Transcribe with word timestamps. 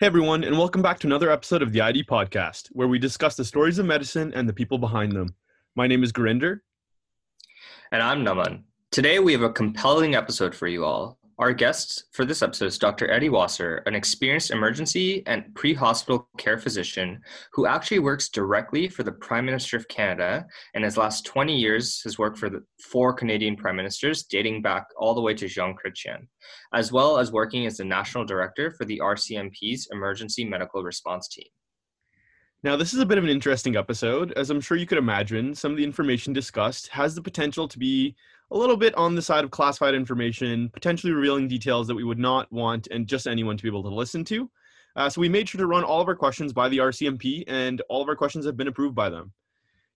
Hey 0.00 0.06
everyone, 0.06 0.44
and 0.44 0.56
welcome 0.56 0.80
back 0.80 1.00
to 1.00 1.08
another 1.08 1.28
episode 1.28 1.60
of 1.60 1.72
the 1.72 1.80
ID 1.80 2.04
Podcast, 2.04 2.68
where 2.68 2.86
we 2.86 3.00
discuss 3.00 3.34
the 3.34 3.44
stories 3.44 3.80
of 3.80 3.86
medicine 3.86 4.32
and 4.32 4.48
the 4.48 4.52
people 4.52 4.78
behind 4.78 5.10
them. 5.10 5.34
My 5.74 5.88
name 5.88 6.04
is 6.04 6.12
Gurinder. 6.12 6.60
And 7.90 8.00
I'm 8.00 8.24
Naman. 8.24 8.62
Today 8.92 9.18
we 9.18 9.32
have 9.32 9.42
a 9.42 9.50
compelling 9.50 10.14
episode 10.14 10.54
for 10.54 10.68
you 10.68 10.84
all. 10.84 11.18
Our 11.38 11.52
guest 11.52 12.06
for 12.10 12.24
this 12.24 12.42
episode 12.42 12.66
is 12.66 12.78
Dr. 12.78 13.08
Eddie 13.12 13.28
Wasser, 13.28 13.76
an 13.86 13.94
experienced 13.94 14.50
emergency 14.50 15.22
and 15.28 15.44
pre 15.54 15.72
hospital 15.72 16.28
care 16.36 16.58
physician 16.58 17.20
who 17.52 17.64
actually 17.64 18.00
works 18.00 18.28
directly 18.28 18.88
for 18.88 19.04
the 19.04 19.12
Prime 19.12 19.46
Minister 19.46 19.76
of 19.76 19.86
Canada 19.86 20.44
and 20.74 20.82
his 20.82 20.96
last 20.96 21.24
20 21.26 21.54
years 21.56 22.00
has 22.02 22.18
worked 22.18 22.38
for 22.38 22.50
the 22.50 22.64
four 22.90 23.12
Canadian 23.12 23.54
Prime 23.54 23.76
Ministers, 23.76 24.24
dating 24.24 24.62
back 24.62 24.86
all 24.98 25.14
the 25.14 25.20
way 25.20 25.32
to 25.34 25.46
Jean 25.46 25.76
Chrétien, 25.76 26.26
as 26.74 26.90
well 26.90 27.18
as 27.18 27.30
working 27.30 27.66
as 27.66 27.76
the 27.76 27.84
National 27.84 28.24
Director 28.24 28.72
for 28.72 28.84
the 28.84 28.98
RCMP's 28.98 29.86
Emergency 29.92 30.44
Medical 30.44 30.82
Response 30.82 31.28
Team. 31.28 31.46
Now, 32.64 32.74
this 32.74 32.92
is 32.92 32.98
a 32.98 33.06
bit 33.06 33.18
of 33.18 33.22
an 33.22 33.30
interesting 33.30 33.76
episode. 33.76 34.32
As 34.32 34.50
I'm 34.50 34.60
sure 34.60 34.76
you 34.76 34.86
could 34.86 34.98
imagine, 34.98 35.54
some 35.54 35.70
of 35.70 35.76
the 35.76 35.84
information 35.84 36.32
discussed 36.32 36.88
has 36.88 37.14
the 37.14 37.22
potential 37.22 37.68
to 37.68 37.78
be 37.78 38.16
a 38.50 38.56
little 38.56 38.76
bit 38.76 38.94
on 38.94 39.14
the 39.14 39.22
side 39.22 39.44
of 39.44 39.50
classified 39.50 39.94
information, 39.94 40.70
potentially 40.70 41.12
revealing 41.12 41.48
details 41.48 41.86
that 41.86 41.94
we 41.94 42.04
would 42.04 42.18
not 42.18 42.50
want 42.50 42.88
and 42.90 43.06
just 43.06 43.26
anyone 43.26 43.56
to 43.56 43.62
be 43.62 43.68
able 43.68 43.82
to 43.82 43.88
listen 43.88 44.24
to. 44.24 44.50
Uh, 44.96 45.08
so 45.08 45.20
we 45.20 45.28
made 45.28 45.48
sure 45.48 45.58
to 45.58 45.66
run 45.66 45.84
all 45.84 46.00
of 46.00 46.08
our 46.08 46.16
questions 46.16 46.52
by 46.52 46.68
the 46.68 46.78
RCMP, 46.78 47.44
and 47.46 47.82
all 47.88 48.02
of 48.02 48.08
our 48.08 48.16
questions 48.16 48.46
have 48.46 48.56
been 48.56 48.68
approved 48.68 48.94
by 48.94 49.10
them. 49.10 49.32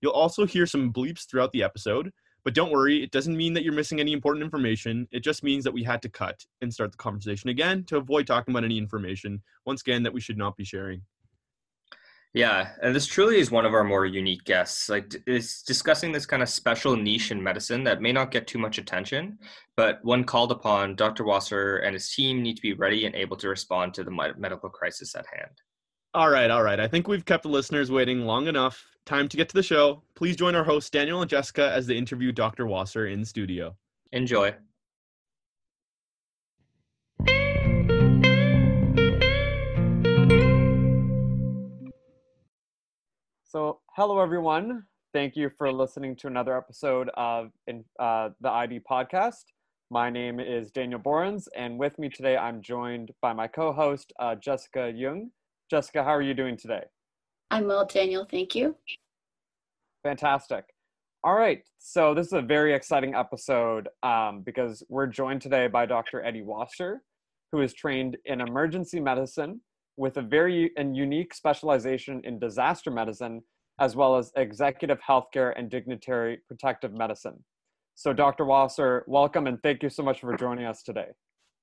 You'll 0.01 0.13
also 0.13 0.45
hear 0.45 0.67
some 0.67 0.93
bleeps 0.93 1.27
throughout 1.29 1.51
the 1.53 1.63
episode, 1.63 2.13
but 2.45 2.55
don't 2.55 2.73
worry, 2.73 3.03
it 3.03 3.11
doesn't 3.11 3.37
mean 3.37 3.53
that 3.55 3.65
you're 3.65 3.73
missing 3.73 4.01
any 4.01 4.13
important 4.13 4.45
information. 4.45 5.09
It 5.13 5.21
just 5.21 5.43
means 5.43 5.65
that 5.65 5.73
we 5.73 5.83
had 5.83 6.03
to 6.03 6.09
cut 6.09 6.45
and 6.61 6.73
start 6.73 6.93
the 6.93 6.99
conversation 6.99 7.51
again 7.51 7.85
to 7.85 7.97
avoid 7.97 8.27
talking 8.27 8.53
about 8.53 8.65
any 8.65 8.79
information, 8.79 9.43
once 9.65 9.81
again, 9.81 10.03
that 10.03 10.13
we 10.13 10.21
should 10.21 10.39
not 10.39 10.57
be 10.57 10.65
sharing. 10.65 11.03
Yeah, 12.35 12.71
and 12.83 12.97
this 12.97 13.07
truly 13.07 13.39
is 13.41 13.51
one 13.51 13.67
of 13.67 13.75
our 13.75 13.85
more 13.85 14.07
unique 14.07 14.45
guests. 14.45 14.89
Like, 14.89 15.15
is 15.27 15.63
discussing 15.63 16.13
this 16.13 16.25
kind 16.25 16.43
of 16.43 16.49
special 16.49 16.97
niche 16.97 17.31
in 17.31 17.43
medicine 17.43 17.85
that 17.85 18.01
may 18.01 18.11
not 18.11 18.31
get 18.31 18.47
too 18.47 18.59
much 18.59 18.79
attention, 18.79 19.39
but 19.77 19.99
when 20.03 20.25
called 20.25 20.51
upon, 20.51 20.97
Dr. 20.97 21.25
Wasser 21.25 21.79
and 21.79 21.93
his 21.93 22.11
team 22.11 22.43
need 22.43 22.57
to 22.57 22.63
be 22.63 22.73
ready 22.73 23.05
and 23.05 23.15
able 23.15 23.37
to 23.37 23.49
respond 23.49 23.93
to 23.95 24.05
the 24.05 24.33
medical 24.39 24.71
crisis 24.71 25.15
at 25.15 25.27
hand. 25.27 25.61
All 26.15 26.31
right, 26.31 26.51
all 26.51 26.63
right. 26.63 26.81
I 26.81 26.89
think 26.89 27.07
we've 27.07 27.25
kept 27.25 27.43
the 27.43 27.49
listeners 27.51 27.91
waiting 27.91 28.21
long 28.21 28.47
enough. 28.47 28.83
Time 29.05 29.29
to 29.29 29.37
get 29.37 29.49
to 29.51 29.55
the 29.55 29.63
show. 29.63 30.03
Please 30.15 30.37
join 30.37 30.55
our 30.55 30.65
hosts, 30.65 30.89
Daniel 30.89 31.21
and 31.21 31.29
Jessica, 31.29 31.71
as 31.71 31.87
they 31.87 31.97
interview 31.97 32.33
Dr. 32.33 32.67
Wasser 32.67 33.09
in 33.09 33.25
studio. 33.25 33.77
Enjoy. 34.13 34.55
So, 43.53 43.81
hello 43.97 44.19
everyone. 44.19 44.85
Thank 45.13 45.37
you 45.37 45.51
for 45.59 45.71
listening 45.71 46.17
to 46.17 46.27
another 46.27 46.57
episode 46.57 47.11
of 47.19 47.51
uh, 47.99 48.31
the 48.41 48.49
ID 48.49 48.81
podcast. 48.91 49.43
My 49.91 50.09
name 50.09 50.41
is 50.41 50.71
Daniel 50.71 50.99
Borins, 50.99 51.49
and 51.55 51.79
with 51.79 51.99
me 51.99 52.09
today, 52.09 52.35
I'm 52.35 52.63
joined 52.63 53.11
by 53.21 53.35
my 53.35 53.47
co-host 53.49 54.11
uh, 54.19 54.37
Jessica 54.37 54.91
Jung. 54.97 55.33
Jessica, 55.71 56.03
how 56.03 56.13
are 56.13 56.23
you 56.23 56.33
doing 56.33 56.57
today? 56.57 56.85
I'm 57.51 57.67
well, 57.67 57.85
Daniel. 57.85 58.25
Thank 58.25 58.55
you. 58.55 58.75
Fantastic. 60.03 60.65
All 61.23 61.35
right, 61.35 61.63
so 61.77 62.15
this 62.15 62.29
is 62.29 62.33
a 62.33 62.41
very 62.41 62.73
exciting 62.73 63.15
episode 63.15 63.91
um, 64.03 64.41
because 64.41 64.83
we're 64.89 65.09
joined 65.09 65.43
today 65.43 65.67
by 65.67 65.85
Dr. 65.85 66.25
Eddie 66.25 66.41
Wasser, 66.41 67.03
who 67.53 67.61
is 67.61 67.75
trained 67.75 68.17
in 68.25 68.41
emergency 68.41 68.99
medicine 68.99 69.61
with 69.97 70.17
a 70.17 70.23
very 70.23 70.71
and 70.77 70.97
unique 70.97 71.35
specialization 71.35 72.21
in 72.25 72.39
disaster 72.39 72.91
medicine, 72.91 73.43
as 73.79 73.95
well 73.97 74.17
as 74.17 74.33
executive 74.37 74.99
healthcare 75.01 75.53
and 75.57 75.71
dignitary 75.71 76.41
protective 76.49 76.93
medicine. 76.93 77.43
So, 77.95 78.13
Dr. 78.13 78.45
Wasser, 78.45 79.05
welcome 79.07 79.47
and 79.47 79.63
thank 79.63 79.83
you 79.83 79.91
so 79.91 80.03
much 80.03 80.21
for 80.21 80.37
joining 80.37 80.65
us 80.65 80.83
today. 80.83 81.09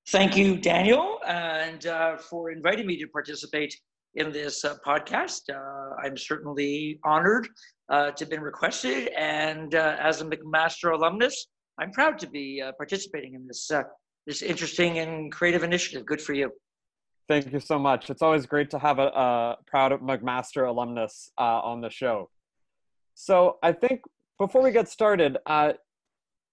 Thank 0.10 0.38
you, 0.38 0.58
Daniel, 0.58 1.20
and 1.28 1.86
uh, 1.86 2.18
for 2.18 2.52
inviting 2.52 2.88
me 2.88 2.98
to 2.98 3.08
participate 3.08 3.76
in 4.16 4.32
this 4.32 4.66
uh, 4.66 4.76
podcast. 4.86 5.42
Uh, 5.52 5.96
I'm 6.04 6.18
certainly 6.18 7.00
honored 7.04 7.48
uh, 7.90 8.12
to 8.12 8.24
have 8.24 8.30
been 8.30 8.42
requested, 8.42 9.10
and 9.18 9.76
uh, 9.76 9.98
as 10.00 10.22
a 10.22 10.26
McMaster 10.26 10.94
alumnus, 10.94 11.48
I'm 11.80 11.92
proud 11.92 12.18
to 12.20 12.30
be 12.30 12.62
uh, 12.62 12.72
participating 12.78 13.34
in 13.34 13.46
this 13.48 13.70
this 14.28 14.42
interesting 14.42 15.00
and 15.00 15.32
creative 15.32 15.64
initiative. 15.64 16.06
Good 16.06 16.22
for 16.22 16.34
you. 16.34 16.52
Thank 17.30 17.54
you 17.54 17.60
so 17.60 17.78
much. 17.78 18.10
It's 18.10 18.24
always 18.24 18.48
great 18.48 18.72
to 18.72 18.80
have 18.80 18.98
a, 18.98 19.04
a 19.04 19.58
proud 19.68 19.92
McMaster 20.02 20.68
alumnus 20.68 21.30
uh, 21.38 21.62
on 21.62 21.80
the 21.80 21.90
show. 21.92 22.28
So 23.14 23.60
I 23.62 23.72
think 23.72 24.02
before 24.40 24.64
we 24.64 24.72
get 24.72 24.90
started, 24.90 25.38
uh, 25.46 25.74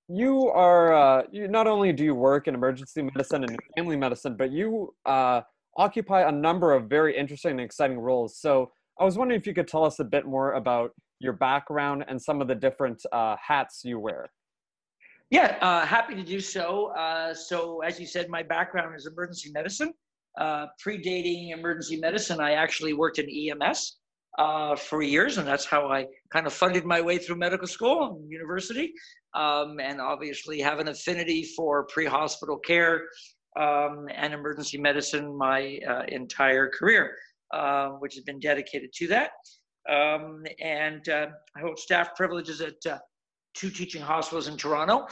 you 0.06 0.50
are 0.50 0.92
uh, 0.92 1.22
you 1.32 1.48
not 1.48 1.66
only 1.66 1.94
do 1.94 2.04
you 2.04 2.14
work 2.14 2.46
in 2.46 2.54
emergency 2.54 3.00
medicine 3.00 3.44
and 3.44 3.58
family 3.74 3.96
medicine, 3.96 4.36
but 4.36 4.52
you 4.52 4.94
uh, 5.06 5.40
occupy 5.78 6.28
a 6.28 6.32
number 6.32 6.74
of 6.74 6.90
very 6.90 7.16
interesting 7.16 7.52
and 7.52 7.60
exciting 7.62 7.98
roles. 7.98 8.36
So 8.36 8.70
I 9.00 9.04
was 9.04 9.16
wondering 9.16 9.40
if 9.40 9.46
you 9.46 9.54
could 9.54 9.68
tell 9.68 9.82
us 9.82 9.98
a 9.98 10.04
bit 10.04 10.26
more 10.26 10.52
about 10.52 10.90
your 11.20 11.32
background 11.32 12.04
and 12.06 12.20
some 12.20 12.42
of 12.42 12.48
the 12.48 12.54
different 12.54 13.02
uh, 13.12 13.36
hats 13.42 13.80
you 13.82 13.98
wear. 13.98 14.28
Yeah, 15.30 15.56
uh, 15.62 15.86
happy 15.86 16.14
to 16.16 16.22
do 16.22 16.38
so. 16.38 16.92
so 17.34 17.80
as 17.80 17.98
you 17.98 18.06
said, 18.06 18.28
my 18.28 18.42
background 18.42 18.94
is 18.94 19.06
emergency 19.06 19.50
medicine 19.52 19.94
uh, 20.38 20.66
predating 20.84 21.52
emergency 21.52 21.96
medicine, 21.96 22.40
I 22.40 22.52
actually 22.52 22.92
worked 22.92 23.18
in 23.18 23.28
EMS 23.28 23.98
uh, 24.38 24.76
for 24.76 25.02
years, 25.02 25.38
and 25.38 25.46
that's 25.46 25.64
how 25.64 25.88
I 25.88 26.06
kind 26.32 26.46
of 26.46 26.52
funded 26.52 26.84
my 26.84 27.00
way 27.00 27.18
through 27.18 27.36
medical 27.36 27.66
school 27.66 28.04
and 28.04 28.30
university. 28.30 28.92
Um, 29.34 29.80
and 29.80 30.00
obviously, 30.00 30.60
have 30.60 30.78
an 30.78 30.88
affinity 30.88 31.44
for 31.56 31.86
pre-hospital 31.86 32.58
care 32.58 33.02
um, 33.58 34.06
and 34.14 34.34
emergency 34.34 34.78
medicine 34.78 35.36
my 35.36 35.78
uh, 35.88 36.02
entire 36.08 36.68
career, 36.68 37.16
uh, 37.52 37.90
which 38.00 38.14
has 38.14 38.24
been 38.24 38.38
dedicated 38.38 38.92
to 38.94 39.06
that. 39.08 39.30
Um, 39.90 40.44
and 40.60 41.08
uh, 41.08 41.28
I 41.56 41.60
hold 41.60 41.78
staff 41.78 42.14
privileges 42.14 42.60
at 42.60 42.74
uh, 42.90 42.98
two 43.54 43.70
teaching 43.70 44.02
hospitals 44.02 44.48
in 44.48 44.56
Toronto. 44.56 45.06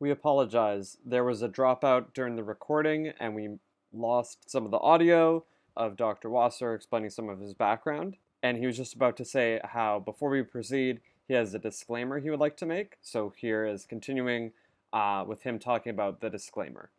We 0.00 0.10
apologize. 0.10 0.96
There 1.04 1.24
was 1.24 1.42
a 1.42 1.48
dropout 1.48 2.14
during 2.14 2.34
the 2.34 2.42
recording, 2.44 3.12
and 3.20 3.34
we 3.34 3.50
lost 3.92 4.50
some 4.50 4.64
of 4.64 4.70
the 4.70 4.78
audio 4.78 5.44
of 5.76 5.96
Dr. 5.96 6.30
Wasser 6.30 6.74
explaining 6.74 7.10
some 7.10 7.28
of 7.28 7.40
his 7.40 7.54
background. 7.54 8.16
And 8.42 8.56
he 8.56 8.66
was 8.66 8.76
just 8.76 8.94
about 8.94 9.16
to 9.18 9.24
say 9.24 9.60
how, 9.64 10.00
before 10.00 10.30
we 10.30 10.42
proceed, 10.42 11.00
he 11.28 11.34
has 11.34 11.54
a 11.54 11.58
disclaimer 11.58 12.18
he 12.18 12.30
would 12.30 12.40
like 12.40 12.56
to 12.58 12.66
make. 12.66 12.96
So 13.02 13.32
here 13.36 13.64
is 13.64 13.84
continuing 13.84 14.52
uh, 14.92 15.24
with 15.26 15.42
him 15.42 15.58
talking 15.58 15.90
about 15.90 16.20
the 16.20 16.30
disclaimer. 16.30 16.90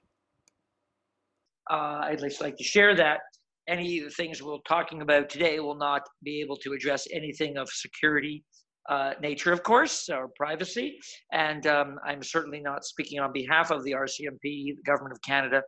Uh, 1.69 2.01
I'd 2.03 2.21
like 2.21 2.57
to 2.57 2.63
share 2.63 2.95
that 2.95 3.21
any 3.67 3.99
of 3.99 4.05
the 4.05 4.11
things 4.11 4.41
we're 4.41 4.57
talking 4.67 5.01
about 5.01 5.29
today 5.29 5.59
will 5.59 5.75
not 5.75 6.07
be 6.23 6.41
able 6.41 6.57
to 6.57 6.73
address 6.73 7.07
anything 7.11 7.57
of 7.57 7.69
security 7.69 8.43
uh, 8.89 9.13
nature, 9.21 9.51
of 9.51 9.63
course, 9.63 10.09
or 10.09 10.29
privacy. 10.35 10.97
And 11.31 11.67
um, 11.67 11.97
I'm 12.05 12.23
certainly 12.23 12.59
not 12.59 12.83
speaking 12.83 13.19
on 13.19 13.31
behalf 13.31 13.71
of 13.71 13.83
the 13.83 13.91
RCMP, 13.91 14.41
the 14.41 14.83
Government 14.85 15.13
of 15.13 15.21
Canada, 15.21 15.61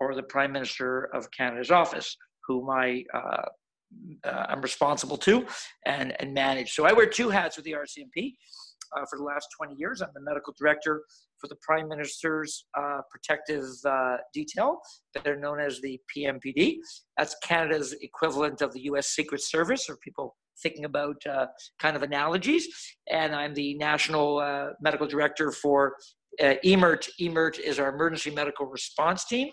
or 0.00 0.14
the 0.14 0.22
Prime 0.22 0.52
Minister 0.52 1.04
of 1.14 1.30
Canada's 1.30 1.70
office, 1.70 2.16
whom 2.46 2.68
I 2.70 3.04
uh, 3.14 3.42
uh, 4.24 4.46
I'm 4.48 4.60
responsible 4.60 5.16
to 5.18 5.46
and, 5.84 6.14
and 6.20 6.34
manage. 6.34 6.72
So 6.72 6.86
I 6.86 6.92
wear 6.92 7.06
two 7.06 7.28
hats 7.28 7.56
with 7.56 7.64
the 7.64 7.72
RCMP. 7.72 8.34
Uh, 8.96 9.04
for 9.10 9.18
the 9.18 9.24
last 9.24 9.48
20 9.56 9.74
years, 9.76 10.00
I'm 10.00 10.10
the 10.14 10.20
medical 10.20 10.54
director 10.56 11.02
for 11.40 11.48
the 11.48 11.56
Prime 11.60 11.88
Minister's 11.88 12.66
uh, 12.78 13.00
Protective 13.10 13.64
uh, 13.84 14.18
Detail, 14.32 14.78
are 15.26 15.36
known 15.36 15.60
as 15.60 15.80
the 15.80 15.98
PMPD. 16.16 16.76
That's 17.18 17.36
Canada's 17.42 17.94
equivalent 18.00 18.62
of 18.62 18.72
the 18.72 18.82
U.S. 18.82 19.08
Secret 19.08 19.42
Service, 19.42 19.90
or 19.90 19.96
people 19.96 20.36
thinking 20.62 20.84
about 20.84 21.16
uh, 21.26 21.46
kind 21.80 21.96
of 21.96 22.02
analogies. 22.02 22.68
And 23.10 23.34
I'm 23.34 23.54
the 23.54 23.74
national 23.74 24.38
uh, 24.38 24.68
medical 24.80 25.06
director 25.06 25.50
for 25.50 25.94
EMERT. 26.40 27.08
EMERT 27.20 27.58
is 27.58 27.78
our 27.80 27.92
emergency 27.92 28.30
medical 28.30 28.66
response 28.66 29.24
team 29.24 29.50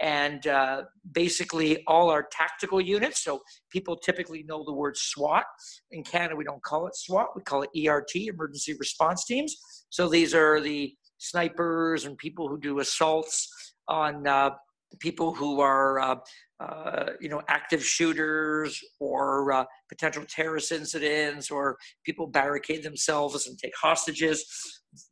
and 0.00 0.46
uh, 0.46 0.82
basically 1.12 1.82
all 1.86 2.10
our 2.10 2.26
tactical 2.30 2.80
units. 2.80 3.24
So 3.24 3.40
people 3.70 3.96
typically 3.96 4.44
know 4.44 4.64
the 4.64 4.72
word 4.72 4.96
SWAT. 4.96 5.44
In 5.90 6.02
Canada, 6.02 6.36
we 6.36 6.44
don't 6.44 6.62
call 6.62 6.86
it 6.86 6.96
SWAT, 6.96 7.28
we 7.34 7.42
call 7.42 7.62
it 7.62 7.70
ERT, 7.76 8.14
Emergency 8.14 8.74
Response 8.78 9.24
Teams. 9.24 9.56
So 9.90 10.08
these 10.08 10.34
are 10.34 10.60
the 10.60 10.94
snipers 11.18 12.04
and 12.04 12.16
people 12.18 12.48
who 12.48 12.58
do 12.58 12.80
assaults 12.80 13.48
on 13.88 14.26
uh, 14.26 14.50
people 15.00 15.34
who 15.34 15.60
are 15.60 15.98
uh, 15.98 16.16
uh, 16.60 17.10
you 17.20 17.28
know 17.28 17.42
active 17.48 17.84
shooters 17.84 18.82
or 18.98 19.52
uh, 19.52 19.64
potential 19.88 20.24
terrorist 20.28 20.72
incidents 20.72 21.50
or 21.50 21.76
people 22.04 22.26
barricade 22.26 22.82
themselves 22.82 23.46
and 23.46 23.58
take 23.58 23.72
hostages. 23.80 24.44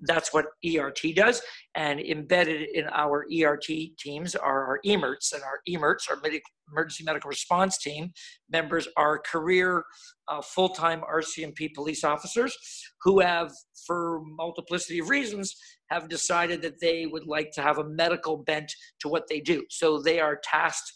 That's 0.00 0.32
what 0.32 0.46
ert 0.64 1.00
does. 1.14 1.42
And 1.74 2.00
embedded 2.00 2.68
in 2.72 2.86
our 2.92 3.26
ert 3.30 3.66
teams 3.98 4.34
are 4.34 4.66
our 4.66 4.80
emerts 4.86 5.32
and 5.32 5.42
our 5.42 5.60
emerts 5.68 6.08
our 6.08 6.16
emergency 6.72 7.04
medical 7.04 7.28
response 7.28 7.78
team 7.78 8.10
members 8.50 8.88
are 8.96 9.18
career 9.18 9.84
uh, 10.28 10.40
full-time 10.40 11.02
rcmp 11.02 11.74
police 11.74 12.04
officers 12.04 12.56
who 13.02 13.20
have 13.20 13.52
for 13.86 14.22
multiplicity 14.24 14.98
of 14.98 15.10
reasons 15.10 15.54
have 15.94 16.08
decided 16.08 16.60
that 16.62 16.80
they 16.80 17.06
would 17.06 17.26
like 17.26 17.50
to 17.52 17.62
have 17.62 17.78
a 17.78 17.88
medical 18.02 18.36
bent 18.50 18.70
to 19.00 19.08
what 19.08 19.24
they 19.28 19.40
do. 19.40 19.58
So 19.70 19.86
they 20.08 20.18
are 20.20 20.38
tasked 20.42 20.90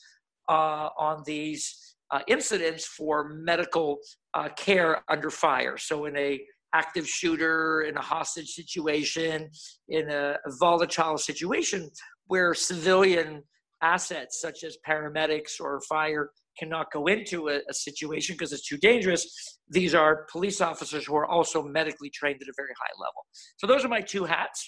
uh, 0.48 0.88
on 0.98 1.22
these 1.26 1.62
uh, 2.10 2.20
incidents 2.26 2.84
for 2.86 3.28
medical 3.28 3.98
uh, 4.34 4.48
care 4.56 5.02
under 5.08 5.30
fire. 5.30 5.76
So 5.76 6.06
in 6.06 6.16
a 6.16 6.40
active 6.74 7.06
shooter, 7.08 7.82
in 7.82 7.96
a 7.96 8.00
hostage 8.02 8.50
situation, 8.60 9.50
in 9.88 10.10
a, 10.10 10.36
a 10.46 10.50
volatile 10.58 11.18
situation 11.18 11.90
where 12.26 12.52
civilian 12.54 13.42
assets 13.82 14.40
such 14.40 14.64
as 14.64 14.76
paramedics 14.86 15.60
or 15.60 15.80
fire 15.88 16.30
cannot 16.58 16.90
go 16.92 17.06
into 17.06 17.48
a, 17.48 17.60
a 17.70 17.74
situation 17.74 18.34
because 18.34 18.52
it's 18.52 18.68
too 18.68 18.76
dangerous. 18.78 19.24
These 19.68 19.94
are 19.94 20.26
police 20.30 20.60
officers 20.60 21.06
who 21.06 21.16
are 21.16 21.26
also 21.26 21.62
medically 21.62 22.10
trained 22.10 22.40
at 22.42 22.48
a 22.48 22.52
very 22.56 22.74
high 22.82 22.94
level. 22.98 23.22
So 23.58 23.66
those 23.66 23.84
are 23.84 23.88
my 23.88 24.00
two 24.00 24.24
hats. 24.24 24.60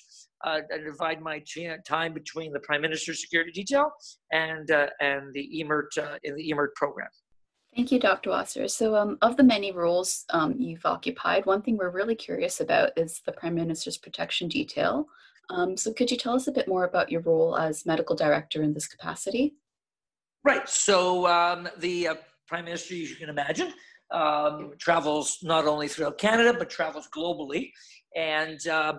Uh, 0.45 0.61
I 0.73 0.79
divide 0.79 1.21
my 1.21 1.43
time 1.87 2.15
between 2.15 2.53
the 2.53 2.61
Prime 2.61 2.83
Minister's 2.83 3.21
security 3.21 3.53
detail 3.53 3.91
and 4.33 4.71
uh, 4.71 4.89
and 5.01 5.33
the 5.35 5.49
EMERT 5.61 5.99
uh, 5.99 6.19
in 6.25 6.35
the 6.35 6.51
EMERT 6.51 6.75
program. 6.75 7.09
Thank 7.77 7.93
you, 7.93 8.01
Dr. 8.01 8.31
Wasser. 8.31 8.67
So, 8.67 8.97
um, 8.97 9.17
of 9.23 9.37
the 9.37 9.45
many 9.45 9.71
roles 9.71 10.25
um, 10.31 10.57
you've 10.59 10.85
occupied, 10.85 11.47
one 11.47 11.63
thing 11.63 11.77
we're 11.77 11.91
really 11.91 12.17
curious 12.17 12.61
about 12.61 12.91
is 12.97 13.21
the 13.25 13.33
Prime 13.33 13.55
Minister's 13.55 13.97
protection 13.97 14.49
detail. 14.49 15.07
Um, 15.51 15.77
so, 15.77 15.93
could 15.93 16.11
you 16.11 16.17
tell 16.17 16.35
us 16.35 16.49
a 16.49 16.53
bit 16.53 16.67
more 16.67 16.85
about 16.85 17.13
your 17.13 17.21
role 17.21 17.57
as 17.57 17.87
medical 17.87 18.17
director 18.17 18.63
in 18.63 18.75
this 18.75 18.89
capacity? 18.89 19.55
Right. 20.43 20.69
So 20.69 21.27
um, 21.27 21.69
the 21.79 22.09
uh, 22.09 22.15
prime 22.49 22.65
minister, 22.65 22.95
as 22.95 23.11
you 23.11 23.17
can 23.17 23.29
imagine, 23.29 23.73
um, 24.11 24.73
travels 24.79 25.39
not 25.43 25.67
only 25.67 25.87
throughout 25.87 26.19
Canada 26.19 26.55
but 26.59 26.71
travels 26.71 27.09
globally, 27.15 27.71
and 28.17 28.67
uh, 28.67 28.95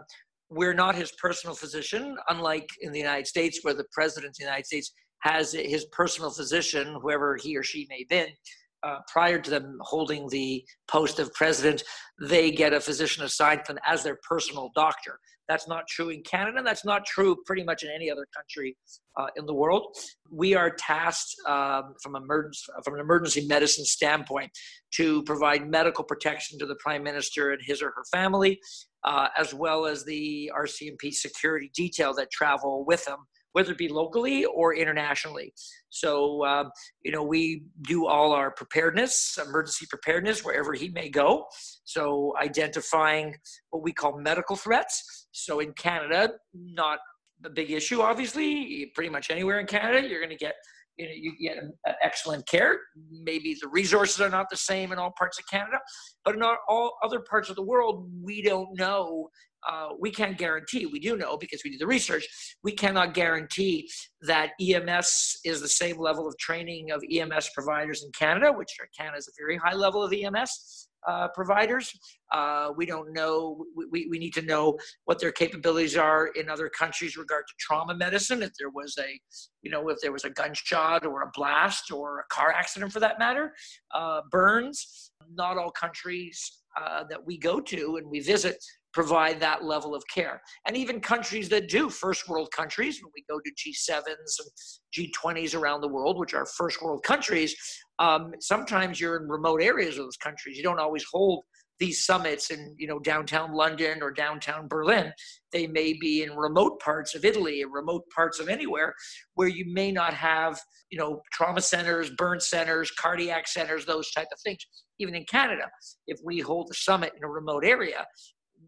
we're 0.51 0.73
not 0.73 0.95
his 0.95 1.13
personal 1.13 1.55
physician, 1.55 2.17
unlike 2.29 2.69
in 2.81 2.91
the 2.91 2.99
United 2.99 3.25
States, 3.25 3.59
where 3.61 3.73
the 3.73 3.85
president 3.93 4.31
of 4.31 4.35
the 4.37 4.43
United 4.43 4.65
States 4.65 4.91
has 5.21 5.53
his 5.53 5.85
personal 5.85 6.29
physician, 6.29 6.97
whoever 7.01 7.37
he 7.37 7.55
or 7.55 7.63
she 7.63 7.87
may 7.89 8.05
be. 8.09 8.35
Uh, 8.83 8.97
prior 9.07 9.39
to 9.39 9.51
them 9.51 9.77
holding 9.81 10.27
the 10.29 10.63
post 10.87 11.19
of 11.19 11.31
president, 11.33 11.83
they 12.19 12.49
get 12.51 12.73
a 12.73 12.79
physician 12.79 13.23
assigned 13.23 13.61
to 13.63 13.73
them 13.73 13.79
as 13.85 14.03
their 14.03 14.17
personal 14.27 14.71
doctor. 14.73 15.19
That's 15.51 15.67
not 15.67 15.85
true 15.87 16.09
in 16.09 16.23
Canada. 16.23 16.61
That's 16.63 16.85
not 16.85 17.05
true 17.05 17.35
pretty 17.45 17.63
much 17.63 17.83
in 17.83 17.89
any 17.93 18.09
other 18.09 18.25
country 18.33 18.77
uh, 19.17 19.27
in 19.35 19.45
the 19.45 19.53
world. 19.53 19.95
We 20.31 20.55
are 20.55 20.69
tasked 20.69 21.35
um, 21.45 21.93
from, 22.01 22.15
emergency, 22.15 22.71
from 22.85 22.93
an 22.93 23.01
emergency 23.01 23.45
medicine 23.47 23.83
standpoint 23.83 24.49
to 24.95 25.23
provide 25.23 25.69
medical 25.69 26.05
protection 26.05 26.57
to 26.59 26.65
the 26.65 26.75
prime 26.75 27.03
minister 27.03 27.51
and 27.51 27.61
his 27.61 27.81
or 27.81 27.87
her 27.87 28.05
family, 28.13 28.61
uh, 29.03 29.27
as 29.37 29.53
well 29.53 29.85
as 29.85 30.05
the 30.05 30.49
RCMP 30.57 31.13
security 31.13 31.69
detail 31.75 32.13
that 32.13 32.31
travel 32.31 32.85
with 32.85 33.03
them 33.03 33.17
whether 33.53 33.71
it 33.71 33.77
be 33.77 33.89
locally 33.89 34.45
or 34.45 34.75
internationally. 34.75 35.53
So, 35.89 36.43
uh, 36.43 36.65
you 37.03 37.11
know, 37.11 37.23
we 37.23 37.63
do 37.83 38.07
all 38.07 38.31
our 38.31 38.51
preparedness, 38.51 39.37
emergency 39.43 39.85
preparedness, 39.89 40.43
wherever 40.43 40.73
he 40.73 40.89
may 40.89 41.09
go. 41.09 41.45
So, 41.83 42.33
identifying 42.41 43.35
what 43.69 43.83
we 43.83 43.93
call 43.93 44.19
medical 44.19 44.55
threats. 44.55 45.27
So, 45.31 45.59
in 45.59 45.73
Canada, 45.73 46.33
not 46.53 46.99
a 47.45 47.49
big 47.49 47.71
issue, 47.71 48.01
obviously. 48.01 48.91
Pretty 48.95 49.09
much 49.09 49.29
anywhere 49.29 49.59
in 49.59 49.65
Canada, 49.65 50.07
you're 50.07 50.21
going 50.21 50.29
to 50.29 50.37
get 50.37 50.55
you 50.97 51.07
know, 51.07 51.13
you 51.15 51.33
get 51.41 51.57
excellent 52.01 52.47
care. 52.47 52.77
Maybe 53.23 53.55
the 53.59 53.69
resources 53.69 54.21
are 54.21 54.29
not 54.29 54.47
the 54.49 54.57
same 54.57 54.91
in 54.91 54.99
all 54.99 55.13
parts 55.17 55.39
of 55.39 55.45
Canada, 55.47 55.79
but 56.23 56.35
in 56.35 56.43
all 56.43 56.97
other 57.03 57.21
parts 57.21 57.49
of 57.49 57.55
the 57.55 57.63
world, 57.63 58.09
we 58.21 58.41
don't 58.41 58.77
know 58.77 59.29
uh, 59.69 59.89
we 59.99 60.11
can't 60.11 60.37
guarantee, 60.37 60.85
we 60.85 60.99
do 60.99 61.15
know 61.17 61.37
because 61.37 61.61
we 61.63 61.71
do 61.71 61.77
the 61.77 61.87
research, 61.87 62.25
we 62.63 62.71
cannot 62.71 63.13
guarantee 63.13 63.89
that 64.21 64.51
EMS 64.59 65.39
is 65.45 65.61
the 65.61 65.67
same 65.67 65.97
level 65.97 66.27
of 66.27 66.37
training 66.37 66.91
of 66.91 67.03
EMS 67.11 67.49
providers 67.53 68.03
in 68.03 68.11
Canada, 68.11 68.51
which 68.51 68.69
Canada 68.97 69.17
is 69.17 69.27
a 69.27 69.31
very 69.37 69.57
high 69.57 69.75
level 69.75 70.03
of 70.03 70.13
EMS 70.13 70.87
uh, 71.07 71.27
providers. 71.29 71.91
Uh, 72.31 72.71
we 72.75 72.85
don't 72.85 73.11
know, 73.13 73.65
we, 73.91 74.07
we 74.09 74.17
need 74.17 74.33
to 74.33 74.41
know 74.41 74.77
what 75.05 75.19
their 75.19 75.31
capabilities 75.31 75.97
are 75.97 76.27
in 76.27 76.49
other 76.49 76.69
countries 76.69 77.17
regard 77.17 77.43
to 77.47 77.53
trauma 77.59 77.95
medicine. 77.95 78.41
If 78.41 78.51
there 78.59 78.69
was 78.69 78.97
a, 78.99 79.19
you 79.61 79.71
know, 79.71 79.89
if 79.89 79.97
there 80.01 80.11
was 80.11 80.23
a 80.23 80.29
gunshot 80.29 81.05
or 81.05 81.23
a 81.23 81.31
blast 81.33 81.91
or 81.91 82.19
a 82.19 82.23
car 82.33 82.51
accident 82.51 82.93
for 82.93 82.99
that 82.99 83.19
matter, 83.19 83.53
uh, 83.93 84.21
burns, 84.31 85.11
not 85.33 85.57
all 85.57 85.71
countries 85.71 86.61
uh, 86.79 87.03
that 87.09 87.25
we 87.25 87.37
go 87.37 87.59
to 87.59 87.97
and 87.97 88.07
we 88.07 88.19
visit 88.19 88.55
provide 88.93 89.39
that 89.39 89.63
level 89.63 89.95
of 89.95 90.03
care. 90.13 90.41
And 90.67 90.75
even 90.75 90.99
countries 90.99 91.49
that 91.49 91.69
do, 91.69 91.89
first 91.89 92.27
world 92.27 92.51
countries, 92.51 93.01
when 93.01 93.11
we 93.15 93.23
go 93.29 93.39
to 93.39 93.51
G7s 93.51 94.03
and 94.07 95.11
G20s 95.13 95.59
around 95.59 95.81
the 95.81 95.87
world, 95.87 96.19
which 96.19 96.33
are 96.33 96.45
first 96.45 96.81
world 96.81 97.03
countries, 97.03 97.55
um, 97.99 98.31
sometimes 98.39 98.99
you're 98.99 99.21
in 99.21 99.29
remote 99.29 99.61
areas 99.61 99.97
of 99.97 100.05
those 100.05 100.17
countries. 100.17 100.57
You 100.57 100.63
don't 100.63 100.79
always 100.79 101.05
hold 101.11 101.43
these 101.81 102.05
summits 102.05 102.51
in 102.51 102.75
you 102.77 102.85
know 102.85 102.99
downtown 102.99 103.53
London 103.53 104.03
or 104.03 104.11
downtown 104.11 104.67
Berlin. 104.67 105.11
They 105.51 105.65
may 105.65 105.93
be 105.93 106.21
in 106.21 106.35
remote 106.35 106.79
parts 106.79 107.15
of 107.15 107.25
Italy 107.25 107.63
or 107.63 107.69
remote 107.69 108.03
parts 108.15 108.39
of 108.39 108.47
anywhere 108.49 108.93
where 109.33 109.47
you 109.47 109.65
may 109.73 109.91
not 109.91 110.13
have 110.13 110.61
you 110.91 110.99
know 110.99 111.21
trauma 111.33 111.59
centers, 111.59 112.11
burn 112.11 112.39
centers, 112.39 112.91
cardiac 112.91 113.47
centers, 113.47 113.85
those 113.85 114.11
type 114.11 114.27
of 114.31 114.39
things. 114.45 114.59
Even 114.99 115.15
in 115.15 115.25
Canada, 115.25 115.63
if 116.05 116.19
we 116.23 116.39
hold 116.39 116.69
a 116.69 116.75
summit 116.75 117.13
in 117.17 117.23
a 117.23 117.27
remote 117.27 117.65
area, 117.65 118.05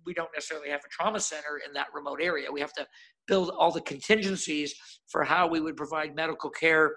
we 0.05 0.13
don't 0.13 0.29
necessarily 0.33 0.69
have 0.69 0.81
a 0.85 0.89
trauma 0.89 1.19
center 1.19 1.61
in 1.65 1.73
that 1.73 1.88
remote 1.94 2.19
area. 2.21 2.51
We 2.51 2.61
have 2.61 2.73
to 2.73 2.85
build 3.27 3.51
all 3.57 3.71
the 3.71 3.81
contingencies 3.81 4.73
for 5.07 5.23
how 5.23 5.47
we 5.47 5.59
would 5.59 5.77
provide 5.77 6.15
medical 6.15 6.50
care 6.50 6.94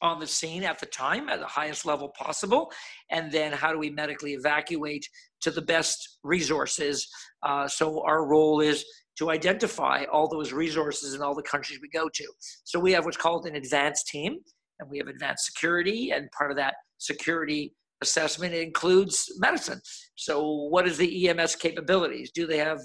on 0.00 0.18
the 0.18 0.26
scene 0.26 0.64
at 0.64 0.80
the 0.80 0.86
time 0.86 1.28
at 1.28 1.38
the 1.38 1.46
highest 1.46 1.86
level 1.86 2.12
possible. 2.18 2.72
And 3.10 3.30
then 3.30 3.52
how 3.52 3.72
do 3.72 3.78
we 3.78 3.88
medically 3.90 4.34
evacuate 4.34 5.08
to 5.42 5.50
the 5.50 5.62
best 5.62 6.18
resources? 6.24 7.08
Uh, 7.42 7.68
so 7.68 8.02
our 8.04 8.26
role 8.26 8.60
is 8.60 8.84
to 9.18 9.30
identify 9.30 10.04
all 10.10 10.28
those 10.28 10.52
resources 10.52 11.14
in 11.14 11.22
all 11.22 11.34
the 11.34 11.42
countries 11.42 11.78
we 11.80 11.88
go 11.88 12.08
to. 12.08 12.26
So 12.64 12.80
we 12.80 12.92
have 12.92 13.04
what's 13.04 13.16
called 13.16 13.46
an 13.46 13.54
advanced 13.54 14.08
team 14.08 14.38
and 14.80 14.90
we 14.90 14.98
have 14.98 15.06
advanced 15.06 15.44
security 15.44 16.10
and 16.10 16.30
part 16.32 16.50
of 16.50 16.56
that 16.56 16.74
security 16.98 17.74
assessment 18.02 18.54
includes 18.54 19.32
medicine. 19.38 19.80
So, 20.16 20.68
what 20.68 20.86
is 20.86 20.98
the 20.98 21.28
EMS 21.28 21.56
capabilities? 21.56 22.30
Do 22.34 22.46
they 22.46 22.58
have 22.58 22.80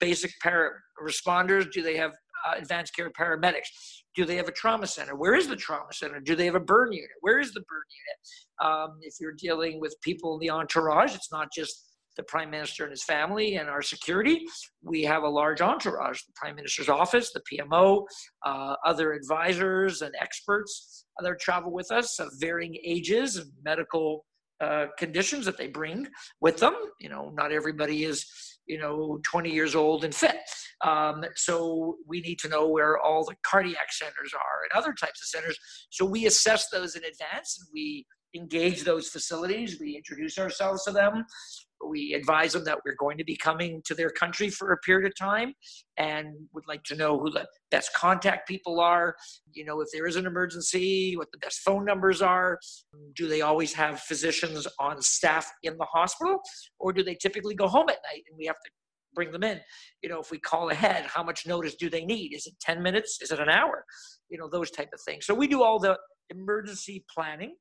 basic 0.00 0.32
para 0.42 0.70
responders? 1.00 1.70
Do 1.70 1.82
they 1.82 1.96
have 1.96 2.12
uh, 2.46 2.54
advanced 2.58 2.96
care 2.96 3.10
paramedics? 3.10 3.68
Do 4.16 4.24
they 4.24 4.36
have 4.36 4.48
a 4.48 4.52
trauma 4.52 4.86
center? 4.86 5.14
Where 5.14 5.34
is 5.34 5.46
the 5.46 5.56
trauma 5.56 5.92
center? 5.92 6.20
Do 6.20 6.34
they 6.34 6.46
have 6.46 6.54
a 6.54 6.60
burn 6.60 6.92
unit? 6.92 7.10
Where 7.20 7.38
is 7.38 7.52
the 7.52 7.60
burn 7.60 7.82
unit? 8.00 8.72
Um, 8.72 8.98
if 9.02 9.14
you're 9.20 9.34
dealing 9.38 9.80
with 9.80 9.94
people 10.02 10.34
in 10.34 10.40
the 10.40 10.50
entourage, 10.50 11.14
it's 11.14 11.30
not 11.30 11.48
just 11.54 11.92
the 12.16 12.22
prime 12.24 12.50
minister 12.50 12.84
and 12.84 12.90
his 12.90 13.04
family 13.04 13.56
and 13.56 13.68
our 13.68 13.82
security. 13.82 14.44
We 14.82 15.02
have 15.04 15.22
a 15.22 15.28
large 15.28 15.60
entourage 15.60 16.20
the 16.22 16.32
prime 16.34 16.56
minister's 16.56 16.88
office, 16.88 17.32
the 17.32 17.42
PMO, 17.50 18.04
uh, 18.44 18.74
other 18.84 19.12
advisors 19.14 20.02
and 20.02 20.14
experts 20.20 21.06
that 21.18 21.40
travel 21.40 21.72
with 21.72 21.90
us 21.90 22.18
of 22.18 22.28
varying 22.38 22.76
ages 22.84 23.40
medical 23.64 24.24
uh, 24.62 24.86
conditions 24.96 25.44
that 25.44 25.58
they 25.58 25.66
bring 25.66 26.06
with 26.40 26.58
them. 26.58 26.74
You 27.00 27.08
know, 27.08 27.32
not 27.34 27.50
everybody 27.50 28.04
is, 28.04 28.24
you 28.66 28.78
know, 28.78 29.18
20 29.24 29.50
years 29.50 29.74
old 29.74 30.04
and 30.04 30.14
fit. 30.14 30.36
Um, 30.84 31.24
so 31.34 31.96
we 32.06 32.20
need 32.20 32.38
to 32.40 32.48
know 32.48 32.68
where 32.68 32.98
all 32.98 33.24
the 33.24 33.34
cardiac 33.44 33.92
centers 33.92 34.32
are 34.34 34.62
and 34.62 34.72
other 34.80 34.92
types 34.92 35.20
of 35.20 35.28
centers. 35.28 35.58
So 35.90 36.04
we 36.04 36.26
assess 36.26 36.68
those 36.70 36.94
in 36.94 37.02
advance 37.02 37.58
and 37.58 37.68
we 37.74 38.06
engage 38.34 38.84
those 38.84 39.08
facilities. 39.08 39.78
We 39.80 39.96
introduce 39.96 40.38
ourselves 40.38 40.84
to 40.84 40.92
them 40.92 41.24
we 41.86 42.14
advise 42.14 42.52
them 42.52 42.64
that 42.64 42.78
we're 42.84 42.96
going 42.98 43.18
to 43.18 43.24
be 43.24 43.36
coming 43.36 43.82
to 43.84 43.94
their 43.94 44.10
country 44.10 44.48
for 44.48 44.72
a 44.72 44.78
period 44.78 45.06
of 45.06 45.16
time 45.16 45.54
and 45.96 46.34
would 46.52 46.66
like 46.68 46.82
to 46.84 46.96
know 46.96 47.18
who 47.18 47.30
the 47.30 47.46
best 47.70 47.92
contact 47.94 48.48
people 48.48 48.80
are. 48.80 49.14
You 49.52 49.64
know 49.64 49.80
if 49.80 49.88
there 49.92 50.06
is 50.06 50.16
an 50.16 50.26
emergency 50.26 51.16
what 51.16 51.30
the 51.32 51.38
best 51.38 51.60
phone 51.60 51.84
numbers 51.84 52.22
are. 52.22 52.58
Do 53.16 53.28
they 53.28 53.42
always 53.42 53.72
have 53.74 54.00
physicians 54.00 54.66
on 54.78 55.02
staff 55.02 55.50
in 55.62 55.76
the 55.76 55.86
hospital 55.86 56.40
or 56.78 56.92
do 56.92 57.02
they 57.02 57.14
typically 57.14 57.54
go 57.54 57.68
home 57.68 57.88
at 57.88 57.98
night 58.12 58.22
and 58.28 58.38
we 58.38 58.46
have 58.46 58.56
to 58.56 58.70
bring 59.14 59.32
them 59.32 59.42
in? 59.42 59.60
You 60.02 60.08
know 60.08 60.20
if 60.20 60.30
we 60.30 60.38
call 60.38 60.70
ahead 60.70 61.06
how 61.06 61.22
much 61.22 61.46
notice 61.46 61.74
do 61.74 61.90
they 61.90 62.04
need? 62.04 62.34
Is 62.34 62.46
it 62.46 62.54
10 62.60 62.82
minutes? 62.82 63.18
Is 63.20 63.30
it 63.30 63.40
an 63.40 63.48
hour? 63.48 63.84
You 64.30 64.38
know, 64.38 64.48
those 64.48 64.70
type 64.70 64.90
of 64.94 65.00
things. 65.06 65.26
So 65.26 65.34
we 65.34 65.46
do 65.46 65.62
all 65.62 65.78
the 65.78 65.98
emergency 66.32 67.04
planning. 67.12 67.54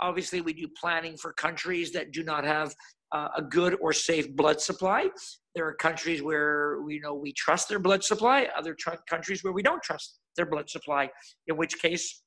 Obviously, 0.00 0.40
we 0.40 0.52
do 0.52 0.68
planning 0.78 1.16
for 1.16 1.32
countries 1.32 1.92
that 1.92 2.12
do 2.12 2.22
not 2.22 2.44
have 2.44 2.74
uh, 3.12 3.28
a 3.36 3.42
good 3.42 3.76
or 3.80 3.92
safe 3.92 4.30
blood 4.34 4.60
supply. 4.60 5.08
There 5.54 5.66
are 5.66 5.74
countries 5.74 6.22
where 6.22 6.80
we 6.82 6.98
know 6.98 7.14
we 7.14 7.32
trust 7.32 7.68
their 7.68 7.78
blood 7.78 8.04
supply, 8.04 8.48
other 8.56 8.74
tr- 8.74 8.96
countries 9.08 9.42
where 9.42 9.52
we 9.52 9.62
don't 9.62 9.82
trust 9.82 10.18
their 10.36 10.46
blood 10.46 10.68
supply, 10.68 11.10
in 11.46 11.56
which 11.56 11.80
case, 11.80 12.22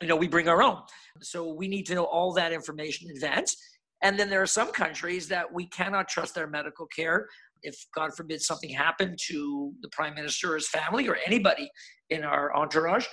you 0.00 0.08
know, 0.08 0.16
we 0.16 0.28
bring 0.28 0.48
our 0.48 0.62
own. 0.62 0.78
So 1.20 1.52
we 1.52 1.68
need 1.68 1.86
to 1.86 1.94
know 1.94 2.04
all 2.04 2.32
that 2.34 2.52
information 2.52 3.10
in 3.10 3.16
advance. 3.16 3.56
And 4.02 4.18
then 4.18 4.30
there 4.30 4.42
are 4.42 4.46
some 4.46 4.72
countries 4.72 5.28
that 5.28 5.52
we 5.52 5.66
cannot 5.68 6.08
trust 6.08 6.34
their 6.34 6.48
medical 6.48 6.86
care 6.86 7.28
if 7.62 7.76
God 7.94 8.14
forbid 8.16 8.40
something 8.40 8.70
happened 8.70 9.18
to 9.28 9.72
the 9.82 9.88
prime 9.90 10.14
minister 10.14 10.52
or 10.52 10.54
his 10.56 10.68
family 10.68 11.08
or 11.08 11.18
anybody 11.24 11.70
in 12.12 12.24
our 12.24 12.54
entourage, 12.54 13.06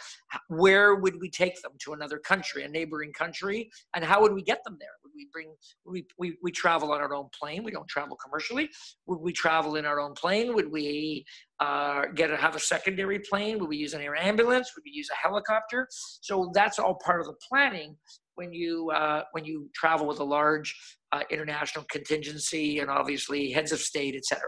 where 0.47 0.95
would 0.95 1.19
we 1.19 1.29
take 1.29 1.61
them 1.61 1.71
to 1.79 1.93
another 1.93 2.19
country, 2.19 2.63
a 2.63 2.67
neighboring 2.67 3.13
country, 3.13 3.69
and 3.95 4.03
how 4.03 4.21
would 4.21 4.33
we 4.33 4.43
get 4.43 4.63
them 4.63 4.77
there? 4.79 4.89
Would 5.03 5.13
we 5.15 5.27
bring? 5.31 5.53
We 5.85 6.05
we 6.17 6.37
we 6.43 6.51
travel 6.51 6.91
on 6.91 7.01
our 7.01 7.13
own 7.13 7.29
plane. 7.39 7.63
We 7.63 7.71
don't 7.71 7.87
travel 7.87 8.15
commercially. 8.17 8.69
Would 9.07 9.21
we 9.21 9.31
travel 9.31 9.75
in 9.75 9.85
our 9.85 9.99
own 9.99 10.13
plane? 10.13 10.53
Would 10.53 10.71
we 10.71 11.25
uh, 11.59 12.05
get 12.15 12.31
a, 12.31 12.37
have 12.37 12.55
a 12.55 12.59
secondary 12.59 13.19
plane? 13.19 13.59
Would 13.59 13.69
we 13.69 13.77
use 13.77 13.93
an 13.93 14.01
air 14.01 14.15
ambulance? 14.15 14.71
Would 14.75 14.83
we 14.85 14.91
use 14.91 15.09
a 15.11 15.27
helicopter? 15.27 15.87
So 16.21 16.51
that's 16.53 16.79
all 16.79 16.95
part 16.95 17.21
of 17.21 17.27
the 17.27 17.35
planning 17.47 17.95
when 18.35 18.53
you 18.53 18.91
uh, 18.91 19.23
when 19.31 19.45
you 19.45 19.69
travel 19.75 20.07
with 20.07 20.19
a 20.19 20.23
large 20.23 20.75
uh, 21.11 21.23
international 21.29 21.85
contingency 21.91 22.79
and 22.79 22.89
obviously 22.89 23.51
heads 23.51 23.71
of 23.71 23.79
state, 23.79 24.15
etc. 24.15 24.41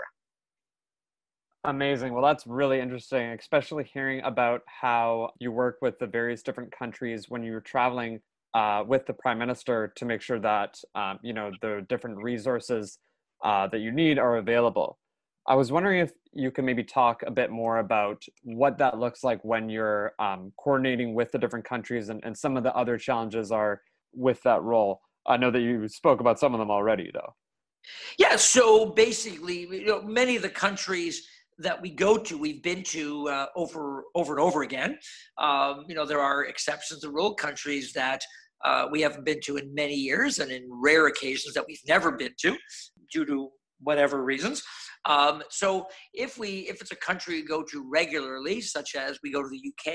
Amazing. 1.63 2.13
Well, 2.13 2.23
that's 2.23 2.47
really 2.47 2.79
interesting, 2.79 3.27
especially 3.39 3.83
hearing 3.83 4.21
about 4.23 4.61
how 4.65 5.31
you 5.39 5.51
work 5.51 5.77
with 5.81 5.99
the 5.99 6.07
various 6.07 6.41
different 6.41 6.71
countries 6.71 7.29
when 7.29 7.43
you're 7.43 7.61
traveling 7.61 8.19
uh, 8.55 8.83
with 8.85 9.05
the 9.05 9.13
prime 9.13 9.37
minister 9.37 9.93
to 9.95 10.05
make 10.05 10.21
sure 10.21 10.39
that 10.39 10.79
um, 10.95 11.19
you 11.21 11.33
know 11.33 11.51
the 11.61 11.85
different 11.87 12.17
resources 12.17 12.97
uh, 13.43 13.67
that 13.67 13.79
you 13.79 13.91
need 13.91 14.17
are 14.17 14.37
available. 14.37 14.97
I 15.47 15.55
was 15.55 15.71
wondering 15.71 15.99
if 15.99 16.11
you 16.33 16.49
can 16.51 16.65
maybe 16.65 16.83
talk 16.83 17.23
a 17.25 17.31
bit 17.31 17.51
more 17.51 17.77
about 17.77 18.23
what 18.43 18.77
that 18.79 18.99
looks 18.99 19.23
like 19.23 19.43
when 19.43 19.69
you're 19.69 20.13
um, 20.19 20.51
coordinating 20.57 21.13
with 21.13 21.31
the 21.31 21.39
different 21.39 21.65
countries 21.65 22.09
and, 22.09 22.23
and 22.23 22.37
some 22.37 22.57
of 22.57 22.63
the 22.63 22.75
other 22.75 22.97
challenges 22.97 23.51
are 23.51 23.81
with 24.13 24.41
that 24.43 24.61
role. 24.61 25.01
I 25.27 25.37
know 25.37 25.51
that 25.51 25.61
you 25.61 25.87
spoke 25.87 26.19
about 26.19 26.39
some 26.39 26.53
of 26.53 26.59
them 26.59 26.71
already, 26.71 27.11
though. 27.13 27.35
Yeah, 28.17 28.35
so 28.35 28.85
basically, 28.85 29.61
you 29.61 29.85
know, 29.85 30.01
many 30.01 30.35
of 30.35 30.43
the 30.43 30.49
countries 30.49 31.27
that 31.61 31.81
we 31.81 31.91
go 31.91 32.17
to, 32.17 32.37
we've 32.37 32.63
been 32.63 32.83
to 32.83 33.29
uh, 33.29 33.45
over 33.55 34.03
over 34.15 34.33
and 34.33 34.41
over 34.41 34.63
again. 34.63 34.97
Um, 35.37 35.85
you 35.87 35.95
know, 35.95 36.05
there 36.05 36.21
are 36.21 36.45
exceptions 36.45 37.01
to 37.01 37.09
rule 37.09 37.33
countries 37.33 37.93
that 37.93 38.21
uh, 38.63 38.87
we 38.91 39.01
haven't 39.01 39.25
been 39.25 39.39
to 39.45 39.57
in 39.57 39.73
many 39.73 39.95
years, 39.95 40.39
and 40.39 40.51
in 40.51 40.67
rare 40.69 41.07
occasions 41.07 41.53
that 41.53 41.65
we've 41.67 41.81
never 41.87 42.11
been 42.11 42.33
to 42.41 42.55
due 43.11 43.25
to 43.25 43.49
whatever 43.81 44.23
reasons. 44.23 44.63
Um, 45.05 45.41
so 45.49 45.87
if 46.13 46.37
we 46.37 46.67
if 46.69 46.81
it's 46.81 46.91
a 46.91 46.95
country 46.95 47.35
we 47.35 47.43
go 47.43 47.63
to 47.63 47.89
regularly, 47.89 48.61
such 48.61 48.95
as 48.95 49.19
we 49.23 49.31
go 49.31 49.41
to 49.41 49.49
the 49.49 49.61
UK, 49.71 49.93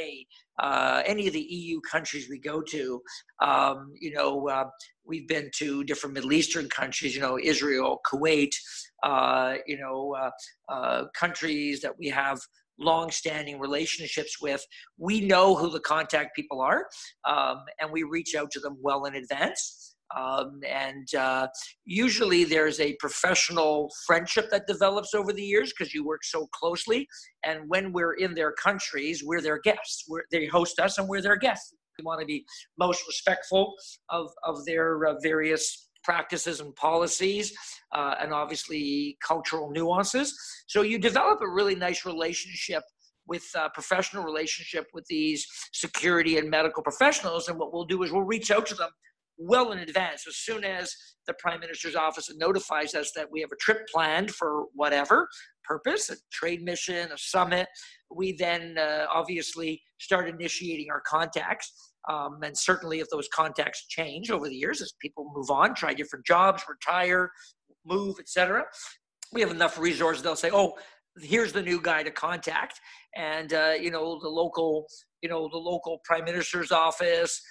uh, 0.58 1.02
any 1.06 1.26
of 1.26 1.32
the 1.32 1.40
EU 1.40 1.80
countries 1.80 2.28
we 2.28 2.38
go 2.38 2.60
to, 2.60 3.00
um, 3.40 3.92
you 4.00 4.12
know, 4.12 4.48
uh, 4.48 4.64
we've 5.04 5.28
been 5.28 5.50
to 5.58 5.84
different 5.84 6.14
Middle 6.14 6.32
Eastern 6.32 6.68
countries, 6.68 7.14
you 7.14 7.20
know, 7.20 7.38
Israel, 7.38 8.00
Kuwait, 8.10 8.54
uh, 9.04 9.56
you 9.66 9.78
know, 9.78 10.16
uh, 10.18 10.30
uh, 10.72 11.04
countries 11.14 11.80
that 11.82 11.96
we 11.98 12.08
have 12.08 12.40
long-standing 12.78 13.58
relationships 13.58 14.38
with 14.40 14.62
we 14.98 15.20
know 15.20 15.54
who 15.54 15.70
the 15.70 15.80
contact 15.80 16.36
people 16.36 16.60
are 16.60 16.86
um, 17.26 17.62
and 17.80 17.90
we 17.90 18.02
reach 18.02 18.34
out 18.34 18.50
to 18.50 18.60
them 18.60 18.76
well 18.82 19.06
in 19.06 19.14
advance 19.14 19.95
um, 20.14 20.60
and 20.66 21.12
uh, 21.14 21.48
usually 21.84 22.44
there's 22.44 22.80
a 22.80 22.94
professional 23.00 23.90
friendship 24.06 24.50
that 24.50 24.66
develops 24.66 25.14
over 25.14 25.32
the 25.32 25.42
years 25.42 25.72
because 25.72 25.92
you 25.92 26.04
work 26.04 26.24
so 26.24 26.46
closely. 26.52 27.08
And 27.44 27.68
when 27.68 27.92
we're 27.92 28.14
in 28.14 28.34
their 28.34 28.52
countries, 28.52 29.24
we're 29.24 29.40
their 29.40 29.58
guests. 29.58 30.04
We're, 30.08 30.22
they 30.30 30.46
host 30.46 30.78
us 30.78 30.98
and 30.98 31.08
we're 31.08 31.22
their 31.22 31.36
guests. 31.36 31.74
We 31.98 32.04
want 32.04 32.20
to 32.20 32.26
be 32.26 32.44
most 32.78 33.02
respectful 33.06 33.74
of, 34.10 34.30
of 34.44 34.64
their 34.64 35.06
uh, 35.06 35.14
various 35.22 35.88
practices 36.04 36.60
and 36.60 36.74
policies 36.76 37.52
uh, 37.92 38.14
and 38.20 38.32
obviously 38.32 39.16
cultural 39.26 39.70
nuances. 39.70 40.38
So 40.68 40.82
you 40.82 40.98
develop 40.98 41.40
a 41.40 41.48
really 41.48 41.74
nice 41.74 42.04
relationship 42.04 42.82
with 43.26 43.44
a 43.56 43.62
uh, 43.62 43.68
professional 43.70 44.22
relationship 44.22 44.86
with 44.94 45.04
these 45.06 45.44
security 45.72 46.38
and 46.38 46.48
medical 46.48 46.80
professionals. 46.80 47.48
And 47.48 47.58
what 47.58 47.72
we'll 47.72 47.86
do 47.86 48.04
is 48.04 48.12
we'll 48.12 48.22
reach 48.22 48.52
out 48.52 48.66
to 48.66 48.76
them 48.76 48.90
well 49.38 49.72
in 49.72 49.78
advance. 49.78 50.26
As 50.26 50.36
soon 50.36 50.64
as 50.64 50.94
the 51.26 51.34
Prime 51.34 51.60
Minister's 51.60 51.96
office 51.96 52.30
notifies 52.36 52.94
us 52.94 53.12
that 53.14 53.30
we 53.30 53.40
have 53.40 53.50
a 53.52 53.56
trip 53.56 53.86
planned 53.92 54.30
for 54.30 54.64
whatever 54.74 55.28
purpose, 55.64 56.10
a 56.10 56.16
trade 56.32 56.62
mission, 56.62 57.10
a 57.12 57.18
summit, 57.18 57.68
we 58.14 58.32
then 58.32 58.78
uh, 58.78 59.06
obviously 59.12 59.82
start 59.98 60.28
initiating 60.28 60.86
our 60.90 61.02
contacts. 61.06 61.92
Um, 62.08 62.38
and 62.42 62.56
certainly, 62.56 63.00
if 63.00 63.08
those 63.10 63.28
contacts 63.34 63.86
change 63.88 64.30
over 64.30 64.48
the 64.48 64.54
years 64.54 64.80
as 64.80 64.92
people 65.00 65.32
move 65.34 65.50
on, 65.50 65.74
try 65.74 65.92
different 65.92 66.24
jobs, 66.24 66.62
retire, 66.68 67.30
move, 67.84 68.16
etc., 68.20 68.64
we 69.32 69.40
have 69.40 69.50
enough 69.50 69.76
resources. 69.76 70.22
They'll 70.22 70.36
say, 70.36 70.50
"Oh, 70.52 70.74
here's 71.20 71.52
the 71.52 71.62
new 71.62 71.80
guy 71.80 72.04
to 72.04 72.12
contact," 72.12 72.80
and 73.16 73.52
uh, 73.52 73.74
you 73.80 73.90
know 73.90 74.20
the 74.20 74.28
local 74.28 74.86
you 75.26 75.32
know 75.32 75.48
the 75.50 75.58
local 75.58 76.00
prime 76.04 76.24
minister's 76.24 76.70
office 76.70 77.42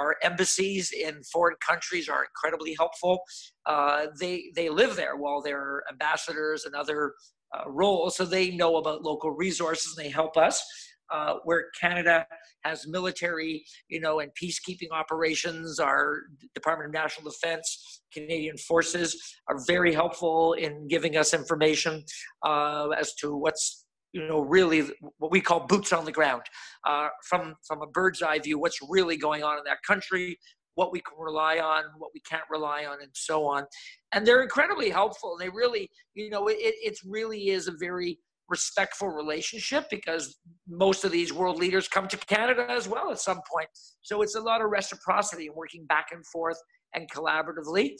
our 0.00 0.16
embassies 0.22 0.92
in 0.92 1.22
foreign 1.24 1.56
countries 1.60 2.08
are 2.08 2.24
incredibly 2.24 2.74
helpful 2.78 3.20
uh, 3.66 4.06
they 4.18 4.44
they 4.56 4.70
live 4.70 4.96
there 4.96 5.16
while 5.16 5.42
they're 5.42 5.82
ambassadors 5.92 6.64
and 6.64 6.74
other 6.74 7.12
uh, 7.54 7.70
roles 7.70 8.16
so 8.16 8.24
they 8.24 8.56
know 8.56 8.76
about 8.76 9.02
local 9.02 9.30
resources 9.30 9.94
and 9.94 10.06
they 10.06 10.10
help 10.10 10.38
us 10.38 10.64
uh, 11.10 11.34
where 11.44 11.66
Canada 11.80 12.26
has 12.64 12.86
military, 12.86 13.64
you 13.88 13.98
know, 13.98 14.20
and 14.20 14.30
peacekeeping 14.40 14.90
operations. 14.92 15.80
Our 15.80 16.24
Department 16.54 16.88
of 16.88 16.92
National 16.92 17.30
Defense, 17.30 18.02
Canadian 18.12 18.58
Forces 18.58 19.16
are 19.48 19.56
very 19.66 19.94
helpful 19.94 20.52
in 20.52 20.86
giving 20.86 21.16
us 21.16 21.32
information 21.32 22.04
uh, 22.44 22.88
as 22.88 23.14
to 23.20 23.34
what's 23.34 23.86
you 24.12 24.26
know 24.26 24.40
really 24.40 24.90
what 25.18 25.30
we 25.30 25.40
call 25.40 25.66
boots 25.66 25.92
on 25.92 26.04
the 26.04 26.12
ground 26.12 26.42
uh, 26.86 27.08
from 27.28 27.54
from 27.66 27.82
a 27.82 27.86
bird's 27.86 28.22
eye 28.22 28.38
view 28.38 28.58
what's 28.58 28.78
really 28.88 29.16
going 29.16 29.42
on 29.42 29.58
in 29.58 29.64
that 29.64 29.78
country 29.86 30.38
what 30.78 30.92
we 30.92 31.00
can 31.00 31.18
rely 31.18 31.58
on 31.58 31.82
what 31.98 32.10
we 32.14 32.20
can't 32.20 32.44
rely 32.48 32.84
on 32.84 33.02
and 33.02 33.10
so 33.12 33.44
on. 33.44 33.64
And 34.12 34.24
they're 34.24 34.42
incredibly 34.42 34.90
helpful 34.90 35.36
they 35.38 35.48
really 35.48 35.90
you 36.14 36.30
know 36.30 36.46
it, 36.46 36.56
it 36.60 36.96
really 37.04 37.48
is 37.48 37.66
a 37.66 37.72
very 37.78 38.18
respectful 38.48 39.08
relationship 39.08 39.86
because 39.90 40.38
most 40.68 41.04
of 41.04 41.10
these 41.10 41.32
world 41.34 41.58
leaders 41.58 41.88
come 41.88 42.06
to 42.08 42.16
canada 42.16 42.64
as 42.70 42.88
well 42.88 43.10
at 43.10 43.18
some 43.18 43.40
point. 43.52 43.68
So 44.02 44.22
it's 44.22 44.36
a 44.36 44.40
lot 44.40 44.62
of 44.62 44.70
reciprocity 44.70 45.48
and 45.48 45.56
working 45.56 45.84
back 45.86 46.06
and 46.12 46.24
forth 46.26 46.58
and 46.94 47.10
collaboratively. 47.10 47.90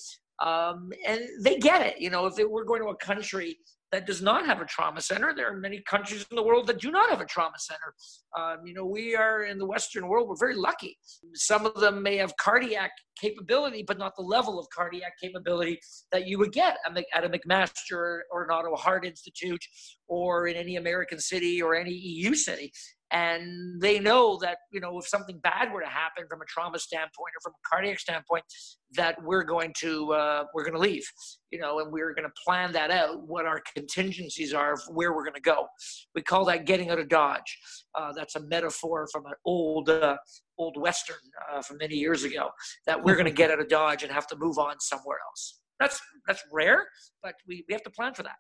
Um, 0.41 0.91
and 1.07 1.21
they 1.43 1.59
get 1.59 1.85
it 1.85 2.01
you 2.01 2.11
know 2.11 2.27
if 2.27 2.37
they, 2.37 2.45
we're 2.45 2.65
going 2.65 2.81
to 2.83 2.91
a 2.91 2.97
country 2.97 3.59
that 3.93 4.07
does 4.07 4.21
not 4.21 4.45
have 4.45 4.61
a 4.61 4.65
trauma 4.65 5.01
center. 5.01 5.33
There 5.35 5.51
are 5.51 5.57
many 5.57 5.81
countries 5.81 6.27
in 6.31 6.37
the 6.37 6.43
world 6.43 6.67
that 6.67 6.81
do 6.81 6.91
not 6.91 7.11
have 7.11 7.21
a 7.21 7.25
trauma 7.25 7.57
center. 7.59 7.95
Um, 8.37 8.67
you 8.67 8.75
know, 8.75 8.85
we 8.85 9.17
are 9.17 9.45
in 9.45 9.59
the 9.59 9.67
Western 9.67 10.09
world, 10.09 10.29
we're 10.29 10.37
very 10.39 10.55
lucky. 10.55 10.99
Some 11.35 11.65
of 11.65 11.75
them 11.75 12.03
may 12.03 12.17
have 12.17 12.37
cardiac 12.37 12.91
capability, 13.21 13.83
but 13.87 13.99
not 13.99 14.15
the 14.17 14.23
level 14.23 14.59
of 14.59 14.67
cardiac 14.75 15.13
capability 15.21 15.81
that 16.13 16.27
you 16.27 16.39
would 16.39 16.53
get 16.53 16.77
at 16.87 17.25
a 17.25 17.29
McMaster 17.29 18.21
or 18.31 18.45
an 18.45 18.51
Ottawa 18.51 18.77
Heart 18.77 19.07
Institute 19.07 19.65
or 20.07 20.47
in 20.49 20.57
any 20.57 20.77
American 20.77 21.19
city 21.19 21.63
or 21.63 21.75
any 21.75 21.93
EU 21.93 22.35
city 22.35 22.73
and 23.11 23.81
they 23.81 23.99
know 23.99 24.39
that 24.41 24.59
you 24.71 24.81
know 24.81 24.99
if 24.99 25.07
something 25.07 25.39
bad 25.39 25.73
were 25.73 25.81
to 25.81 25.87
happen 25.89 26.25
from 26.29 26.43
a 26.43 26.45
trauma 26.45 26.79
standpoint 26.79 27.33
or 27.37 27.41
from 27.43 27.53
a 27.53 27.69
cardiac 27.69 27.99
standpoint 27.99 28.45
that 28.93 29.17
we're 29.23 29.45
going 29.45 29.73
to 29.79 30.13
uh, 30.13 30.45
we're 30.55 30.65
going 30.65 30.75
to 30.75 30.81
leave 30.81 31.07
you 31.51 31.59
know 31.59 31.81
and 31.81 31.91
we're 31.93 32.15
going 32.15 32.27
to 32.29 32.35
plan 32.45 32.73
that 32.73 32.91
out 32.91 33.27
what 33.27 33.47
our 33.47 33.63
contingencies 33.75 34.53
are 34.53 34.75
of 34.75 34.83
where 34.91 35.13
we're 35.15 35.25
going 35.25 35.35
to 35.35 35.41
go. 35.41 35.67
We 36.15 36.23
call 36.23 36.45
that 36.47 36.67
getting 36.67 36.91
out 36.91 36.99
of 36.99 37.09
dodge. 37.09 37.59
Uh, 37.95 38.13
that's 38.13 38.37
a 38.37 38.41
metaphor 38.47 39.09
from 39.11 39.27
an 39.27 39.35
old 39.45 39.89
uh, 39.89 40.17
old 40.59 40.77
western 40.81 41.17
uh, 41.53 41.63
from 41.63 41.79
many 41.79 41.95
years 41.95 42.25
ago 42.25 42.51
that 42.87 43.03
we're 43.03 43.15
going 43.15 43.27
to 43.33 43.33
get 43.33 43.51
out 43.51 43.61
of 43.61 43.69
dodge 43.69 44.03
and 44.03 44.13
have 44.13 44.27
to 44.29 44.37
move 44.37 44.59
on 44.59 44.79
somewhere 44.81 45.19
else. 45.29 45.61
That's 45.81 46.01
that's 46.27 46.43
rare 46.53 46.87
but 47.23 47.35
we, 47.47 47.65
we 47.69 47.73
have 47.73 47.83
to 47.83 47.91
plan 47.91 48.15
for 48.15 48.23
that 48.23 48.37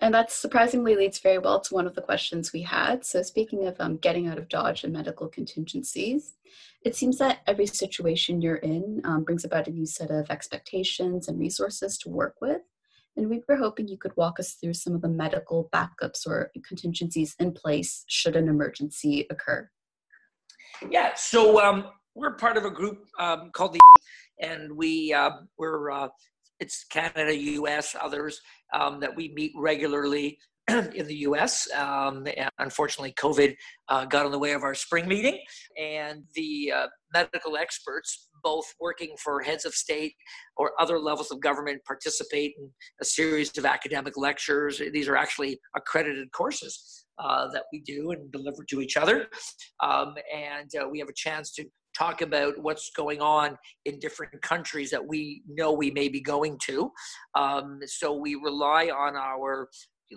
and 0.00 0.14
that 0.14 0.30
surprisingly 0.30 0.94
leads 0.94 1.18
very 1.18 1.38
well 1.38 1.60
to 1.60 1.74
one 1.74 1.86
of 1.86 1.94
the 1.94 2.02
questions 2.02 2.52
we 2.52 2.62
had. 2.62 3.04
So, 3.04 3.22
speaking 3.22 3.66
of 3.66 3.76
um, 3.80 3.96
getting 3.96 4.28
out 4.28 4.38
of 4.38 4.48
Dodge 4.48 4.84
and 4.84 4.92
medical 4.92 5.28
contingencies, 5.28 6.34
it 6.84 6.94
seems 6.94 7.18
that 7.18 7.40
every 7.46 7.66
situation 7.66 8.40
you're 8.40 8.56
in 8.56 9.00
um, 9.04 9.24
brings 9.24 9.44
about 9.44 9.66
a 9.66 9.72
new 9.72 9.86
set 9.86 10.10
of 10.10 10.30
expectations 10.30 11.28
and 11.28 11.38
resources 11.38 11.98
to 11.98 12.08
work 12.08 12.36
with. 12.40 12.62
And 13.16 13.28
we 13.28 13.42
were 13.48 13.56
hoping 13.56 13.88
you 13.88 13.98
could 13.98 14.16
walk 14.16 14.38
us 14.38 14.54
through 14.54 14.74
some 14.74 14.94
of 14.94 15.02
the 15.02 15.08
medical 15.08 15.68
backups 15.72 16.26
or 16.26 16.52
contingencies 16.66 17.34
in 17.40 17.52
place 17.52 18.04
should 18.06 18.36
an 18.36 18.48
emergency 18.48 19.26
occur. 19.28 19.68
Yeah, 20.88 21.14
so 21.16 21.60
um, 21.60 21.86
we're 22.14 22.36
part 22.36 22.56
of 22.56 22.64
a 22.64 22.70
group 22.70 23.06
um, 23.18 23.50
called 23.52 23.72
the, 23.72 23.80
and 24.40 24.76
we 24.76 25.12
uh, 25.12 25.30
we're 25.58 25.90
uh, 25.90 26.08
it's 26.60 26.84
Canada, 26.84 27.36
U.S., 27.36 27.96
others 28.00 28.40
um, 28.72 29.00
that 29.00 29.14
we 29.14 29.32
meet 29.34 29.52
regularly 29.56 30.38
in 30.68 31.06
the 31.06 31.16
U.S. 31.20 31.66
Um, 31.72 32.26
unfortunately, 32.58 33.14
COVID 33.18 33.56
uh, 33.88 34.04
got 34.04 34.26
in 34.26 34.32
the 34.32 34.38
way 34.38 34.52
of 34.52 34.62
our 34.62 34.74
spring 34.74 35.08
meeting, 35.08 35.38
and 35.78 36.24
the 36.34 36.72
uh, 36.76 36.86
medical 37.14 37.56
experts, 37.56 38.28
both 38.42 38.66
working 38.78 39.14
for 39.18 39.40
heads 39.40 39.64
of 39.64 39.72
state 39.72 40.14
or 40.58 40.72
other 40.78 40.98
levels 40.98 41.30
of 41.30 41.40
government, 41.40 41.82
participate 41.86 42.54
in 42.58 42.70
a 43.00 43.04
series 43.04 43.56
of 43.56 43.64
academic 43.64 44.18
lectures. 44.18 44.82
These 44.92 45.08
are 45.08 45.16
actually 45.16 45.58
accredited 45.74 46.30
courses 46.32 47.06
uh, 47.18 47.48
that 47.52 47.64
we 47.72 47.80
do 47.80 48.10
and 48.10 48.30
deliver 48.30 48.62
to 48.68 48.82
each 48.82 48.98
other, 48.98 49.28
um, 49.82 50.14
and 50.34 50.70
uh, 50.78 50.86
we 50.86 50.98
have 50.98 51.08
a 51.08 51.14
chance 51.14 51.50
to 51.52 51.64
talk 51.98 52.22
about 52.22 52.54
what's 52.58 52.90
going 52.90 53.20
on 53.20 53.56
in 53.84 53.98
different 53.98 54.40
countries 54.42 54.90
that 54.90 55.06
we 55.06 55.42
know 55.48 55.72
we 55.72 55.90
may 55.90 56.08
be 56.08 56.20
going 56.20 56.58
to. 56.64 56.90
Um, 57.34 57.80
so 57.86 58.14
we 58.14 58.34
rely 58.36 58.86
on 58.86 59.16
our 59.16 59.68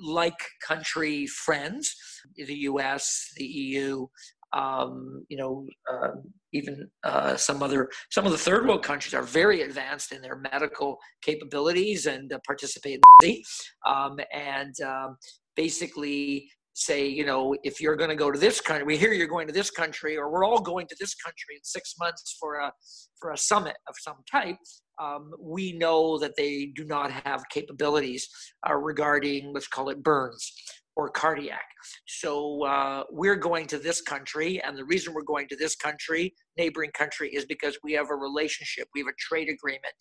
like 0.04 0.40
country 0.66 1.28
friends, 1.28 1.94
the 2.36 2.54
US, 2.54 3.32
the 3.36 3.46
EU, 3.46 4.08
um, 4.54 5.26
you 5.30 5.38
know, 5.38 5.66
uh, 5.92 6.12
even 6.54 6.90
uh, 7.04 7.36
some 7.38 7.64
other, 7.64 7.90
some 8.10 8.26
of 8.26 8.32
the 8.32 8.38
third 8.38 8.68
world 8.68 8.84
countries 8.84 9.14
are 9.14 9.24
very 9.24 9.62
advanced 9.62 10.12
in 10.12 10.22
their 10.22 10.38
medical 10.52 10.98
capabilities 11.22 12.06
and 12.06 12.34
uh, 12.34 12.40
participate 12.46 12.96
in 12.96 13.02
the 13.22 13.46
um, 13.86 14.20
and 14.34 14.76
um, 14.82 15.18
basically 15.56 16.50
say, 16.74 17.08
you 17.08 17.26
know, 17.26 17.56
if 17.64 17.82
you're 17.82 17.96
going 17.96 18.10
to 18.10 18.16
go 18.16 18.32
to 18.32 18.40
this 18.40 18.62
country, 18.62 18.86
we 18.86 18.98
hear 18.98 19.14
you're 19.14 19.28
going 19.28 19.48
to 19.48 19.54
this 19.54 19.70
country, 19.70 20.18
or 20.18 20.32
we're 20.32 20.46
all 20.46 20.62
going 20.62 20.88
to 20.88 20.96
this 21.00 21.16
country 21.16 21.56
in 21.56 21.64
six 21.64 21.96
months 22.00 22.38
for 22.40 22.60
a 22.60 22.72
for 23.20 23.32
a 23.32 23.38
summit 23.38 23.78
of 23.88 23.96
some 24.00 24.18
type. 24.32 24.58
Um, 25.02 25.32
we 25.40 25.74
know 25.74 26.20
that 26.20 26.36
they 26.38 26.72
do 26.76 26.86
not 26.86 27.12
have 27.12 27.44
capabilities 27.50 28.30
uh, 28.70 28.76
regarding, 28.76 29.52
let's 29.54 29.68
call 29.68 29.90
it 29.90 30.04
burns 30.04 30.54
or 31.02 31.10
cardiac. 31.10 31.66
So 32.06 32.64
uh, 32.64 33.04
we're 33.10 33.36
going 33.36 33.66
to 33.68 33.80
this 33.80 34.02
country, 34.02 34.62
and 34.62 34.78
the 34.78 34.86
reason 34.86 35.14
we're 35.14 35.24
going 35.24 35.48
to 35.48 35.56
this 35.56 35.76
country, 35.76 36.34
neighboring 36.58 36.92
country, 36.92 37.30
is 37.34 37.44
because 37.46 37.76
we 37.84 37.94
have 37.94 38.12
a 38.12 38.16
relationship, 38.16 38.88
we 38.94 39.02
have 39.02 39.08
a 39.08 39.18
trade 39.18 39.50
agreement. 39.50 39.94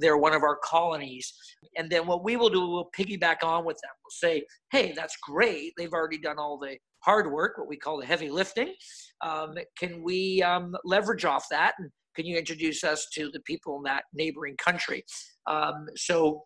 They're 0.00 0.16
one 0.16 0.32
of 0.32 0.42
our 0.42 0.58
colonies. 0.62 1.32
And 1.76 1.90
then 1.90 2.06
what 2.06 2.22
we 2.22 2.36
will 2.36 2.50
do, 2.50 2.60
we'll 2.68 2.90
piggyback 2.96 3.42
on 3.42 3.64
with 3.64 3.78
them. 3.82 3.90
We'll 4.04 4.30
say, 4.30 4.44
hey, 4.70 4.92
that's 4.94 5.16
great. 5.22 5.72
They've 5.76 5.92
already 5.92 6.18
done 6.18 6.38
all 6.38 6.56
the 6.56 6.76
hard 7.00 7.30
work, 7.32 7.58
what 7.58 7.68
we 7.68 7.76
call 7.76 7.98
the 7.98 8.06
heavy 8.06 8.30
lifting. 8.30 8.74
Um, 9.22 9.54
can 9.76 10.02
we 10.02 10.40
um, 10.42 10.76
leverage 10.84 11.24
off 11.24 11.46
that? 11.50 11.74
And 11.78 11.90
can 12.14 12.26
you 12.26 12.36
introduce 12.36 12.84
us 12.84 13.08
to 13.14 13.30
the 13.32 13.40
people 13.40 13.76
in 13.78 13.82
that 13.84 14.04
neighboring 14.12 14.56
country? 14.56 15.04
Um, 15.46 15.86
so 15.96 16.44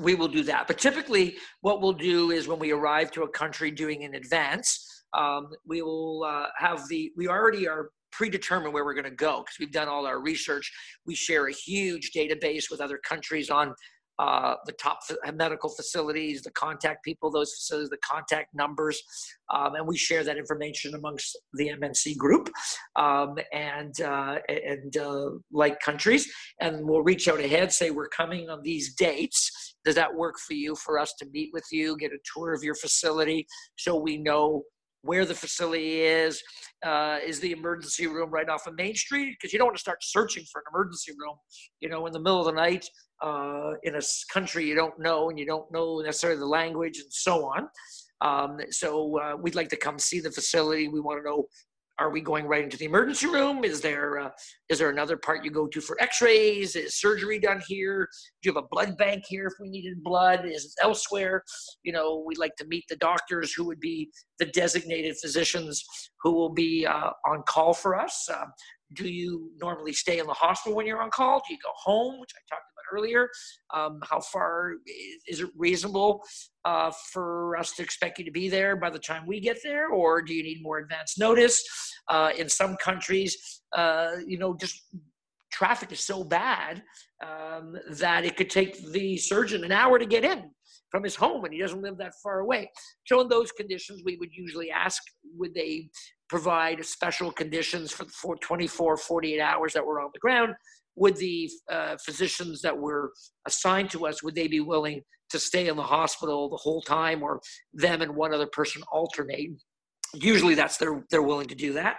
we 0.00 0.14
will 0.14 0.28
do 0.28 0.42
that. 0.44 0.66
But 0.66 0.78
typically, 0.78 1.36
what 1.60 1.80
we'll 1.80 1.92
do 1.92 2.30
is 2.30 2.48
when 2.48 2.58
we 2.58 2.72
arrive 2.72 3.10
to 3.12 3.22
a 3.22 3.28
country 3.28 3.70
doing 3.70 4.02
in 4.02 4.14
advance, 4.14 5.04
um, 5.14 5.48
we 5.66 5.82
will 5.82 6.24
uh, 6.24 6.46
have 6.56 6.88
the, 6.88 7.12
we 7.16 7.28
already 7.28 7.68
are 7.68 7.90
predetermined 8.10 8.72
where 8.72 8.84
we're 8.84 8.94
going 8.94 9.04
to 9.04 9.10
go 9.10 9.40
because 9.40 9.56
we've 9.58 9.72
done 9.72 9.88
all 9.88 10.06
our 10.06 10.20
research. 10.20 10.70
We 11.06 11.14
share 11.14 11.48
a 11.48 11.52
huge 11.52 12.12
database 12.16 12.70
with 12.70 12.80
other 12.80 12.98
countries 12.98 13.50
on 13.50 13.74
uh, 14.18 14.54
the 14.66 14.72
top 14.72 15.00
medical 15.34 15.70
facilities, 15.70 16.42
the 16.42 16.50
contact 16.52 17.02
people, 17.02 17.30
those 17.30 17.52
facilities, 17.54 17.90
the 17.90 17.96
contact 17.98 18.54
numbers, 18.54 19.02
um, 19.52 19.74
and 19.74 19.86
we 19.86 19.96
share 19.96 20.22
that 20.22 20.36
information 20.36 20.94
amongst 20.94 21.36
the 21.54 21.68
MNC 21.68 22.16
group 22.18 22.50
um, 22.96 23.36
and 23.52 24.00
uh, 24.02 24.38
and 24.48 24.96
uh, 24.96 25.30
like 25.50 25.80
countries, 25.80 26.30
and 26.60 26.86
we'll 26.86 27.02
reach 27.02 27.26
out 27.26 27.40
ahead, 27.40 27.72
say 27.72 27.90
we're 27.90 28.08
coming 28.08 28.50
on 28.50 28.62
these 28.62 28.94
dates. 28.94 29.50
Does 29.84 29.94
that 29.96 30.14
work 30.14 30.38
for 30.38 30.54
you? 30.54 30.74
For 30.76 30.98
us 30.98 31.14
to 31.18 31.26
meet 31.32 31.50
with 31.52 31.66
you, 31.72 31.96
get 31.96 32.12
a 32.12 32.18
tour 32.34 32.52
of 32.52 32.62
your 32.62 32.74
facility, 32.74 33.46
so 33.76 33.96
we 33.96 34.16
know 34.16 34.62
where 35.02 35.24
the 35.24 35.34
facility 35.34 36.02
is. 36.02 36.40
Uh, 36.84 37.18
is 37.24 37.40
the 37.40 37.50
emergency 37.50 38.06
room 38.06 38.30
right 38.30 38.48
off 38.48 38.66
of 38.66 38.76
Main 38.76 38.94
Street? 38.94 39.36
Because 39.38 39.52
you 39.52 39.58
don't 39.58 39.66
want 39.66 39.76
to 39.76 39.80
start 39.80 39.98
searching 40.02 40.44
for 40.50 40.60
an 40.60 40.64
emergency 40.72 41.12
room, 41.18 41.36
you 41.80 41.88
know, 41.88 42.06
in 42.06 42.12
the 42.12 42.20
middle 42.20 42.38
of 42.38 42.46
the 42.46 42.52
night 42.52 42.86
uh, 43.22 43.72
in 43.84 43.94
a 43.94 44.00
country 44.32 44.66
you 44.66 44.74
don't 44.74 44.98
know 44.98 45.30
and 45.30 45.38
you 45.38 45.46
don't 45.46 45.70
know 45.72 46.00
necessarily 46.00 46.38
the 46.38 46.46
language 46.46 46.98
and 46.98 47.12
so 47.12 47.44
on. 47.44 47.68
Um, 48.20 48.58
so 48.70 49.18
uh, 49.18 49.36
we'd 49.40 49.54
like 49.54 49.68
to 49.70 49.76
come 49.76 49.98
see 49.98 50.20
the 50.20 50.30
facility. 50.30 50.88
We 50.88 51.00
want 51.00 51.20
to 51.20 51.28
know 51.28 51.46
are 51.98 52.10
we 52.10 52.20
going 52.20 52.46
right 52.46 52.64
into 52.64 52.76
the 52.76 52.86
emergency 52.86 53.26
room? 53.26 53.64
Is 53.64 53.80
there 53.80 54.18
uh, 54.18 54.30
is 54.68 54.78
there 54.78 54.90
another 54.90 55.16
part 55.16 55.44
you 55.44 55.50
go 55.50 55.66
to 55.66 55.80
for 55.80 56.00
X-rays? 56.00 56.74
Is 56.74 56.98
surgery 56.98 57.38
done 57.38 57.62
here? 57.66 58.08
Do 58.42 58.48
you 58.48 58.54
have 58.54 58.64
a 58.64 58.68
blood 58.68 58.96
bank 58.96 59.24
here 59.28 59.46
if 59.46 59.52
we 59.60 59.68
needed 59.68 60.02
blood? 60.02 60.44
Is 60.44 60.64
it 60.64 60.82
elsewhere? 60.82 61.44
You 61.82 61.92
know, 61.92 62.24
we'd 62.26 62.38
like 62.38 62.56
to 62.56 62.66
meet 62.66 62.84
the 62.88 62.96
doctors 62.96 63.52
who 63.52 63.64
would 63.66 63.80
be 63.80 64.10
the 64.38 64.46
designated 64.46 65.16
physicians 65.18 65.84
who 66.22 66.32
will 66.32 66.52
be 66.52 66.86
uh, 66.86 67.10
on 67.26 67.42
call 67.46 67.74
for 67.74 67.98
us. 67.98 68.28
Uh, 68.32 68.46
do 68.94 69.08
you 69.08 69.50
normally 69.60 69.92
stay 69.92 70.18
in 70.18 70.26
the 70.26 70.32
hospital 70.32 70.76
when 70.76 70.86
you're 70.86 71.00
on 71.00 71.10
call? 71.10 71.42
Do 71.46 71.54
you 71.54 71.60
go 71.62 71.72
home, 71.76 72.20
which 72.20 72.32
I 72.36 72.54
talked 72.54 72.66
earlier? 72.92 73.28
Um, 73.74 74.00
how 74.08 74.20
far 74.20 74.74
is 75.26 75.40
it 75.40 75.50
reasonable 75.56 76.22
uh, 76.64 76.90
for 77.12 77.56
us 77.56 77.72
to 77.72 77.82
expect 77.82 78.18
you 78.18 78.24
to 78.24 78.30
be 78.30 78.48
there 78.48 78.76
by 78.76 78.90
the 78.90 78.98
time 78.98 79.26
we 79.26 79.40
get 79.40 79.58
there, 79.62 79.88
or 79.88 80.22
do 80.22 80.34
you 80.34 80.42
need 80.42 80.62
more 80.62 80.78
advance 80.78 81.18
notice? 81.18 81.62
Uh, 82.08 82.30
in 82.36 82.48
some 82.48 82.76
countries, 82.76 83.62
uh, 83.76 84.12
you 84.26 84.38
know, 84.38 84.54
just 84.54 84.82
traffic 85.52 85.92
is 85.92 86.00
so 86.00 86.24
bad 86.24 86.82
um, 87.24 87.76
that 87.90 88.24
it 88.24 88.36
could 88.36 88.50
take 88.50 88.90
the 88.92 89.16
surgeon 89.16 89.64
an 89.64 89.72
hour 89.72 89.98
to 89.98 90.06
get 90.06 90.24
in 90.24 90.50
from 90.90 91.04
his 91.04 91.14
home 91.14 91.44
and 91.44 91.54
he 91.54 91.60
doesn't 91.60 91.82
live 91.82 91.96
that 91.98 92.12
far 92.22 92.40
away. 92.40 92.70
So 93.06 93.20
in 93.20 93.28
those 93.28 93.52
conditions, 93.52 94.02
we 94.04 94.16
would 94.16 94.30
usually 94.32 94.70
ask, 94.70 95.02
would 95.36 95.54
they 95.54 95.88
provide 96.28 96.82
special 96.84 97.30
conditions 97.30 97.92
for, 97.92 98.04
the 98.04 98.38
24, 98.40 98.96
48 98.96 99.40
hours 99.40 99.74
that 99.74 99.84
we're 99.84 100.00
on 100.00 100.10
the 100.14 100.18
ground. 100.18 100.54
Would 100.96 101.16
the 101.16 101.50
uh, 101.70 101.96
physicians 102.04 102.62
that 102.62 102.76
were 102.76 103.12
assigned 103.46 103.90
to 103.90 104.06
us, 104.06 104.22
would 104.22 104.34
they 104.34 104.48
be 104.48 104.60
willing 104.60 105.02
to 105.30 105.38
stay 105.38 105.68
in 105.68 105.76
the 105.76 105.82
hospital 105.82 106.50
the 106.50 106.56
whole 106.56 106.82
time 106.82 107.22
or 107.22 107.40
them 107.72 108.02
and 108.02 108.14
one 108.14 108.34
other 108.34 108.46
person 108.46 108.82
alternate? 108.92 109.50
Usually 110.14 110.54
that's 110.54 110.76
they're, 110.76 111.04
they're 111.10 111.22
willing 111.22 111.48
to 111.48 111.54
do 111.54 111.72
that. 111.74 111.96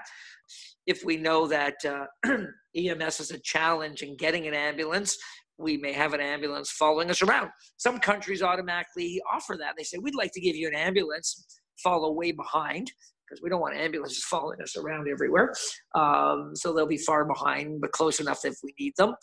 If 0.86 1.04
we 1.04 1.18
know 1.18 1.48
that 1.48 1.76
uh, 1.86 2.06
EMS 2.76 3.20
is 3.20 3.32
a 3.32 3.40
challenge 3.40 4.04
in 4.04 4.18
getting 4.18 4.48
an 4.48 4.54
ambulance, 4.54 5.18
we 5.58 5.78
may 5.78 5.94
have 5.94 6.14
an 6.14 6.22
ambulance 6.22 6.72
following 6.72 7.10
us 7.10 7.22
around. 7.22 7.50
Some 7.78 8.00
countries 8.00 8.42
automatically 8.42 9.22
offer 9.32 9.56
that. 9.60 9.74
They 9.78 9.84
say, 9.84 9.98
we'd 9.98 10.16
like 10.16 10.32
to 10.34 10.42
give 10.42 10.56
you 10.56 10.68
an 10.68 10.76
ambulance, 10.76 11.60
follow 11.82 12.12
way 12.12 12.32
behind 12.32 12.92
because 13.34 13.44
we 13.44 13.50
don't 13.50 13.62
want 13.62 13.76
ambulances 13.76 14.24
following 14.24 14.62
us 14.62 14.76
around 14.78 15.08
everywhere. 15.08 15.54
Um, 15.96 16.52
so 16.54 16.72
they'll 16.74 16.86
be 16.86 16.98
far 16.98 17.26
behind, 17.26 17.82
but 17.82 17.92
close 17.92 18.20
enough 18.20 18.46
if 18.46 18.58
we 18.64 18.74
need 18.80 18.94
them. 18.98 19.16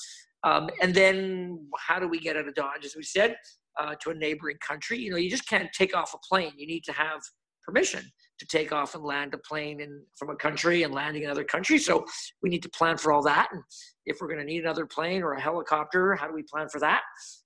Um, 0.43 0.71
and 0.83 0.95
then 0.95 1.67
how 1.79 1.99
do 2.01 2.09
we 2.09 2.19
get 2.19 2.37
out 2.37 2.49
of 2.49 2.55
Dodge, 2.55 2.85
as 2.85 2.97
we 2.97 3.03
said, 3.03 3.37
uh, 3.81 3.95
to 4.01 4.11
a 4.11 4.15
neighboring 4.15 4.57
country? 4.67 4.99
You 4.99 5.11
know, 5.11 5.17
you 5.17 5.31
just 5.31 5.49
can't 5.49 5.69
take 5.73 5.97
off 5.97 6.15
a 6.15 6.19
plane. 6.29 6.53
You 6.57 6.67
need 6.67 6.85
to 6.85 6.93
have 6.93 7.21
permission 7.65 8.03
to 8.39 8.47
take 8.47 8.73
off 8.73 8.95
and 8.95 9.05
land 9.05 9.35
a 9.35 9.39
plane 9.39 9.81
in, 9.81 10.03
from 10.19 10.31
a 10.31 10.37
country 10.37 10.83
and 10.83 10.95
landing 10.95 11.23
in 11.23 11.29
another 11.29 11.45
country. 11.45 11.79
So 11.79 12.05
we 12.43 12.49
need 12.49 12.63
to 12.63 12.71
plan 12.71 12.97
for 12.97 13.13
all 13.13 13.23
that. 13.25 13.49
And 13.53 13.63
if 14.07 14.19
we're 14.21 14.29
going 14.29 14.41
to 14.41 14.47
need 14.47 14.63
another 14.63 14.87
plane 14.87 15.23
or 15.23 15.35
a 15.35 15.41
helicopter, 15.41 16.15
how 16.15 16.27
do 16.27 16.35
we 16.35 16.43
plan 16.43 16.69
for 16.69 16.81
that? 16.81 17.03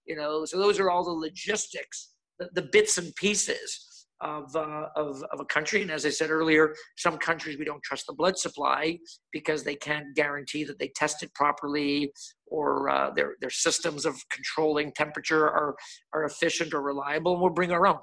You 0.07 0.17
know, 0.17 0.45
so 0.45 0.57
those 0.57 0.79
are 0.79 0.91
all 0.91 1.05
the 1.05 1.11
logistics, 1.11 2.13
the, 2.39 2.49
the 2.55 2.69
bits 2.71 2.97
and 2.97 3.15
pieces 3.17 3.94
of, 4.21 4.55
uh, 4.57 4.89
of, 4.97 5.23
of 5.33 5.41
a 5.41 5.45
country. 5.45 5.83
And 5.83 5.91
as 5.91 6.07
I 6.07 6.11
said 6.11 6.31
earlier, 6.31 6.75
some 6.97 7.19
countries 7.19 7.59
we 7.59 7.65
don't 7.65 7.83
trust 7.83 8.07
the 8.07 8.15
blood 8.15 8.39
supply 8.39 8.99
because 9.33 9.65
they 9.65 9.75
can't 9.75 10.15
guarantee 10.15 10.65
that 10.65 10.79
they 10.79 10.93
test 10.95 11.23
it 11.23 11.33
properly 11.35 12.13
or 12.47 12.89
uh, 12.89 13.11
their, 13.11 13.35
their 13.41 13.51
systems 13.51 14.07
of 14.07 14.17
controlling 14.31 14.93
temperature 14.93 15.45
are, 15.45 15.77
are 16.13 16.25
efficient 16.25 16.73
or 16.73 16.83
reliable, 16.83 17.33
and 17.33 17.43
we'll 17.43 17.51
bring 17.51 17.73
our 17.73 17.87
own. 17.87 17.99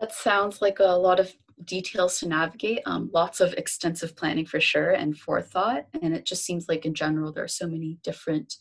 That 0.00 0.12
sounds 0.12 0.60
like 0.60 0.78
a 0.78 0.84
lot 0.84 1.20
of 1.20 1.32
details 1.64 2.20
to 2.20 2.28
navigate, 2.28 2.80
um, 2.84 3.10
lots 3.14 3.40
of 3.40 3.54
extensive 3.54 4.14
planning 4.14 4.44
for 4.44 4.60
sure 4.60 4.90
and 4.90 5.16
forethought. 5.16 5.86
And 6.02 6.14
it 6.14 6.26
just 6.26 6.44
seems 6.44 6.66
like, 6.68 6.84
in 6.84 6.92
general, 6.94 7.32
there 7.32 7.44
are 7.44 7.48
so 7.48 7.66
many 7.66 7.98
different 8.02 8.54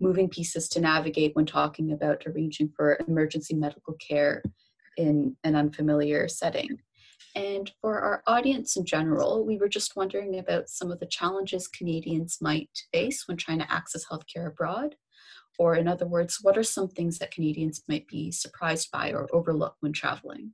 moving 0.00 0.28
pieces 0.28 0.68
to 0.70 0.80
navigate 0.80 1.36
when 1.36 1.46
talking 1.46 1.92
about 1.92 2.26
arranging 2.26 2.70
for 2.74 2.98
emergency 3.06 3.54
medical 3.54 3.94
care 3.94 4.42
in 5.00 5.36
an 5.44 5.56
unfamiliar 5.56 6.28
setting. 6.28 6.78
And 7.34 7.70
for 7.80 8.00
our 8.00 8.22
audience 8.26 8.76
in 8.76 8.84
general, 8.84 9.44
we 9.46 9.56
were 9.56 9.68
just 9.68 9.96
wondering 9.96 10.38
about 10.38 10.68
some 10.68 10.90
of 10.90 10.98
the 10.98 11.06
challenges 11.06 11.68
Canadians 11.68 12.38
might 12.40 12.70
face 12.92 13.24
when 13.26 13.36
trying 13.36 13.60
to 13.60 13.72
access 13.72 14.04
healthcare 14.04 14.48
abroad. 14.48 14.96
Or, 15.58 15.74
in 15.74 15.86
other 15.86 16.06
words, 16.06 16.38
what 16.42 16.56
are 16.56 16.62
some 16.62 16.88
things 16.88 17.18
that 17.18 17.30
Canadians 17.30 17.82
might 17.88 18.06
be 18.08 18.32
surprised 18.32 18.90
by 18.90 19.12
or 19.12 19.28
overlook 19.32 19.76
when 19.80 19.92
traveling? 19.92 20.52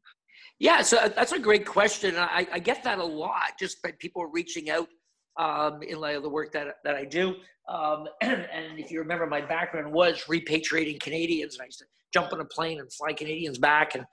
Yeah, 0.58 0.82
so 0.82 1.08
that's 1.14 1.32
a 1.32 1.38
great 1.38 1.66
question. 1.66 2.16
I, 2.16 2.46
I 2.52 2.58
get 2.58 2.82
that 2.84 2.98
a 2.98 3.04
lot 3.04 3.58
just 3.58 3.82
by 3.82 3.92
people 3.98 4.26
reaching 4.26 4.70
out 4.70 4.88
um, 5.38 5.82
in 5.82 6.00
light 6.00 6.16
of 6.16 6.22
the 6.22 6.30
work 6.30 6.52
that, 6.52 6.76
that 6.84 6.94
I 6.94 7.04
do. 7.04 7.36
Um, 7.68 8.06
and 8.20 8.78
if 8.78 8.90
you 8.90 8.98
remember, 8.98 9.26
my 9.26 9.40
background 9.40 9.92
was 9.92 10.24
repatriating 10.24 11.00
Canadians. 11.00 11.54
And 11.54 11.62
I 11.62 11.66
used 11.66 11.78
to 11.80 11.86
jump 12.12 12.32
on 12.32 12.40
a 12.40 12.44
plane 12.44 12.80
and 12.80 12.92
fly 12.92 13.12
Canadians 13.12 13.58
back 13.58 13.94
and 13.94 14.04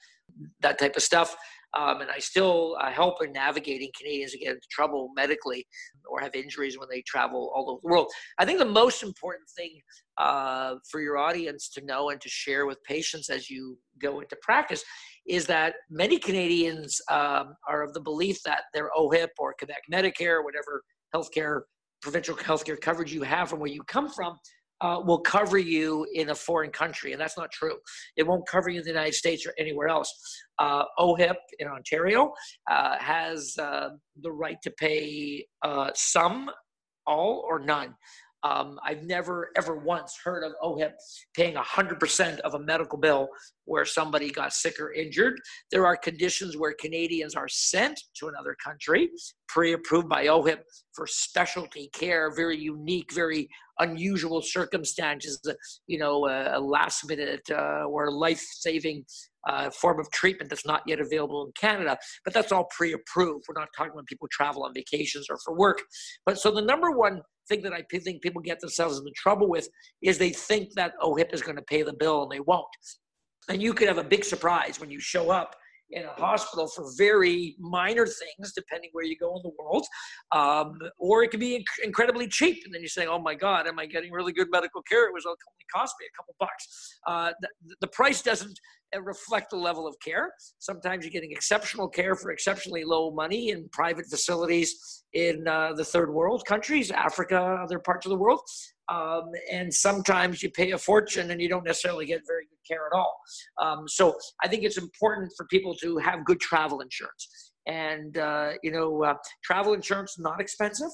that 0.62 0.80
type 0.80 0.96
of 0.96 1.04
stuff. 1.04 1.36
Um, 1.76 2.02
and 2.02 2.12
I 2.12 2.20
still 2.20 2.78
uh, 2.80 2.92
help 2.92 3.24
in 3.24 3.32
navigating 3.32 3.90
Canadians 3.98 4.34
who 4.34 4.40
get 4.40 4.50
into 4.50 4.68
trouble 4.70 5.10
medically 5.16 5.66
or 6.08 6.20
have 6.22 6.36
injuries 6.36 6.78
when 6.78 6.88
they 6.90 7.02
travel 7.02 7.52
all 7.56 7.72
over 7.72 7.80
the 7.82 7.90
world. 7.90 8.12
I 8.38 8.46
think 8.46 8.60
the 8.60 8.66
most 8.66 9.02
important 9.02 9.50
thing 9.58 9.80
uh, 10.18 10.76
for 10.92 11.02
your 11.02 11.18
audience 11.18 11.70
to 11.70 11.84
know 11.84 12.12
and 12.12 12.22
to 12.22 12.30
share 12.30 12.68
with 12.68 12.84
patients 12.84 13.30
as 13.32 13.50
you 13.50 13.78
go 14.00 14.20
into 14.20 14.38
practice 14.44 14.84
is 15.26 15.48
that 15.48 15.74
many 15.90 16.20
Canadians 16.20 17.02
um, 17.10 17.56
are 17.68 17.82
of 17.82 17.94
the 17.94 18.02
belief 18.02 18.38
that 18.46 18.64
their 18.74 18.92
OHIP 18.96 19.30
or 19.40 19.56
Quebec 19.58 19.82
Medicare, 19.92 20.44
whatever 20.44 20.84
healthcare, 21.16 21.62
provincial 22.04 22.36
healthcare 22.36 22.80
coverage 22.80 23.14
you 23.14 23.24
have 23.24 23.50
from 23.50 23.60
where 23.60 23.72
you 23.72 23.82
come 23.84 24.10
from, 24.10 24.38
uh, 24.82 25.02
will 25.06 25.20
cover 25.20 25.58
you 25.58 26.06
in 26.14 26.30
a 26.30 26.36
foreign 26.36 26.72
country, 26.72 27.12
and 27.12 27.22
that's 27.22 27.38
not 27.38 27.52
true. 27.52 27.78
It 28.18 28.24
won't 28.24 28.48
cover 28.48 28.70
you 28.70 28.80
in 28.80 28.84
the 28.84 28.92
United 28.92 29.14
States 29.14 29.46
or 29.46 29.54
anywhere 29.58 29.88
else. 29.88 30.14
Uh, 30.60 30.84
OHIP 31.00 31.38
in 31.60 31.68
Ontario 31.68 32.32
uh, 32.70 32.98
has 33.00 33.56
uh, 33.60 33.90
the 34.22 34.32
right 34.32 34.58
to 34.64 34.72
pay 34.72 35.46
uh, 35.64 35.92
some, 35.96 36.50
all, 37.06 37.46
or 37.48 37.60
none 37.60 37.96
um, 38.44 38.80
I've 38.84 39.04
never 39.04 39.50
ever 39.58 39.78
once 39.78 40.18
heard 40.24 40.44
of 40.44 40.54
OHIP 40.62 40.94
paying 41.36 41.56
100% 41.56 42.40
of 42.40 42.54
a 42.54 42.60
medical 42.60 42.98
bill 42.98 43.30
where 43.66 43.86
somebody 43.86 44.30
got 44.30 44.54
sick 44.54 44.80
or 44.80 44.92
injured. 44.92 45.40
There 45.72 45.86
are 45.86 45.96
conditions 45.96 46.58
where 46.58 46.74
Canadians 46.80 47.36
are 47.36 47.48
sent 47.48 48.00
to 48.20 48.28
another 48.28 48.56
country, 48.64 49.10
pre-approved 49.48 50.10
by 50.10 50.28
OHIP 50.28 50.60
for 50.94 51.08
specialty 51.08 51.90
care, 51.94 52.34
very 52.36 52.58
unique, 52.58 53.14
very 53.14 53.48
unusual 53.80 54.42
circumstances. 54.42 55.40
You 55.88 56.00
know, 56.00 56.28
a, 56.28 56.58
a 56.58 56.60
last-minute 56.60 57.50
uh, 57.50 57.86
or 57.86 58.12
life-saving 58.12 59.06
uh, 59.48 59.70
form 59.70 60.00
of 60.00 60.10
treatment 60.12 60.50
that's 60.50 60.66
not 60.66 60.82
yet 60.88 61.00
available 61.00 61.46
in 61.46 61.52
Canada. 61.60 61.98
But 62.24 62.34
that's 62.34 62.52
all 62.52 62.68
pre-approved. 62.76 63.46
We're 63.48 63.60
not 63.60 63.70
talking 63.76 63.94
when 63.94 64.06
people 64.06 64.28
travel 64.32 64.64
on 64.64 64.74
vacations 64.74 65.28
or 65.30 65.38
for 65.44 65.58
work. 65.58 65.82
But 66.26 66.40
so 66.40 66.52
the 66.52 66.62
number 66.62 66.92
one 66.92 67.22
thing 67.48 67.62
that 67.64 67.74
I 67.74 67.84
think 68.00 68.22
people 68.22 68.42
get 68.42 68.60
themselves 68.60 68.98
into 68.98 69.12
trouble 69.16 69.50
with 69.50 69.68
is 70.02 70.18
they 70.18 70.32
think 70.32 70.74
that 70.76 70.94
OHIP 71.02 71.34
is 71.34 71.42
going 71.42 71.58
to 71.58 71.64
pay 71.64 71.84
the 71.84 71.94
bill 71.94 72.24
and 72.24 72.32
they 72.32 72.40
won't. 72.40 72.66
And 73.50 73.62
you 73.62 73.74
could 73.74 73.88
have 73.88 73.98
a 73.98 74.04
big 74.04 74.24
surprise 74.24 74.80
when 74.80 74.90
you 74.90 75.00
show 75.00 75.30
up 75.30 75.56
in 75.92 76.06
a 76.06 76.14
hospital 76.14 76.68
for 76.68 76.86
very 76.98 77.56
minor 77.60 78.06
things, 78.06 78.54
depending 78.54 78.90
where 78.94 79.06
you 79.06 79.18
go 79.18 79.36
in 79.36 79.42
the 79.44 79.52
world, 79.60 79.86
um, 80.32 80.78
or 80.98 81.24
it 81.24 81.32
can 81.32 81.40
be 81.40 81.60
inc- 81.60 81.84
incredibly 81.86 82.28
cheap. 82.28 82.64
And 82.66 82.74
then 82.74 82.82
you're 82.82 82.90
saying, 82.90 83.10
"Oh 83.10 83.20
my 83.20 83.36
God, 83.36 83.68
am 83.68 83.80
I 83.80 83.86
getting 83.86 84.12
really 84.12 84.34
good 84.34 84.48
medical 84.52 84.82
care? 84.84 85.06
It 85.06 85.14
was 85.14 85.26
only 85.26 85.38
cost 85.74 85.96
me 86.00 86.08
a 86.12 86.16
couple 86.18 86.36
bucks." 86.40 87.00
Uh, 87.08 87.34
the, 87.42 87.76
the 87.82 87.88
price 87.88 88.22
doesn't 88.22 88.60
reflect 89.02 89.50
the 89.50 89.58
level 89.58 89.88
of 89.88 89.96
care. 90.00 90.32
Sometimes 90.60 91.04
you're 91.04 91.12
getting 91.12 91.32
exceptional 91.32 91.88
care 91.88 92.16
for 92.16 92.32
exceptionally 92.32 92.84
low 92.84 93.12
money 93.12 93.50
in 93.50 93.70
private 93.70 94.06
facilities 94.10 95.04
in 95.14 95.48
uh, 95.48 95.74
the 95.74 95.86
third 95.86 96.12
world 96.12 96.46
countries, 96.46 96.92
Africa, 96.92 97.58
other 97.64 97.80
parts 97.80 98.06
of 98.06 98.12
the 98.12 98.18
world. 98.18 98.42
Um, 98.90 99.32
and 99.52 99.74
sometimes 99.74 100.44
you 100.44 100.50
pay 100.52 100.72
a 100.72 100.78
fortune 100.78 101.32
and 101.32 101.42
you 101.42 101.48
don't 101.48 101.66
necessarily 101.66 102.06
get 102.06 102.22
very 102.28 102.44
good 102.44 102.68
care 102.68 102.86
at 102.92 102.98
all. 102.98 103.16
Um, 103.62 103.88
so 103.88 104.16
I 104.44 104.48
think 104.48 104.64
it's 104.64 104.78
important 104.78 105.32
for 105.38 105.46
people 105.48 105.74
to 105.76 105.98
have 105.98 106.26
good 106.26 106.40
travel 106.40 106.82
insurance. 106.82 107.52
And 107.66 108.18
uh, 108.18 108.52
you 108.62 108.72
know, 108.72 109.04
uh, 109.04 109.16
travel 109.44 109.74
insurance 109.74 110.20
not 110.20 110.42
expensive. 110.42 110.90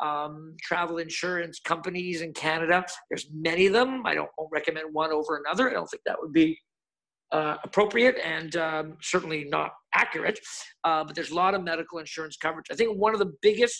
Um, 0.00 0.56
travel 0.62 0.98
insurance 0.98 1.60
companies 1.60 2.22
in 2.22 2.32
Canada, 2.32 2.84
there's 3.10 3.28
many 3.32 3.66
of 3.66 3.74
them. 3.74 4.04
I 4.06 4.14
don't 4.14 4.30
recommend 4.50 4.86
one 4.92 5.12
over 5.12 5.42
another. 5.44 5.70
I 5.70 5.74
don't 5.74 5.86
think 5.86 6.02
that 6.06 6.16
would 6.20 6.32
be 6.32 6.58
uh, 7.34 7.56
appropriate 7.64 8.16
and 8.24 8.54
um, 8.56 8.96
certainly 9.02 9.44
not 9.44 9.72
accurate. 9.92 10.38
Uh, 10.84 11.02
but 11.04 11.14
there's 11.14 11.30
a 11.30 11.34
lot 11.34 11.54
of 11.54 11.62
medical 11.62 11.98
insurance 11.98 12.36
coverage. 12.36 12.66
I 12.70 12.76
think 12.76 12.96
one 12.96 13.12
of 13.12 13.18
the 13.18 13.32
biggest 13.42 13.76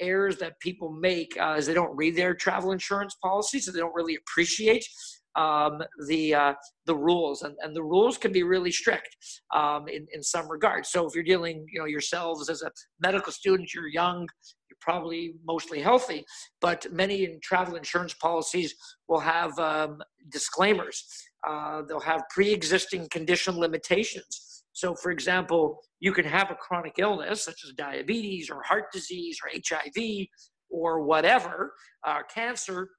errors 0.00 0.36
that 0.38 0.58
people 0.60 0.90
make 0.90 1.36
uh, 1.40 1.54
is 1.56 1.66
they 1.66 1.74
don't 1.74 1.96
read 1.96 2.16
their 2.16 2.34
travel 2.34 2.72
insurance 2.72 3.14
policy, 3.22 3.60
so 3.60 3.70
they 3.70 3.78
don't 3.78 3.94
really 3.94 4.16
appreciate 4.16 4.84
um, 5.36 5.82
the 6.08 6.34
uh, 6.34 6.54
the 6.86 6.96
rules, 6.96 7.42
and, 7.42 7.54
and 7.62 7.76
the 7.76 7.82
rules 7.82 8.18
can 8.18 8.32
be 8.32 8.42
really 8.42 8.72
strict 8.72 9.16
um, 9.54 9.86
in 9.86 10.06
in 10.12 10.22
some 10.22 10.50
regards. 10.50 10.88
So 10.90 11.06
if 11.06 11.14
you're 11.14 11.24
dealing, 11.24 11.66
you 11.72 11.78
know, 11.78 11.86
yourselves 11.86 12.50
as 12.50 12.62
a 12.62 12.70
medical 13.00 13.32
student, 13.32 13.72
you're 13.74 13.88
young, 13.88 14.26
you're 14.68 14.78
probably 14.80 15.34
mostly 15.44 15.80
healthy, 15.80 16.24
but 16.60 16.86
many 16.90 17.24
in 17.24 17.38
travel 17.42 17.76
insurance 17.76 18.14
policies 18.14 18.74
will 19.08 19.20
have 19.20 19.56
um, 19.58 20.02
disclaimers. 20.30 21.04
Uh, 21.46 21.82
they'll 21.82 22.00
have 22.00 22.22
pre-existing 22.30 23.08
condition 23.10 23.56
limitations 23.56 24.46
so, 24.76 24.94
for 24.94 25.10
example, 25.10 25.80
you 26.00 26.12
can 26.12 26.26
have 26.26 26.50
a 26.50 26.54
chronic 26.54 26.96
illness 26.98 27.42
such 27.42 27.64
as 27.64 27.72
diabetes 27.72 28.50
or 28.50 28.62
heart 28.62 28.92
disease 28.92 29.38
or 29.42 29.48
HIV 29.50 30.26
or 30.68 31.02
whatever, 31.02 31.72
uh, 32.06 32.20
cancer. 32.28 32.90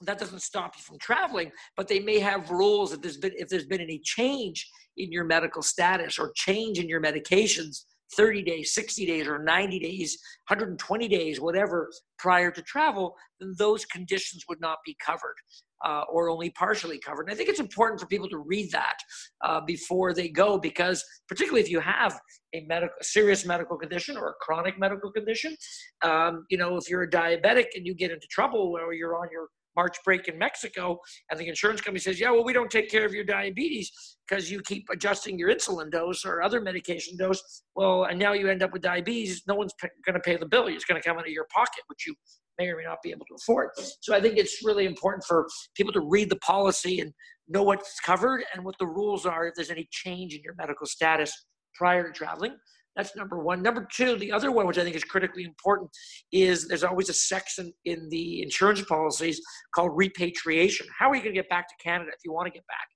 That 0.00 0.18
doesn't 0.18 0.42
stop 0.42 0.74
you 0.76 0.82
from 0.82 0.98
traveling, 0.98 1.52
but 1.76 1.86
they 1.86 2.00
may 2.00 2.18
have 2.18 2.50
rules 2.50 2.90
that 2.90 3.00
there's 3.00 3.16
been 3.16 3.30
if 3.36 3.48
there's 3.48 3.66
been 3.66 3.80
any 3.80 4.00
change 4.00 4.68
in 4.96 5.12
your 5.12 5.22
medical 5.22 5.62
status 5.62 6.18
or 6.18 6.32
change 6.34 6.80
in 6.80 6.88
your 6.88 7.00
medications 7.00 7.84
30 8.16 8.42
days, 8.42 8.74
60 8.74 9.06
days, 9.06 9.26
or 9.26 9.38
90 9.38 9.78
days, 9.78 10.18
120 10.48 11.08
days, 11.08 11.40
whatever, 11.40 11.90
prior 12.18 12.50
to 12.50 12.62
travel, 12.62 13.14
then 13.38 13.54
those 13.58 13.84
conditions 13.84 14.44
would 14.48 14.60
not 14.60 14.78
be 14.84 14.96
covered 15.04 15.36
uh, 15.84 16.02
or 16.10 16.28
only 16.28 16.50
partially 16.50 16.98
covered. 16.98 17.22
And 17.22 17.32
I 17.32 17.34
think 17.34 17.48
it's 17.48 17.60
important 17.60 18.00
for 18.00 18.06
people 18.06 18.28
to 18.28 18.38
read 18.38 18.70
that 18.72 18.98
uh, 19.44 19.60
before 19.60 20.12
they 20.12 20.28
go, 20.28 20.58
because 20.58 21.04
particularly 21.28 21.62
if 21.62 21.70
you 21.70 21.80
have 21.80 22.18
a 22.54 22.64
medical, 22.66 22.94
serious 23.00 23.46
medical 23.46 23.76
condition 23.78 24.16
or 24.16 24.28
a 24.28 24.34
chronic 24.40 24.78
medical 24.78 25.10
condition, 25.10 25.56
um, 26.02 26.44
you 26.50 26.58
know, 26.58 26.76
if 26.76 26.88
you're 26.88 27.02
a 27.02 27.10
diabetic 27.10 27.66
and 27.74 27.86
you 27.86 27.94
get 27.94 28.10
into 28.10 28.26
trouble 28.30 28.76
or 28.76 28.92
you're 28.92 29.16
on 29.16 29.28
your 29.32 29.48
March 29.76 29.96
break 30.04 30.28
in 30.28 30.38
Mexico, 30.38 30.98
and 31.30 31.38
the 31.38 31.48
insurance 31.48 31.80
company 31.80 32.00
says, 32.00 32.20
"Yeah, 32.20 32.30
well, 32.30 32.44
we 32.44 32.52
don't 32.52 32.70
take 32.70 32.90
care 32.90 33.04
of 33.04 33.12
your 33.12 33.24
diabetes 33.24 33.90
because 34.28 34.50
you 34.50 34.60
keep 34.62 34.86
adjusting 34.90 35.38
your 35.38 35.50
insulin 35.50 35.90
dose 35.90 36.24
or 36.24 36.42
other 36.42 36.60
medication 36.60 37.16
dose." 37.16 37.62
Well, 37.74 38.04
and 38.04 38.18
now 38.18 38.32
you 38.32 38.48
end 38.48 38.62
up 38.62 38.72
with 38.72 38.82
diabetes. 38.82 39.42
No 39.46 39.54
one's 39.54 39.72
p- 39.80 39.88
going 40.04 40.14
to 40.14 40.20
pay 40.20 40.36
the 40.36 40.46
bill. 40.46 40.66
It's 40.66 40.84
going 40.84 41.00
to 41.00 41.06
come 41.06 41.18
out 41.18 41.26
of 41.26 41.32
your 41.32 41.46
pocket, 41.54 41.84
which 41.86 42.06
you 42.06 42.14
may 42.58 42.68
or 42.68 42.76
may 42.76 42.84
not 42.84 42.98
be 43.02 43.10
able 43.10 43.26
to 43.26 43.34
afford. 43.34 43.70
So 44.00 44.14
I 44.14 44.20
think 44.20 44.36
it's 44.36 44.62
really 44.64 44.84
important 44.86 45.24
for 45.24 45.46
people 45.74 45.92
to 45.94 46.00
read 46.00 46.30
the 46.30 46.36
policy 46.36 47.00
and 47.00 47.12
know 47.48 47.62
what's 47.62 47.98
covered 48.00 48.44
and 48.54 48.64
what 48.64 48.76
the 48.78 48.86
rules 48.86 49.26
are 49.26 49.46
if 49.46 49.54
there's 49.54 49.70
any 49.70 49.88
change 49.90 50.34
in 50.34 50.42
your 50.42 50.54
medical 50.54 50.86
status 50.86 51.32
prior 51.74 52.06
to 52.06 52.12
traveling. 52.12 52.56
That's 52.96 53.14
number 53.16 53.38
one. 53.38 53.62
Number 53.62 53.86
two, 53.92 54.16
the 54.18 54.32
other 54.32 54.50
one, 54.50 54.66
which 54.66 54.78
I 54.78 54.82
think 54.82 54.96
is 54.96 55.04
critically 55.04 55.44
important, 55.44 55.90
is 56.32 56.66
there's 56.66 56.84
always 56.84 57.08
a 57.08 57.14
section 57.14 57.72
in 57.84 58.08
the 58.08 58.42
insurance 58.42 58.82
policies 58.82 59.40
called 59.74 59.92
repatriation. 59.94 60.86
How 60.98 61.10
are 61.10 61.14
you 61.14 61.22
going 61.22 61.34
to 61.34 61.40
get 61.40 61.48
back 61.48 61.68
to 61.68 61.74
Canada 61.82 62.10
if 62.12 62.20
you 62.24 62.32
want 62.32 62.46
to 62.46 62.52
get 62.52 62.66
back? 62.66 62.88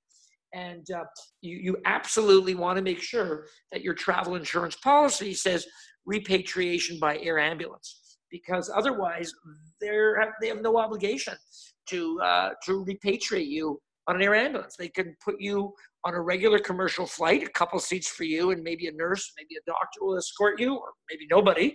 And 0.52 0.86
uh, 0.90 1.04
you, 1.42 1.56
you 1.56 1.76
absolutely 1.84 2.54
want 2.54 2.76
to 2.76 2.82
make 2.82 3.00
sure 3.00 3.46
that 3.72 3.82
your 3.82 3.94
travel 3.94 4.34
insurance 4.34 4.76
policy 4.76 5.34
says 5.34 5.66
repatriation 6.06 6.98
by 7.00 7.18
air 7.18 7.38
ambulance 7.38 8.18
because 8.30 8.70
otherwise 8.74 9.32
they're 9.80 10.34
they 10.40 10.48
have 10.48 10.60
no 10.60 10.76
obligation 10.76 11.34
to 11.86 12.20
uh, 12.20 12.50
to 12.64 12.84
repatriate 12.84 13.48
you 13.48 13.80
on 14.06 14.16
an 14.16 14.22
air 14.22 14.34
ambulance. 14.34 14.76
They 14.76 14.88
can 14.88 15.16
put 15.24 15.36
you 15.40 15.72
on 16.04 16.14
a 16.14 16.20
regular 16.20 16.58
commercial 16.58 17.06
flight, 17.06 17.42
a 17.42 17.48
couple 17.50 17.78
seats 17.78 18.08
for 18.08 18.24
you, 18.24 18.50
and 18.50 18.62
maybe 18.62 18.86
a 18.86 18.92
nurse, 18.92 19.32
maybe 19.38 19.56
a 19.56 19.70
doctor 19.70 20.00
will 20.02 20.18
escort 20.18 20.60
you, 20.60 20.74
or 20.74 20.92
maybe 21.10 21.26
nobody, 21.30 21.74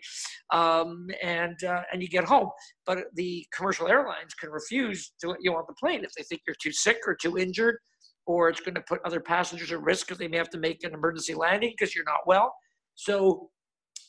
um, 0.51 1.07
and 1.23 1.63
uh, 1.63 1.81
and 1.91 2.01
you 2.01 2.07
get 2.07 2.25
home. 2.25 2.49
But 2.85 3.05
the 3.15 3.45
commercial 3.55 3.87
airlines 3.87 4.33
can 4.35 4.49
refuse 4.51 5.13
to 5.21 5.29
let 5.29 5.39
you 5.41 5.53
on 5.53 5.63
the 5.67 5.73
plane 5.73 6.03
if 6.03 6.11
they 6.13 6.23
think 6.23 6.41
you're 6.47 6.55
too 6.61 6.71
sick 6.71 6.99
or 7.07 7.15
too 7.15 7.37
injured, 7.37 7.77
or 8.25 8.49
it's 8.49 8.61
going 8.61 8.75
to 8.75 8.83
put 8.87 8.99
other 9.05 9.19
passengers 9.19 9.71
at 9.71 9.81
risk 9.81 10.07
because 10.07 10.19
they 10.19 10.27
may 10.27 10.37
have 10.37 10.51
to 10.51 10.59
make 10.59 10.83
an 10.83 10.93
emergency 10.93 11.33
landing 11.33 11.73
because 11.77 11.95
you're 11.95 12.05
not 12.05 12.27
well. 12.27 12.53
So 12.95 13.49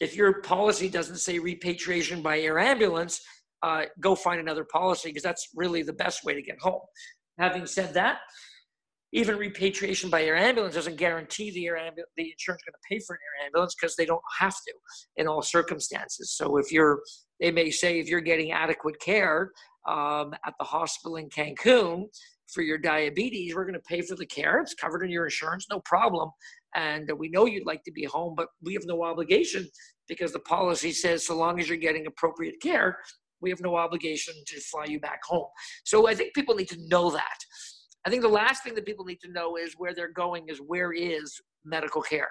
if 0.00 0.16
your 0.16 0.42
policy 0.42 0.88
doesn't 0.88 1.18
say 1.18 1.38
repatriation 1.38 2.20
by 2.22 2.40
air 2.40 2.58
ambulance, 2.58 3.20
uh, 3.62 3.84
go 4.00 4.14
find 4.14 4.40
another 4.40 4.64
policy 4.64 5.10
because 5.10 5.22
that's 5.22 5.48
really 5.54 5.82
the 5.82 5.92
best 5.92 6.24
way 6.24 6.34
to 6.34 6.42
get 6.42 6.58
home. 6.60 6.80
Having 7.38 7.66
said 7.66 7.94
that, 7.94 8.18
even 9.12 9.36
repatriation 9.36 10.08
by 10.08 10.22
air 10.22 10.36
ambulance 10.36 10.74
doesn't 10.74 10.96
guarantee 10.96 11.50
the 11.50 11.66
air 11.66 11.76
ambu- 11.76 12.04
the 12.16 12.30
insurance 12.30 12.62
going 12.62 12.72
to 12.72 12.88
pay 12.88 13.00
for 13.04 13.14
an 13.14 13.20
air 13.24 13.46
ambulance 13.46 13.74
because 13.74 13.96
they 13.96 14.06
don't 14.06 14.22
have 14.38 14.54
to 14.54 14.72
in 15.16 15.26
all 15.26 15.42
circumstances. 15.42 16.32
So 16.32 16.58
if 16.58 16.70
you're, 16.70 17.00
they 17.40 17.50
may 17.50 17.70
say 17.70 17.98
if 17.98 18.08
you're 18.08 18.20
getting 18.20 18.52
adequate 18.52 19.00
care 19.00 19.50
um, 19.88 20.32
at 20.46 20.54
the 20.58 20.64
hospital 20.64 21.16
in 21.16 21.28
Cancun 21.28 22.04
for 22.52 22.62
your 22.62 22.78
diabetes, 22.78 23.54
we're 23.54 23.64
going 23.64 23.74
to 23.74 23.80
pay 23.80 24.00
for 24.00 24.14
the 24.14 24.26
care. 24.26 24.60
It's 24.60 24.74
covered 24.74 25.02
in 25.02 25.10
your 25.10 25.24
insurance, 25.24 25.66
no 25.70 25.80
problem. 25.80 26.30
And 26.76 27.10
we 27.18 27.28
know 27.28 27.46
you'd 27.46 27.66
like 27.66 27.82
to 27.84 27.92
be 27.92 28.04
home, 28.04 28.34
but 28.36 28.48
we 28.62 28.74
have 28.74 28.86
no 28.86 29.02
obligation 29.02 29.68
because 30.08 30.32
the 30.32 30.40
policy 30.40 30.92
says 30.92 31.26
so 31.26 31.36
long 31.36 31.58
as 31.58 31.68
you're 31.68 31.78
getting 31.78 32.06
appropriate 32.06 32.60
care, 32.62 32.98
we 33.40 33.50
have 33.50 33.60
no 33.60 33.76
obligation 33.76 34.34
to 34.46 34.60
fly 34.60 34.84
you 34.84 35.00
back 35.00 35.20
home. 35.24 35.46
So 35.84 36.06
I 36.06 36.14
think 36.14 36.34
people 36.34 36.54
need 36.54 36.68
to 36.68 36.78
know 36.88 37.10
that. 37.10 37.38
I 38.06 38.10
think 38.10 38.22
the 38.22 38.28
last 38.28 38.64
thing 38.64 38.74
that 38.74 38.86
people 38.86 39.04
need 39.04 39.20
to 39.20 39.30
know 39.30 39.56
is 39.56 39.74
where 39.76 39.94
they're 39.94 40.12
going 40.12 40.48
is 40.48 40.58
where 40.58 40.92
is 40.92 41.40
medical 41.64 42.00
care. 42.00 42.30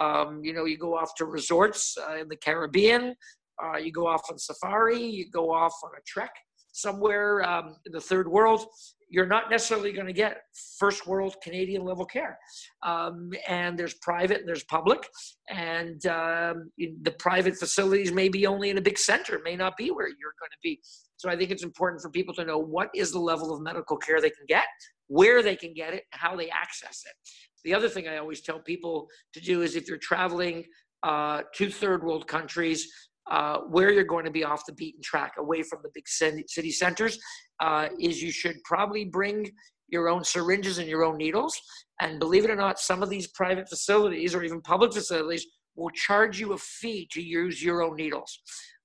Um, 0.00 0.40
you 0.42 0.52
know, 0.52 0.64
you 0.64 0.76
go 0.76 0.96
off 0.96 1.14
to 1.16 1.24
resorts 1.24 1.96
uh, 1.96 2.16
in 2.16 2.28
the 2.28 2.36
Caribbean, 2.36 3.14
uh, 3.62 3.76
you 3.76 3.92
go 3.92 4.06
off 4.06 4.22
on 4.30 4.38
safari, 4.38 5.00
you 5.00 5.30
go 5.30 5.52
off 5.52 5.74
on 5.84 5.90
a 5.96 6.02
trek 6.06 6.32
somewhere 6.72 7.48
um, 7.48 7.76
in 7.86 7.92
the 7.92 8.00
third 8.00 8.26
world, 8.26 8.66
you're 9.14 9.26
not 9.26 9.48
necessarily 9.48 9.92
going 9.92 10.08
to 10.08 10.12
get 10.12 10.38
first 10.76 11.06
world 11.06 11.36
Canadian 11.40 11.84
level 11.84 12.04
care. 12.04 12.36
Um, 12.82 13.30
and 13.46 13.78
there's 13.78 13.94
private 13.94 14.40
and 14.40 14.48
there's 14.48 14.64
public. 14.64 15.08
And 15.48 16.04
um, 16.06 16.72
the 16.76 17.14
private 17.16 17.56
facilities 17.56 18.10
may 18.10 18.28
be 18.28 18.44
only 18.44 18.70
in 18.70 18.78
a 18.78 18.80
big 18.80 18.98
center, 18.98 19.40
may 19.44 19.54
not 19.54 19.76
be 19.76 19.92
where 19.92 20.08
you're 20.08 20.34
going 20.40 20.50
to 20.50 20.58
be. 20.64 20.80
So 21.16 21.30
I 21.30 21.36
think 21.36 21.52
it's 21.52 21.62
important 21.62 22.02
for 22.02 22.10
people 22.10 22.34
to 22.34 22.44
know 22.44 22.58
what 22.58 22.90
is 22.92 23.12
the 23.12 23.20
level 23.20 23.54
of 23.54 23.62
medical 23.62 23.96
care 23.96 24.20
they 24.20 24.30
can 24.30 24.46
get, 24.48 24.64
where 25.06 25.44
they 25.44 25.54
can 25.54 25.74
get 25.74 25.94
it, 25.94 26.02
how 26.10 26.34
they 26.34 26.50
access 26.50 27.04
it. 27.06 27.14
The 27.62 27.72
other 27.72 27.88
thing 27.88 28.08
I 28.08 28.16
always 28.16 28.40
tell 28.40 28.58
people 28.58 29.06
to 29.32 29.40
do 29.40 29.62
is 29.62 29.76
if 29.76 29.86
you're 29.86 29.96
traveling 29.98 30.64
uh, 31.04 31.42
to 31.54 31.70
third 31.70 32.02
world 32.02 32.26
countries, 32.26 32.92
uh, 33.30 33.58
where 33.70 33.90
you're 33.90 34.04
going 34.04 34.24
to 34.24 34.30
be 34.30 34.44
off 34.44 34.66
the 34.66 34.72
beaten 34.72 35.00
track, 35.02 35.34
away 35.38 35.62
from 35.62 35.78
the 35.82 35.90
big 35.94 36.06
city 36.08 36.70
centers, 36.70 37.18
uh, 37.60 37.88
is 37.98 38.22
you 38.22 38.32
should 38.32 38.56
probably 38.64 39.04
bring 39.04 39.50
your 39.88 40.08
own 40.08 40.24
syringes 40.24 40.78
and 40.78 40.88
your 40.88 41.04
own 41.04 41.16
needles. 41.16 41.58
And 42.00 42.18
believe 42.18 42.44
it 42.44 42.50
or 42.50 42.56
not, 42.56 42.78
some 42.78 43.02
of 43.02 43.10
these 43.10 43.28
private 43.28 43.68
facilities 43.68 44.34
or 44.34 44.42
even 44.42 44.60
public 44.60 44.92
facilities 44.92 45.46
will 45.76 45.90
charge 45.90 46.40
you 46.40 46.52
a 46.52 46.58
fee 46.58 47.08
to 47.12 47.22
use 47.22 47.62
your 47.62 47.82
own 47.82 47.96
needles. 47.96 48.38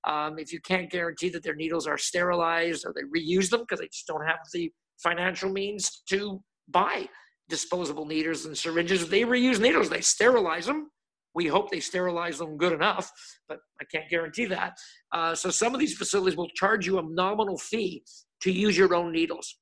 Um, 0.08 0.40
if 0.40 0.54
you 0.54 0.62
can't 0.62 0.90
guarantee 0.90 1.30
that 1.30 1.44
their 1.44 1.56
needles 1.56 1.88
are 1.88 1.98
sterilized 1.98 2.86
or 2.86 2.94
they 2.94 3.04
reuse 3.04 3.50
them 3.50 3.62
because 3.62 3.80
they 3.80 3.88
just 3.88 4.08
don't 4.08 4.26
have 4.26 4.40
the 4.54 4.72
financial 5.02 5.50
means 5.50 6.04
to 6.10 6.42
buy 6.68 7.08
disposable 7.50 8.06
needles 8.06 8.46
and 8.46 8.58
syringes, 8.58 9.10
they 9.10 9.22
reuse 9.22 9.60
needles, 9.60 9.90
they 9.90 10.02
sterilize 10.02 10.66
them 10.66 10.90
we 11.36 11.48
hope 11.48 11.70
they 11.70 11.80
sterilize 11.80 12.38
them 12.38 12.58
good 12.58 12.74
enough, 12.74 13.12
but 13.48 13.60
I 13.80 13.86
can't 13.86 14.10
guarantee 14.10 14.46
that. 14.46 14.74
Uh, 15.12 15.36
so 15.36 15.50
some 15.50 15.74
of 15.74 15.80
these 15.80 15.96
facilities 15.96 16.36
will 16.36 16.50
charge 16.56 16.88
you 16.88 17.00
a 17.00 17.04
nominal 17.04 17.58
fee 17.58 18.04
to 18.42 18.52
use 18.52 18.78
your 18.78 18.94
own 18.94 19.12
needles. 19.12 19.56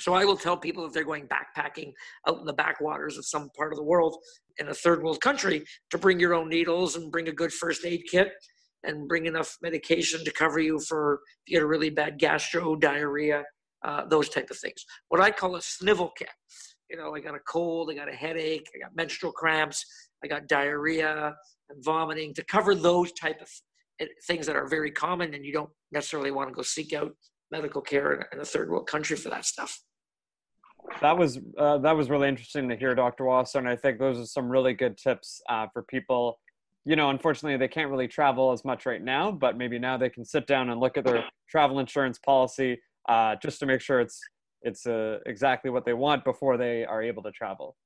So 0.00 0.14
I 0.14 0.24
will 0.24 0.36
tell 0.36 0.56
people 0.56 0.86
if 0.86 0.92
they're 0.92 1.04
going 1.04 1.26
backpacking 1.26 1.92
out 2.28 2.38
in 2.38 2.44
the 2.44 2.52
backwaters 2.52 3.18
of 3.18 3.26
some 3.26 3.50
part 3.56 3.72
of 3.72 3.76
the 3.76 3.84
world 3.84 4.16
in 4.58 4.68
a 4.68 4.74
third 4.74 5.02
world 5.02 5.20
country 5.20 5.64
to 5.90 5.98
bring 5.98 6.20
your 6.20 6.34
own 6.34 6.48
needles 6.48 6.94
and 6.94 7.10
bring 7.10 7.28
a 7.28 7.32
good 7.32 7.52
first 7.52 7.84
aid 7.84 8.02
kit 8.08 8.32
and 8.84 9.08
bring 9.08 9.26
enough 9.26 9.56
medication 9.60 10.24
to 10.24 10.30
cover 10.32 10.60
you 10.60 10.78
for 10.78 11.20
if 11.46 11.52
you 11.52 11.56
get 11.56 11.64
a 11.64 11.66
really 11.66 11.90
bad 11.90 12.18
gastro 12.18 12.76
diarrhea, 12.76 13.42
uh, 13.84 14.04
those 14.06 14.28
type 14.28 14.50
of 14.50 14.58
things. 14.58 14.84
What 15.08 15.20
I 15.20 15.32
call 15.32 15.56
a 15.56 15.62
snivel 15.62 16.12
kit. 16.16 16.28
You 16.88 16.96
know, 16.96 17.14
I 17.14 17.20
got 17.20 17.34
a 17.34 17.40
cold, 17.40 17.90
I 17.90 17.94
got 17.94 18.08
a 18.08 18.16
headache, 18.16 18.66
I 18.74 18.78
got 18.78 18.96
menstrual 18.96 19.32
cramps. 19.32 19.84
I 20.24 20.26
got 20.26 20.48
diarrhea 20.48 21.34
and 21.70 21.84
vomiting 21.84 22.34
to 22.34 22.44
cover 22.44 22.74
those 22.74 23.12
type 23.12 23.40
of 23.40 23.48
things 24.26 24.46
that 24.46 24.56
are 24.56 24.68
very 24.68 24.90
common 24.90 25.34
and 25.34 25.44
you 25.44 25.52
don't 25.52 25.70
necessarily 25.92 26.30
want 26.30 26.48
to 26.48 26.54
go 26.54 26.62
seek 26.62 26.92
out 26.92 27.12
medical 27.50 27.80
care 27.80 28.28
in 28.32 28.40
a 28.40 28.44
third 28.44 28.70
world 28.70 28.86
country 28.86 29.16
for 29.16 29.30
that 29.30 29.44
stuff. 29.44 29.80
That 31.00 31.18
was 31.18 31.38
uh, 31.58 31.78
that 31.78 31.96
was 31.96 32.08
really 32.08 32.28
interesting 32.28 32.68
to 32.68 32.76
hear 32.76 32.94
dr 32.94 33.22
wasser 33.22 33.58
and 33.58 33.68
i 33.68 33.76
think 33.76 33.98
those 33.98 34.18
are 34.18 34.24
some 34.24 34.48
really 34.48 34.72
good 34.72 34.96
tips 34.96 35.40
uh, 35.48 35.66
for 35.72 35.82
people. 35.82 36.38
You 36.84 36.96
know 36.96 37.10
unfortunately 37.10 37.58
they 37.58 37.68
can't 37.68 37.90
really 37.90 38.08
travel 38.08 38.52
as 38.52 38.64
much 38.64 38.86
right 38.86 39.02
now 39.02 39.30
but 39.30 39.58
maybe 39.58 39.78
now 39.78 39.98
they 39.98 40.08
can 40.08 40.24
sit 40.24 40.46
down 40.46 40.70
and 40.70 40.80
look 40.80 40.96
at 40.96 41.04
their 41.04 41.24
travel 41.50 41.78
insurance 41.78 42.18
policy 42.18 42.80
uh, 43.08 43.36
just 43.42 43.58
to 43.60 43.66
make 43.66 43.80
sure 43.80 44.00
it's 44.00 44.20
it's 44.62 44.86
uh, 44.86 45.18
exactly 45.26 45.70
what 45.70 45.84
they 45.84 45.92
want 45.92 46.24
before 46.24 46.56
they 46.56 46.84
are 46.84 47.02
able 47.02 47.22
to 47.22 47.30
travel. 47.30 47.76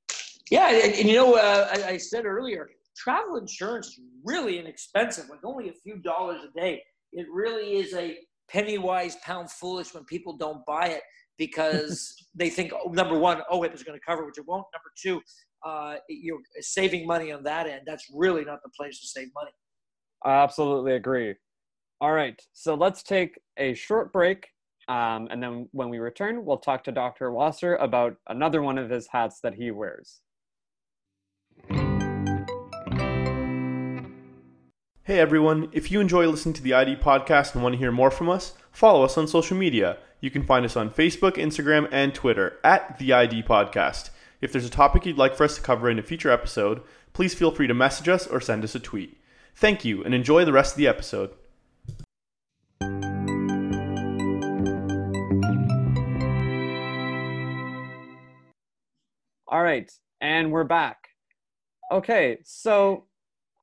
Yeah, 0.51 0.71
and, 0.71 0.95
and 0.95 1.09
you 1.09 1.15
know, 1.15 1.35
uh, 1.37 1.69
I, 1.71 1.93
I, 1.93 1.97
said 1.97 2.25
earlier, 2.25 2.71
travel 2.97 3.37
insurance 3.37 3.89
is 3.89 4.01
really 4.25 4.59
inexpensive, 4.59 5.29
like 5.29 5.45
only 5.45 5.69
a 5.69 5.73
few 5.73 5.97
dollars 5.97 6.41
a 6.45 6.59
day. 6.59 6.83
It 7.13 7.27
really 7.31 7.77
is 7.77 7.95
a 7.95 8.19
penny 8.53 8.79
wise, 8.79 9.17
pound 9.25 9.51
foolish 9.51 9.95
when 9.95 10.05
people 10.05 10.37
don't 10.37 10.65
buy 10.67 10.89
it 10.89 11.03
because 11.39 12.15
they 12.35 12.51
think, 12.51 12.73
oh, 12.73 12.91
number 12.91 13.19
one, 13.19 13.43
oh, 13.51 13.63
it 13.63 13.73
was 13.73 13.83
going 13.83 13.99
to 13.99 14.05
cover, 14.05 14.25
which 14.25 14.39
it 14.39 14.47
won't. 14.47 14.67
Number 14.73 14.93
two, 15.01 15.21
uh, 15.65 15.97
you're 16.09 16.39
saving 16.61 17.07
money 17.07 17.33
on 17.33 17.43
that 17.45 17.67
end. 17.67 17.83
That's 17.87 18.07
really 18.15 18.45
not 18.45 18.59
the 18.63 18.71
place 18.77 19.01
to 19.01 19.07
save 19.07 19.29
money. 19.35 19.53
I 20.25 20.43
absolutely 20.43 20.95
agree. 20.95 21.35
All 22.01 22.13
right, 22.13 22.41
so 22.53 22.75
let's 22.75 23.03
take 23.03 23.39
a 23.59 23.75
short 23.75 24.13
break. 24.13 24.47
Um, 24.89 25.29
and 25.31 25.41
then 25.41 25.69
when 25.71 25.89
we 25.89 25.99
return, 26.01 26.45
we'll 26.45 26.59
talk 26.59 26.83
to 26.85 26.93
Dr. 26.93 27.31
Wasser 27.31 27.77
about 27.77 28.17
another 28.29 28.63
one 28.63 28.79
of 28.79 28.91
his 28.91 29.07
hats 29.07 29.39
that 29.43 29.55
he 29.55 29.71
wears. 29.71 30.21
Hey 35.05 35.19
everyone, 35.19 35.69
if 35.73 35.91
you 35.91 35.99
enjoy 35.99 36.29
listening 36.29 36.53
to 36.53 36.63
the 36.63 36.75
ID 36.75 36.95
podcast 36.95 37.55
and 37.55 37.63
want 37.65 37.73
to 37.73 37.79
hear 37.81 37.91
more 37.91 38.13
from 38.13 38.29
us, 38.29 38.53
follow 38.71 39.03
us 39.03 39.19
on 39.19 39.27
social 39.27 39.57
media. 39.57 39.99
You 40.21 40.31
can 40.31 40.45
find 40.45 40.65
us 40.65 40.77
on 40.77 40.91
Facebook, 40.91 41.33
Instagram, 41.33 41.89
and 41.91 42.15
Twitter 42.15 42.61
at 42.63 43.01
the 43.01 43.13
ID 43.13 43.43
podcast. 43.43 44.11
If 44.41 44.53
there's 44.53 44.65
a 44.65 44.71
topic 44.71 45.05
you'd 45.05 45.19
like 45.19 45.35
for 45.35 45.43
us 45.43 45.57
to 45.57 45.61
cover 45.61 45.91
in 45.91 45.99
a 45.99 46.05
future 46.05 46.31
episode, 46.31 46.83
please 47.15 47.35
feel 47.35 47.51
free 47.51 47.67
to 47.67 47.75
message 47.75 48.09
us 48.09 48.29
or 48.29 48.41
send 48.41 48.63
us 48.63 48.77
a 48.77 48.79
tweet. 48.79 49.19
Thank 49.57 49.85
you 49.85 50.05
and 50.05 50.15
enjoy 50.15 50.45
the 50.45 50.53
rest 50.53 50.75
of 50.75 50.79
the 50.79 50.87
episode. 50.87 51.33
All 59.49 59.63
right, 59.65 59.91
and 60.21 60.53
we're 60.53 60.63
back. 60.63 61.09
Okay, 61.91 62.39
so 62.45 63.07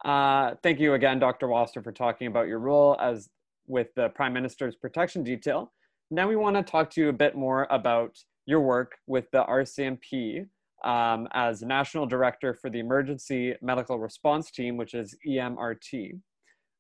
uh, 0.06 0.56
thank 0.64 0.80
you 0.80 0.94
again, 0.94 1.20
Dr. 1.20 1.48
Wasser, 1.48 1.82
for 1.82 1.92
talking 1.92 2.28
about 2.28 2.48
your 2.48 2.60
role 2.60 2.98
as 3.00 3.30
with 3.68 3.88
the 3.96 4.10
Prime 4.10 4.34
Minister's 4.34 4.76
Protection 4.76 5.24
Detail. 5.24 5.72
Now 6.12 6.28
we 6.28 6.36
want 6.36 6.56
to 6.56 6.64
talk 6.64 6.90
to 6.92 7.02
you 7.02 7.10
a 7.10 7.14
bit 7.14 7.36
more 7.36 7.68
about 7.70 8.18
your 8.46 8.62
work 8.62 8.98
with 9.06 9.30
the 9.32 9.44
RCMP 9.44 10.48
um, 10.84 11.28
as 11.34 11.62
National 11.62 12.06
Director 12.06 12.54
for 12.54 12.70
the 12.70 12.80
Emergency 12.80 13.54
Medical 13.62 14.00
Response 14.00 14.50
Team, 14.50 14.78
which 14.78 14.94
is 14.94 15.16
EMRT, 15.28 16.20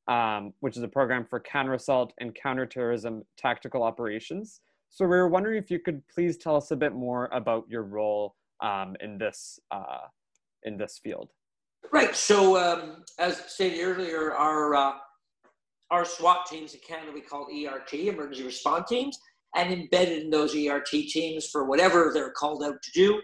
um, 0.07 0.53
which 0.61 0.77
is 0.77 0.83
a 0.83 0.87
program 0.87 1.25
for 1.29 1.39
counter-assault 1.39 2.13
and 2.19 2.33
counterterrorism 2.33 3.23
tactical 3.37 3.83
operations. 3.83 4.61
So 4.89 5.05
we 5.05 5.11
were 5.11 5.27
wondering 5.27 5.61
if 5.61 5.69
you 5.69 5.79
could 5.79 6.01
please 6.07 6.37
tell 6.37 6.55
us 6.55 6.71
a 6.71 6.75
bit 6.75 6.93
more 6.93 7.29
about 7.31 7.65
your 7.69 7.83
role 7.83 8.35
um, 8.61 8.95
in 8.99 9.17
this 9.17 9.59
uh, 9.69 10.07
in 10.63 10.77
this 10.77 10.99
field. 11.01 11.29
Right. 11.91 12.15
So, 12.15 12.57
um, 12.57 13.03
as 13.17 13.37
stated 13.47 13.83
earlier, 13.83 14.33
our 14.33 14.75
uh, 14.75 14.93
our 15.91 16.05
SWAT 16.05 16.45
teams 16.45 16.73
in 16.73 16.79
Canada 16.87 17.11
we 17.13 17.21
call 17.21 17.47
ERT, 17.47 17.93
Emergency 17.93 18.43
Response 18.43 18.89
Teams, 18.89 19.17
and 19.55 19.73
embedded 19.73 20.23
in 20.23 20.29
those 20.29 20.55
ERT 20.55 20.89
teams 20.89 21.47
for 21.47 21.65
whatever 21.65 22.11
they're 22.13 22.31
called 22.31 22.63
out 22.63 22.81
to 22.81 22.91
do. 22.91 23.21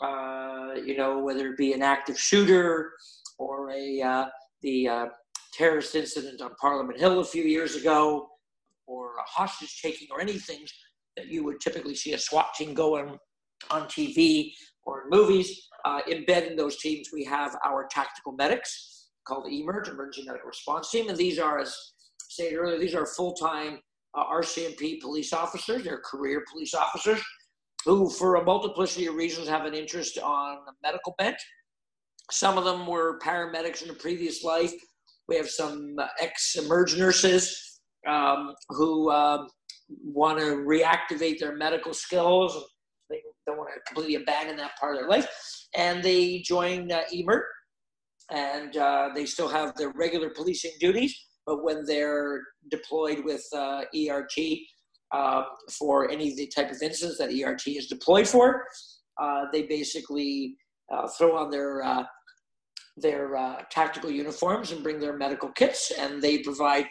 Uh, 0.00 0.74
you 0.84 0.96
know, 0.96 1.18
whether 1.18 1.48
it 1.48 1.56
be 1.56 1.72
an 1.72 1.82
active 1.82 2.18
shooter 2.18 2.92
or 3.38 3.70
a 3.72 4.00
uh, 4.00 4.26
the 4.62 4.88
uh, 4.88 5.06
terrorist 5.52 5.94
incident 5.94 6.40
on 6.40 6.54
Parliament 6.60 7.00
Hill 7.00 7.18
a 7.18 7.24
few 7.24 7.42
years 7.42 7.74
ago, 7.74 8.28
or 8.86 9.16
a 9.16 9.28
hostage 9.28 9.82
taking, 9.82 10.06
or 10.12 10.20
anything 10.20 10.64
that 11.16 11.26
you 11.26 11.42
would 11.42 11.60
typically 11.60 11.96
see 11.96 12.12
a 12.12 12.18
SWAT 12.18 12.54
team 12.54 12.74
go 12.74 12.98
on 12.98 13.18
on 13.70 13.82
TV 13.86 14.52
or 14.88 15.02
in 15.02 15.10
movies. 15.10 15.68
Uh, 15.84 16.00
embedded 16.10 16.50
in 16.50 16.56
those 16.56 16.78
teams, 16.78 17.10
we 17.12 17.22
have 17.24 17.56
our 17.64 17.86
tactical 17.90 18.32
medics 18.32 19.10
called 19.26 19.44
EMERT, 19.46 19.88
Emergency 19.88 20.26
Medical 20.26 20.48
Response 20.48 20.90
Team. 20.90 21.08
And 21.08 21.16
these 21.16 21.38
are, 21.38 21.58
as 21.58 21.76
stated 22.28 22.56
earlier, 22.56 22.78
these 22.78 22.94
are 22.94 23.06
full 23.06 23.34
time 23.34 23.78
uh, 24.16 24.24
RCMP 24.24 25.00
police 25.00 25.32
officers, 25.32 25.84
they're 25.84 26.00
career 26.00 26.42
police 26.50 26.74
officers 26.74 27.22
who, 27.84 28.08
for 28.10 28.36
a 28.36 28.44
multiplicity 28.44 29.06
of 29.06 29.14
reasons, 29.14 29.46
have 29.46 29.66
an 29.66 29.74
interest 29.74 30.18
on 30.18 30.58
the 30.66 30.72
medical 30.82 31.14
bent. 31.18 31.36
Some 32.30 32.58
of 32.58 32.64
them 32.64 32.86
were 32.86 33.18
paramedics 33.20 33.82
in 33.82 33.90
a 33.90 33.94
previous 33.94 34.42
life. 34.42 34.72
We 35.28 35.36
have 35.36 35.48
some 35.48 35.96
uh, 35.98 36.06
ex 36.20 36.56
emerge 36.56 36.96
nurses 36.96 37.80
um, 38.06 38.54
who 38.70 39.10
um, 39.10 39.48
want 40.02 40.38
to 40.38 40.44
reactivate 40.44 41.38
their 41.38 41.56
medical 41.56 41.92
skills. 41.92 42.56
Don't 43.48 43.56
want 43.56 43.70
to 43.74 43.80
completely 43.86 44.16
abandon 44.16 44.56
that 44.58 44.76
part 44.78 44.94
of 44.94 45.00
their 45.00 45.08
life 45.08 45.26
and 45.76 46.02
they 46.02 46.40
join 46.40 46.90
uh, 46.90 47.02
EMERT, 47.12 47.44
and 48.30 48.76
uh, 48.76 49.10
they 49.14 49.26
still 49.26 49.48
have 49.48 49.74
their 49.76 49.90
regular 49.90 50.30
policing 50.30 50.72
duties. 50.80 51.16
But 51.46 51.64
when 51.64 51.84
they're 51.86 52.42
deployed 52.70 53.24
with 53.24 53.44
uh, 53.54 53.84
ERT, 53.96 54.58
uh, 55.10 55.42
for 55.70 56.10
any 56.10 56.30
of 56.30 56.36
the 56.36 56.46
type 56.48 56.70
of 56.70 56.82
incidents 56.82 57.16
that 57.16 57.32
ERT 57.32 57.66
is 57.66 57.86
deployed 57.86 58.28
for. 58.28 58.66
Uh, 59.18 59.46
they 59.54 59.62
basically 59.62 60.54
uh, 60.92 61.08
throw 61.16 61.34
on 61.34 61.50
their 61.50 61.82
their 62.98 63.56
tactical 63.70 64.10
uniforms 64.10 64.70
and 64.70 64.82
bring 64.82 65.00
their 65.00 65.16
medical 65.16 65.48
kits, 65.52 65.92
and 65.98 66.20
they 66.20 66.40
provide 66.40 66.84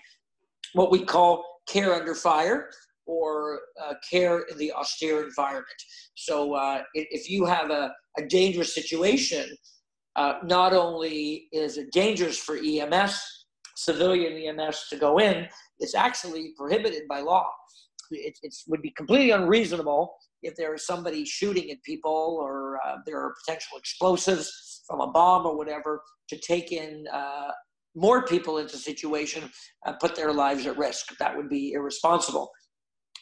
what 0.74 0.90
we 0.90 1.06
call 1.06 1.44
care 1.68 1.94
under 1.94 2.16
fire 2.16 2.72
or 3.08 3.60
uh, 3.82 3.94
care 4.10 4.42
in 4.52 4.58
the 4.58 4.72
austere 4.74 5.24
environment. 5.24 5.66
So 6.16 6.56
if 6.94 7.30
you 7.30 7.46
have 7.46 7.72
a, 7.72 7.94
a 8.18 8.26
dangerous 8.28 8.76
situation, 8.76 9.50
not 10.44 10.74
only 10.74 11.48
is 11.52 11.78
it 11.78 11.92
dangerous 11.92 12.38
for 12.38 12.58
EMS, 12.58 13.20
civilian 13.76 14.60
EMS 14.60 14.88
to 14.90 14.98
go 14.98 15.20
in, 15.20 15.48
it's 15.80 15.96
actually 15.96 16.54
prohibited 16.58 17.08
by 17.08 17.20
law 17.22 17.48
it, 18.12 18.56
would 18.68 18.82
be 18.82 18.92
completely 18.92 19.32
unreasonable 19.32 20.16
if 20.44 20.56
there 20.56 20.74
is 20.74 20.86
somebody 20.86 21.26
shooting 21.26 21.72
at 21.72 21.82
people 21.84 22.38
or 22.42 22.80
uh, 22.86 22.98
there 23.06 23.20
are 23.20 23.34
potential 23.46 23.78
explosives 23.78 24.84
from 24.88 25.02
a 25.02 25.08
bomb 25.08 25.46
or 25.46 25.58
whatever 25.58 26.02
to 26.30 26.38
take 26.38 26.72
in 26.72 27.06
uh, 27.12 27.50
more 27.96 28.26
people 28.26 28.60
into 28.60 28.76
a 28.76 28.80
situation 28.80 29.50
and 29.86 30.00
put 30.00 30.16
their 30.16 30.32
lives 30.32 30.66
at 30.66 30.78
risk. 30.78 31.18
That 31.18 31.36
would 31.36 31.50
be 31.50 31.74
irresponsible. 31.74 32.52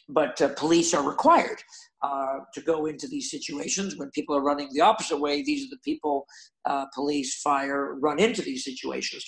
But 0.08 0.40
uh, 0.40 0.48
police 0.56 0.94
are 0.94 1.08
required 1.08 1.60
uh, 2.02 2.38
to 2.54 2.60
go 2.60 2.86
into 2.86 3.08
these 3.08 3.30
situations 3.30 3.96
when 3.96 4.10
people 4.10 4.36
are 4.36 4.42
running 4.42 4.68
the 4.72 4.80
opposite 4.80 5.18
way. 5.18 5.42
These 5.42 5.66
are 5.66 5.70
the 5.70 5.80
people, 5.84 6.26
uh, 6.64 6.86
police, 6.94 7.40
fire, 7.40 7.96
run 7.96 8.20
into 8.20 8.42
these 8.42 8.64
situations. 8.64 9.26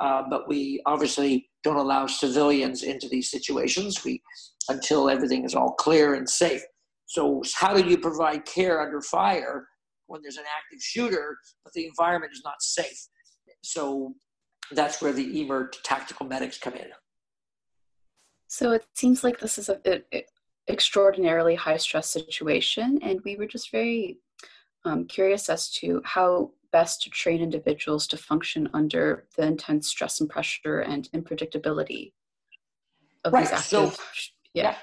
Uh, 0.00 0.22
but 0.30 0.48
we 0.48 0.80
obviously 0.86 1.48
don't 1.62 1.76
allow 1.76 2.06
civilians 2.06 2.82
into 2.82 3.08
these 3.08 3.30
situations 3.30 4.02
we, 4.04 4.22
until 4.68 5.10
everything 5.10 5.44
is 5.44 5.54
all 5.54 5.72
clear 5.72 6.14
and 6.14 6.28
safe. 6.28 6.62
So, 7.06 7.42
how 7.54 7.74
do 7.74 7.86
you 7.86 7.98
provide 7.98 8.44
care 8.46 8.80
under 8.80 9.02
fire 9.02 9.66
when 10.06 10.22
there's 10.22 10.36
an 10.36 10.44
active 10.44 10.80
shooter, 10.80 11.36
but 11.64 11.72
the 11.74 11.86
environment 11.86 12.32
is 12.32 12.42
not 12.44 12.62
safe? 12.62 13.08
So, 13.62 14.14
that's 14.72 15.02
where 15.02 15.12
the 15.12 15.42
EMERT 15.42 15.76
tactical 15.82 16.26
medics 16.26 16.56
come 16.56 16.74
in. 16.74 16.86
So, 18.50 18.72
it 18.72 18.84
seems 18.94 19.22
like 19.22 19.38
this 19.38 19.58
is 19.58 19.68
a, 19.68 19.78
a 20.12 20.24
extraordinarily 20.68 21.54
high 21.54 21.76
stress 21.76 22.10
situation, 22.10 22.98
and 23.00 23.20
we 23.24 23.36
were 23.36 23.46
just 23.46 23.70
very 23.70 24.18
um, 24.84 25.04
curious 25.06 25.48
as 25.48 25.70
to 25.74 26.02
how 26.04 26.50
best 26.72 27.00
to 27.02 27.10
train 27.10 27.40
individuals 27.40 28.08
to 28.08 28.16
function 28.16 28.68
under 28.74 29.28
the 29.36 29.44
intense 29.44 29.86
stress 29.86 30.20
and 30.20 30.28
pressure 30.28 30.80
and 30.80 31.08
unpredictability 31.12 32.12
of 33.24 33.32
right. 33.32 33.42
these 33.42 33.52
active. 33.52 33.94
So, 33.94 34.02
yeah. 34.52 34.62
yeah. 34.62 34.74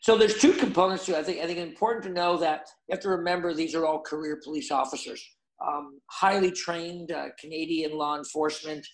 So 0.00 0.16
there's 0.16 0.38
two 0.38 0.54
components 0.54 1.04
to 1.06 1.12
it. 1.12 1.18
I 1.18 1.22
think 1.22 1.40
I 1.40 1.46
think 1.46 1.58
it's 1.58 1.70
important 1.70 2.04
to 2.04 2.10
know 2.10 2.38
that 2.38 2.66
you 2.88 2.94
have 2.94 3.02
to 3.02 3.10
remember 3.10 3.52
these 3.52 3.74
are 3.74 3.84
all 3.84 4.00
career 4.00 4.40
police 4.42 4.70
officers. 4.70 5.22
Um, 5.64 6.00
highly 6.10 6.50
trained 6.50 7.12
uh, 7.12 7.26
Canadian 7.38 7.92
law 7.92 8.16
enforcement 8.16 8.86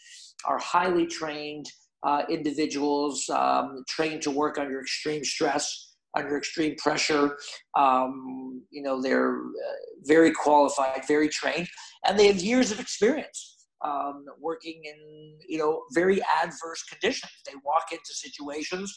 are 0.44 0.58
highly 0.58 1.06
trained 1.06 1.66
uh, 2.02 2.22
individuals 2.28 3.28
um, 3.30 3.84
trained 3.88 4.22
to 4.22 4.30
work 4.30 4.58
under 4.58 4.80
extreme 4.80 5.24
stress 5.24 5.84
under 6.16 6.38
extreme 6.38 6.74
pressure. 6.76 7.36
Um, 7.76 8.62
you 8.70 8.82
know, 8.82 9.00
they're 9.00 9.36
uh, 9.36 9.76
very 10.04 10.32
qualified, 10.32 11.06
very 11.06 11.28
trained, 11.28 11.68
and 12.06 12.18
they 12.18 12.26
have 12.28 12.38
years 12.38 12.72
of 12.72 12.80
experience 12.80 13.58
um, 13.84 14.24
working 14.40 14.80
in, 14.84 15.38
you 15.48 15.58
know, 15.58 15.82
very 15.92 16.20
adverse 16.42 16.82
conditions. 16.84 17.32
They 17.46 17.54
walk 17.64 17.86
into 17.92 18.12
situations 18.12 18.96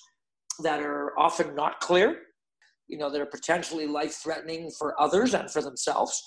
that 0.63 0.81
are 0.81 1.17
often 1.19 1.55
not 1.55 1.79
clear, 1.79 2.17
you 2.87 2.97
know, 2.97 3.09
that 3.09 3.21
are 3.21 3.25
potentially 3.25 3.87
life 3.87 4.13
threatening 4.23 4.71
for 4.77 4.99
others 4.99 5.33
and 5.33 5.49
for 5.51 5.61
themselves. 5.61 6.21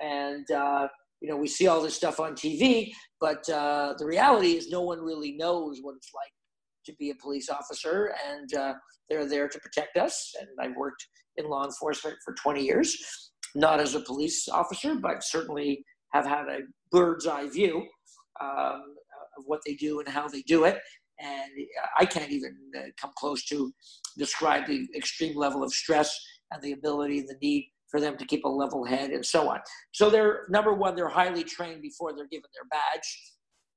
And, 0.00 0.50
uh, 0.50 0.88
you 1.20 1.28
know, 1.28 1.36
we 1.36 1.48
see 1.48 1.66
all 1.66 1.82
this 1.82 1.94
stuff 1.94 2.20
on 2.20 2.34
TV, 2.34 2.92
but 3.20 3.48
uh, 3.48 3.94
the 3.98 4.06
reality 4.06 4.52
is 4.52 4.68
no 4.68 4.82
one 4.82 5.00
really 5.00 5.32
knows 5.32 5.78
what 5.82 5.96
it's 5.96 6.10
like 6.14 6.32
to 6.86 6.94
be 6.98 7.10
a 7.10 7.14
police 7.16 7.48
officer, 7.48 8.14
and 8.30 8.54
uh, 8.54 8.74
they're 9.08 9.28
there 9.28 9.48
to 9.48 9.58
protect 9.58 9.96
us. 9.96 10.32
And 10.40 10.48
I've 10.60 10.76
worked 10.76 11.06
in 11.36 11.48
law 11.48 11.64
enforcement 11.64 12.16
for 12.24 12.34
20 12.34 12.62
years, 12.62 12.96
not 13.54 13.80
as 13.80 13.94
a 13.94 14.00
police 14.00 14.48
officer, 14.48 14.94
but 14.94 15.22
certainly 15.22 15.84
have 16.12 16.26
had 16.26 16.48
a 16.48 16.60
bird's 16.90 17.26
eye 17.26 17.48
view 17.48 17.86
um, 18.40 18.82
of 19.38 19.44
what 19.46 19.60
they 19.66 19.74
do 19.74 20.00
and 20.00 20.08
how 20.08 20.28
they 20.28 20.42
do 20.42 20.64
it. 20.64 20.78
And 21.18 21.50
I 21.98 22.04
can't 22.04 22.30
even 22.30 22.56
uh, 22.76 22.82
come 23.00 23.10
close 23.16 23.44
to 23.46 23.72
describe 24.18 24.66
the 24.66 24.86
extreme 24.94 25.36
level 25.36 25.62
of 25.62 25.72
stress 25.72 26.14
and 26.52 26.62
the 26.62 26.72
ability 26.72 27.20
and 27.20 27.28
the 27.28 27.36
need 27.40 27.72
for 27.90 28.00
them 28.00 28.16
to 28.18 28.24
keep 28.24 28.44
a 28.44 28.48
level 28.48 28.84
head 28.84 29.10
and 29.10 29.24
so 29.24 29.48
on. 29.48 29.60
So 29.92 30.10
they're 30.10 30.46
number 30.48 30.72
one, 30.72 30.94
they're 30.94 31.08
highly 31.08 31.44
trained 31.44 31.82
before 31.82 32.14
they're 32.14 32.28
given 32.28 32.50
their 32.54 32.68
badge 32.70 33.20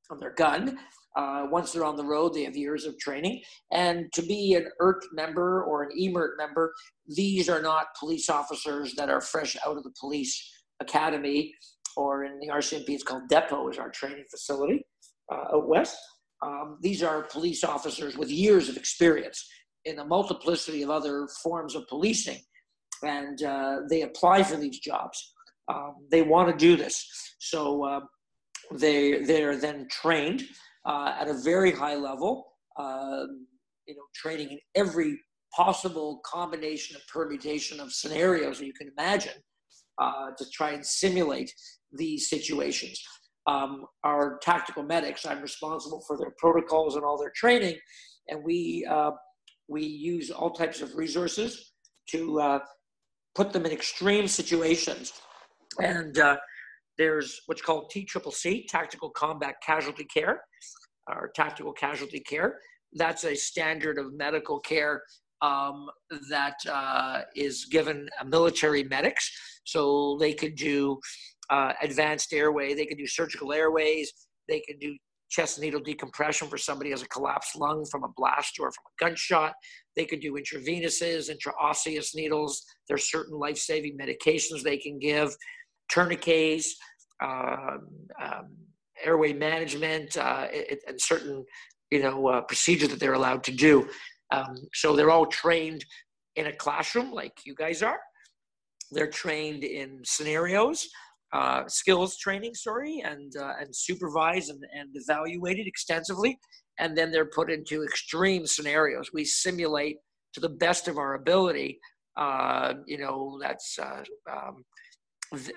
on 0.10 0.20
their 0.20 0.34
gun. 0.34 0.78
Uh, 1.16 1.48
once 1.50 1.72
they're 1.72 1.86
on 1.86 1.96
the 1.96 2.04
road, 2.04 2.34
they 2.34 2.44
have 2.44 2.56
years 2.56 2.86
of 2.86 2.98
training. 2.98 3.42
And 3.72 4.12
to 4.14 4.22
be 4.22 4.54
an 4.56 4.68
ERT 4.80 5.06
member 5.14 5.64
or 5.64 5.84
an 5.84 5.90
EMERT 5.98 6.38
member, 6.38 6.74
these 7.08 7.50
are 7.50 7.62
not 7.62 7.88
police 8.00 8.30
officers 8.30 8.96
that 8.96 9.10
are 9.10 9.22
fresh 9.22 9.58
out 9.66 9.78
of 9.78 9.84
the 9.84 9.94
police 10.00 10.52
academy, 10.80 11.54
or 11.98 12.26
in 12.26 12.40
the 12.40 12.48
RCMP, 12.48 12.90
it's 12.90 13.04
called 13.04 13.28
Depot, 13.28 13.70
is 13.70 13.78
our 13.78 13.90
training 13.90 14.26
facility 14.30 14.86
uh, 15.32 15.56
out 15.56 15.68
west. 15.68 15.98
Um, 16.42 16.78
these 16.82 17.04
are 17.04 17.24
police 17.24 17.64
officers 17.64 18.18
with 18.18 18.30
years 18.30 18.70
of 18.70 18.78
experience 18.78 19.46
in 19.86 20.00
a 20.00 20.06
multiplicity 20.06 20.84
of 20.84 20.90
other 20.90 21.28
forms 21.44 21.76
of 21.76 21.88
policing, 21.88 22.40
and 23.04 23.42
uh, 23.44 23.82
they 23.90 24.02
apply 24.02 24.44
for 24.44 24.58
these 24.58 24.80
jobs. 24.80 25.34
Um, 25.68 25.96
they 26.12 26.22
want 26.22 26.50
to 26.50 26.58
do 26.58 26.76
this, 26.76 27.08
so 27.40 27.84
uh, 27.84 28.00
they 28.74 29.22
they 29.24 29.44
are 29.44 29.56
then 29.56 29.88
trained 29.90 30.44
uh, 30.86 31.16
at 31.20 31.28
a 31.28 31.34
very 31.34 31.72
high 31.72 31.96
level, 31.96 32.54
uh, 32.78 33.26
you 33.88 33.96
know, 33.96 34.04
training 34.16 34.52
in 34.52 34.60
every 34.76 35.20
possible 35.56 36.22
combination 36.26 36.96
of 36.96 37.02
permutation 37.08 37.80
of 37.80 37.92
scenarios 37.92 38.60
that 38.60 38.66
you 38.66 38.74
can 38.74 38.90
imagine 38.98 39.34
uh, 40.00 40.32
to 40.38 40.46
try 40.52 40.72
and 40.72 40.86
simulate 40.86 41.54
these 41.92 42.30
situations. 42.30 43.02
Um, 43.48 43.86
our 44.04 44.40
tactical 44.42 44.84
medics, 44.84 45.26
I'm 45.26 45.42
responsible 45.42 46.04
for 46.08 46.18
their 46.18 46.34
protocols 46.38 46.96
and 46.96 47.04
all 47.04 47.18
their 47.18 47.32
training, 47.36 47.78
and 48.28 48.44
we 48.44 48.88
uh, 48.90 49.12
we 49.68 49.84
use 49.84 50.32
all 50.32 50.52
types 50.52 50.82
of 50.82 50.96
resources 50.96 51.74
to 52.10 52.40
uh, 52.40 52.60
put 53.40 53.54
them 53.54 53.66
in 53.66 53.72
extreme 53.72 54.28
situations. 54.28 55.14
And 55.82 56.18
uh, 56.20 56.36
there's 56.98 57.40
what's 57.46 57.62
called 57.62 57.90
TCCC, 57.90 58.68
Tactical 58.68 59.12
Combat 59.12 59.56
Casualty 59.66 60.04
Care, 60.04 60.42
or 61.08 61.32
Tactical 61.34 61.72
Casualty 61.72 62.20
Care. 62.20 62.60
That's 62.92 63.24
a 63.24 63.36
standard 63.36 63.98
of 63.98 64.12
medical 64.14 64.60
care 64.60 65.04
um, 65.42 65.90
that 66.30 66.56
uh, 66.70 67.22
is 67.34 67.64
given 67.72 68.10
military 68.26 68.84
medics. 68.84 69.32
So 69.64 70.18
they 70.20 70.34
could 70.34 70.56
do 70.56 71.00
uh, 71.50 71.72
advanced 71.82 72.34
airway, 72.34 72.74
they 72.74 72.86
could 72.86 72.98
do 72.98 73.08
surgical 73.08 73.54
airways, 73.54 74.12
they 74.50 74.62
could 74.68 74.82
do 74.82 74.98
chest 75.30 75.60
needle 75.60 75.80
decompression 75.80 76.48
for 76.48 76.58
somebody 76.58 76.90
who 76.90 76.94
has 76.94 77.04
a 77.04 77.08
collapsed 77.08 77.56
lung 77.56 77.86
from 77.92 78.04
a 78.04 78.10
blast 78.16 78.60
or 78.60 78.72
from 78.72 78.84
a 78.88 79.06
gunshot. 79.06 79.54
They 79.96 80.06
could 80.06 80.22
do 80.22 80.34
intravenouss, 80.34 81.30
intraosseous 81.30 82.16
needles. 82.16 82.64
There's 82.88 83.10
certain 83.10 83.38
life 83.38 83.58
saving 83.58 83.98
medications 83.98 84.64
they 84.64 84.78
can 84.78 85.00
give 85.00 85.36
tourniquets, 85.90 86.76
um, 87.24 87.88
um, 88.22 88.56
airway 89.04 89.34
management, 89.34 90.18
uh, 90.18 90.48
it, 90.52 90.80
and 90.88 91.00
certain 91.00 91.46
you 91.92 92.02
know 92.02 92.28
uh, 92.28 92.42
procedures 92.42 92.90
that 92.90 93.00
they're 93.00 93.14
allowed 93.14 93.44
to 93.44 93.52
do. 93.52 93.88
Um, 94.32 94.56
so 94.74 94.96
they're 94.96 95.12
all 95.12 95.26
trained 95.26 95.84
in 96.36 96.48
a 96.48 96.54
classroom 96.54 97.12
like 97.12 97.34
you 97.46 97.56
guys 97.56 97.82
are. 97.82 98.00
They're 98.92 99.10
trained 99.10 99.64
in 99.64 100.02
scenarios, 100.04 100.88
uh, 101.34 101.64
skills 101.68 102.18
training, 102.18 102.56
sorry, 102.56 103.02
and 103.06 103.34
uh, 103.38 103.54
and 103.60 103.76
supervised 103.76 104.50
and, 104.50 104.64
and 104.74 104.90
evaluated 104.96 105.68
extensively, 105.68 106.40
and 106.80 106.98
then 106.98 107.12
they're 107.12 107.30
put 107.30 107.52
into 107.52 107.84
extreme 107.84 108.46
scenarios. 108.46 109.12
We 109.14 109.26
simulate 109.26 109.98
to 110.34 110.40
the 110.40 110.50
best 110.50 110.88
of 110.88 110.98
our 110.98 111.16
ability. 111.16 111.80
Uh, 112.18 112.74
you 112.86 112.98
know, 112.98 113.38
that's 113.42 113.78
uh, 113.80 114.04
um, 114.30 114.64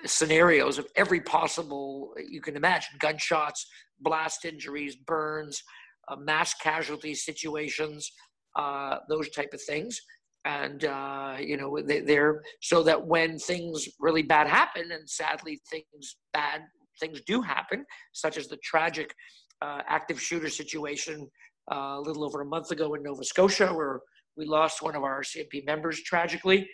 scenarios 0.05 0.77
of 0.77 0.87
every 0.95 1.19
possible 1.19 2.13
you 2.29 2.41
can 2.41 2.55
imagine 2.55 2.95
gunshots 2.99 3.65
blast 3.99 4.45
injuries 4.45 4.95
burns 4.95 5.63
uh, 6.09 6.15
mass 6.15 6.53
casualty 6.53 7.15
situations 7.15 8.11
uh, 8.55 8.97
those 9.09 9.29
type 9.31 9.49
of 9.53 9.61
things 9.63 9.99
and 10.45 10.85
uh, 10.85 11.37
you 11.39 11.57
know 11.57 11.79
they, 11.81 12.17
are 12.17 12.41
so 12.61 12.83
that 12.83 13.05
when 13.05 13.37
things 13.37 13.87
really 13.99 14.23
bad 14.23 14.47
happen 14.47 14.91
and 14.91 15.09
sadly 15.09 15.61
things 15.69 16.17
bad 16.33 16.61
things 16.99 17.21
do 17.25 17.41
happen 17.41 17.85
such 18.11 18.37
as 18.37 18.47
the 18.47 18.57
tragic 18.57 19.13
uh, 19.61 19.81
active 19.87 20.21
shooter 20.21 20.49
situation 20.49 21.27
uh, 21.71 21.95
a 21.97 22.01
little 22.01 22.23
over 22.23 22.41
a 22.41 22.45
month 22.45 22.71
ago 22.71 22.93
in 22.93 23.03
nova 23.03 23.23
scotia 23.23 23.67
where 23.67 24.01
we 24.35 24.45
lost 24.45 24.81
one 24.81 24.95
of 24.95 25.03
our 25.03 25.21
RCMP 25.21 25.65
members 25.65 26.01
tragically, 26.01 26.67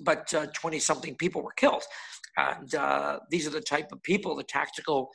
but 0.00 0.32
20 0.54 0.76
uh, 0.76 0.80
something 0.80 1.14
people 1.16 1.42
were 1.42 1.52
killed. 1.56 1.82
And 2.36 2.74
uh, 2.74 3.20
these 3.30 3.46
are 3.46 3.50
the 3.50 3.60
type 3.60 3.92
of 3.92 4.02
people, 4.02 4.34
the 4.34 4.44
tactical 4.44 5.10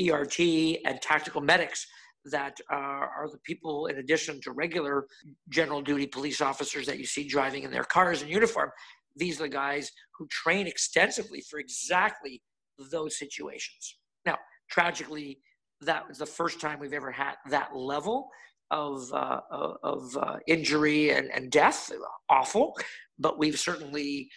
ERT 0.00 0.38
and 0.40 1.00
tactical 1.00 1.40
medics 1.40 1.86
that 2.30 2.58
uh, 2.72 2.76
are 2.76 3.28
the 3.30 3.38
people, 3.38 3.86
in 3.86 3.98
addition 3.98 4.40
to 4.42 4.52
regular 4.52 5.06
general 5.48 5.80
duty 5.80 6.06
police 6.06 6.40
officers 6.40 6.86
that 6.86 6.98
you 6.98 7.06
see 7.06 7.26
driving 7.26 7.62
in 7.62 7.70
their 7.70 7.84
cars 7.84 8.22
in 8.22 8.28
uniform, 8.28 8.70
these 9.16 9.40
are 9.40 9.44
the 9.44 9.48
guys 9.48 9.90
who 10.18 10.26
train 10.28 10.66
extensively 10.66 11.42
for 11.48 11.58
exactly 11.58 12.42
those 12.90 13.18
situations. 13.18 13.98
Now, 14.24 14.36
tragically, 14.70 15.38
that 15.82 16.06
was 16.08 16.18
the 16.18 16.26
first 16.26 16.60
time 16.60 16.78
we've 16.78 16.92
ever 16.92 17.12
had 17.12 17.34
that 17.50 17.74
level 17.74 18.28
of 18.70 19.12
uh, 19.12 19.40
of 19.82 20.16
uh, 20.16 20.36
injury 20.48 21.10
and, 21.10 21.30
and 21.32 21.50
death. 21.50 21.92
Awful, 22.28 22.76
but 23.18 23.38
we've 23.38 23.58
certainly 23.58 24.28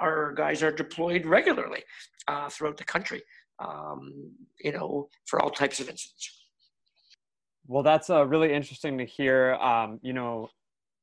our 0.00 0.32
guys 0.34 0.62
are 0.62 0.72
deployed 0.72 1.26
regularly 1.26 1.82
uh, 2.28 2.48
throughout 2.48 2.76
the 2.76 2.84
country. 2.84 3.22
Um, 3.58 4.32
you 4.60 4.72
know, 4.72 5.08
for 5.26 5.40
all 5.40 5.50
types 5.50 5.80
of 5.80 5.88
incidents. 5.88 6.35
Well, 7.68 7.82
that's 7.82 8.10
uh, 8.10 8.24
really 8.26 8.52
interesting 8.52 8.96
to 8.98 9.04
hear. 9.04 9.54
Um, 9.54 9.98
you 10.02 10.12
know, 10.12 10.50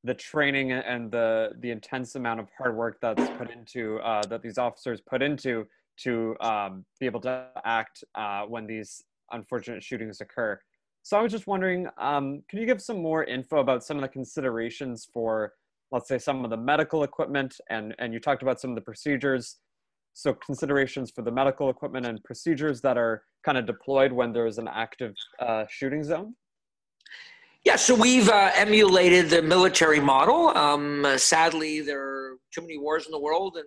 the 0.04 0.14
training 0.14 0.72
and 0.72 1.12
the 1.12 1.52
the 1.60 1.72
intense 1.72 2.16
amount 2.16 2.40
of 2.40 2.48
hard 2.58 2.76
work 2.76 2.98
that's 3.02 3.30
put 3.38 3.50
into 3.52 4.00
uh, 4.00 4.22
that 4.28 4.42
these 4.42 4.58
officers 4.58 5.02
put 5.02 5.22
into 5.22 5.66
to 5.98 6.36
um, 6.40 6.86
be 7.00 7.06
able 7.06 7.20
to 7.22 7.48
act 7.66 8.04
uh, 8.16 8.44
when 8.44 8.66
these 8.66 9.04
unfortunate 9.32 9.84
shootings 9.84 10.22
occur. 10.22 10.60
So 11.04 11.18
I 11.18 11.22
was 11.22 11.32
just 11.32 11.48
wondering, 11.48 11.88
um, 11.98 12.44
can 12.50 12.60
you 12.60 12.66
give 12.66 12.82
some 12.82 13.02
more 13.02 13.26
info 13.26 13.58
about 13.58 13.84
some 13.84 13.98
of 13.98 14.02
the 14.02 14.08
considerations 14.08 15.08
for, 15.14 15.54
let's 15.92 16.08
say, 16.08 16.18
some 16.18 16.46
of 16.46 16.50
the 16.50 16.58
medical 16.58 17.04
equipment, 17.04 17.60
and 17.70 17.94
and 18.00 18.14
you 18.14 18.20
talked 18.20 18.42
about 18.42 18.62
some 18.62 18.72
of 18.72 18.76
the 18.76 18.82
procedures. 18.82 19.58
So 20.14 20.34
considerations 20.34 21.12
for 21.12 21.24
the 21.24 21.32
medical 21.32 21.70
equipment 21.70 22.06
and 22.06 22.24
procedures 22.24 22.82
that 22.82 22.98
are 22.98 23.24
kind 23.44 23.58
of 23.58 23.66
deployed 23.66 24.12
when 24.12 24.32
there 24.32 24.46
is 24.46 24.60
an 24.60 24.68
active 24.68 25.16
uh, 25.40 25.66
shooting 25.70 26.04
zone. 26.04 26.36
Yeah, 27.66 27.78
so 27.78 27.96
we've 27.96 28.28
uh, 28.28 28.52
emulated 28.56 29.30
the 29.30 29.42
military 29.42 30.02
model. 30.02 30.50
Um, 30.50 31.06
uh, 31.06 31.18
sadly, 31.18 31.80
there 31.80 32.02
are 32.02 32.38
too 32.54 32.60
many 32.60 32.78
wars 32.78 33.06
in 33.06 33.14
the 33.14 33.20
world, 33.22 33.56
and 33.56 33.66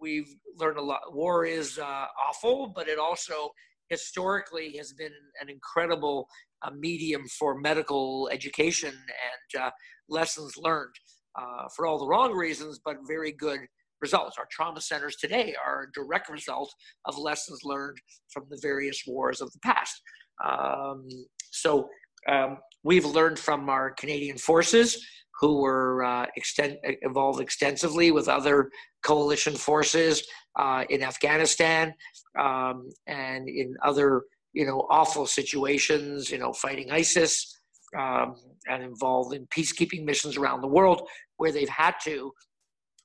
we've 0.00 0.34
learned 0.56 0.76
a 0.76 0.82
lot. 0.82 1.14
War 1.14 1.44
is 1.44 1.78
uh, 1.78 2.06
awful, 2.28 2.72
but 2.74 2.88
it 2.88 2.98
also 2.98 3.50
historically 3.90 4.76
has 4.76 4.92
been 4.92 5.12
an 5.40 5.48
incredible 5.48 6.26
uh, 6.62 6.70
medium 6.76 7.28
for 7.38 7.56
medical 7.60 8.28
education 8.32 8.90
and 8.90 9.62
uh, 9.62 9.70
lessons 10.08 10.54
learned 10.56 10.94
uh, 11.40 11.68
for 11.76 11.86
all 11.86 11.96
the 11.96 12.08
wrong 12.08 12.32
reasons, 12.32 12.80
but 12.84 12.96
very 13.06 13.30
good 13.30 13.60
results. 14.00 14.36
Our 14.36 14.48
trauma 14.50 14.80
centers 14.80 15.14
today 15.14 15.54
are 15.64 15.84
a 15.84 15.92
direct 15.92 16.28
result 16.28 16.74
of 17.04 17.16
lessons 17.16 17.60
learned 17.62 17.98
from 18.32 18.46
the 18.50 18.58
various 18.60 19.00
wars 19.06 19.40
of 19.40 19.52
the 19.52 19.60
past. 19.60 20.02
Um, 20.44 21.06
so 21.52 21.88
um, 22.28 22.58
we've 22.82 23.04
learned 23.04 23.38
from 23.38 23.68
our 23.68 23.90
Canadian 23.90 24.38
forces 24.38 25.04
who 25.40 25.60
were 25.60 26.04
uh, 26.04 26.26
extend, 26.36 26.78
involved 27.02 27.40
extensively 27.40 28.10
with 28.10 28.28
other 28.28 28.70
coalition 29.04 29.54
forces 29.54 30.26
uh, 30.58 30.84
in 30.90 31.02
Afghanistan 31.02 31.94
um, 32.38 32.88
and 33.06 33.48
in 33.48 33.74
other, 33.84 34.22
you 34.52 34.66
know, 34.66 34.86
awful 34.90 35.26
situations, 35.26 36.30
you 36.30 36.38
know, 36.38 36.52
fighting 36.52 36.90
ISIS 36.90 37.56
um, 37.96 38.34
and 38.68 38.82
involved 38.82 39.34
in 39.34 39.46
peacekeeping 39.46 40.04
missions 40.04 40.36
around 40.36 40.60
the 40.60 40.68
world 40.68 41.02
where 41.36 41.52
they've 41.52 41.68
had 41.68 41.94
to, 42.02 42.32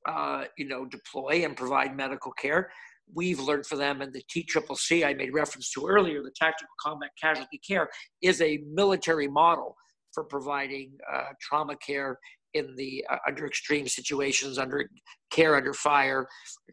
uh, 0.10 0.46
you 0.58 0.68
know, 0.68 0.86
deploy 0.86 1.44
and 1.46 1.56
provide 1.56 1.96
medical 1.96 2.32
care 2.32 2.72
we've 3.14 3.40
learned 3.40 3.66
for 3.66 3.76
them 3.76 4.02
and 4.02 4.14
the 4.14 4.24
TCCC 4.34 5.06
I 5.06 5.14
made 5.14 5.34
reference 5.34 5.72
to 5.72 5.88
earlier, 5.88 6.22
the 6.22 6.32
Tactical 6.36 6.74
Combat 6.80 7.10
Casualty 7.22 7.60
Care, 7.68 7.90
is 8.22 8.42
a 8.42 8.64
military 8.72 9.28
model 9.28 9.76
for 10.14 10.24
providing 10.24 10.92
uh, 11.12 11.26
trauma 11.42 11.76
care 11.78 12.20
in 12.54 12.76
the 12.76 13.04
uh, 13.10 13.18
under 13.28 13.48
extreme 13.48 13.88
situations, 13.88 14.58
under 14.58 14.90
care 15.32 15.56
under 15.56 15.74
fire, 15.74 16.28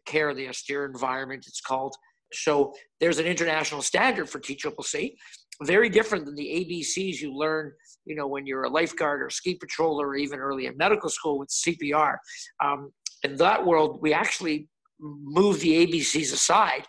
care 0.05 0.29
in 0.29 0.37
the 0.37 0.47
austere 0.47 0.85
environment. 0.85 1.45
It's 1.47 1.61
called. 1.61 1.95
So 2.33 2.73
there's 2.99 3.19
an 3.19 3.25
international 3.25 3.81
standard 3.81 4.29
for 4.29 4.39
TCCC, 4.39 5.15
very 5.63 5.89
different 5.89 6.25
than 6.25 6.35
the 6.35 6.45
ABCs 6.45 7.19
you 7.19 7.33
learn, 7.35 7.71
you 8.05 8.15
know, 8.15 8.27
when 8.27 8.45
you're 8.45 8.63
a 8.63 8.69
lifeguard 8.69 9.21
or 9.21 9.29
ski 9.29 9.59
patroller 9.59 10.05
or 10.05 10.15
even 10.15 10.39
early 10.39 10.67
in 10.67 10.77
medical 10.77 11.09
school 11.09 11.37
with 11.37 11.49
CPR. 11.49 12.15
Um, 12.63 12.91
in 13.23 13.35
that 13.37 13.65
world, 13.65 13.99
we 14.01 14.13
actually 14.13 14.67
move 15.01 15.59
the 15.59 15.85
ABCs 15.85 16.33
aside. 16.33 16.85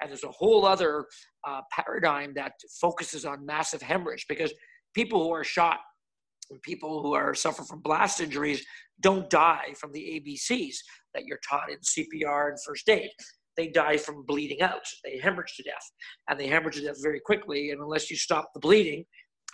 And 0.00 0.10
there's 0.10 0.24
a 0.24 0.30
whole 0.30 0.64
other 0.64 1.06
uh, 1.46 1.60
paradigm 1.72 2.32
that 2.34 2.52
focuses 2.80 3.24
on 3.24 3.44
massive 3.44 3.82
hemorrhage 3.82 4.26
because 4.28 4.52
people 4.94 5.24
who 5.24 5.32
are 5.32 5.44
shot 5.44 5.78
and 6.50 6.62
people 6.62 7.02
who 7.02 7.14
are 7.14 7.34
suffer 7.34 7.64
from 7.64 7.80
blast 7.80 8.20
injuries 8.20 8.64
don't 9.00 9.28
die 9.28 9.74
from 9.78 9.92
the 9.92 10.00
ABCs 10.00 10.76
that 11.14 11.24
you're 11.26 11.40
taught 11.48 11.70
in 11.70 11.78
CPR 11.78 12.50
and 12.50 12.58
first 12.64 12.88
aid. 12.88 13.10
They 13.56 13.68
die 13.68 13.96
from 13.96 14.24
bleeding 14.24 14.62
out. 14.62 14.82
They 15.04 15.18
hemorrhage 15.18 15.56
to 15.56 15.64
death, 15.64 15.84
and 16.28 16.38
they 16.38 16.46
hemorrhage 16.46 16.76
to 16.76 16.82
death 16.82 17.02
very 17.02 17.20
quickly. 17.20 17.70
And 17.70 17.80
unless 17.80 18.08
you 18.08 18.16
stop 18.16 18.50
the 18.54 18.60
bleeding, 18.60 19.04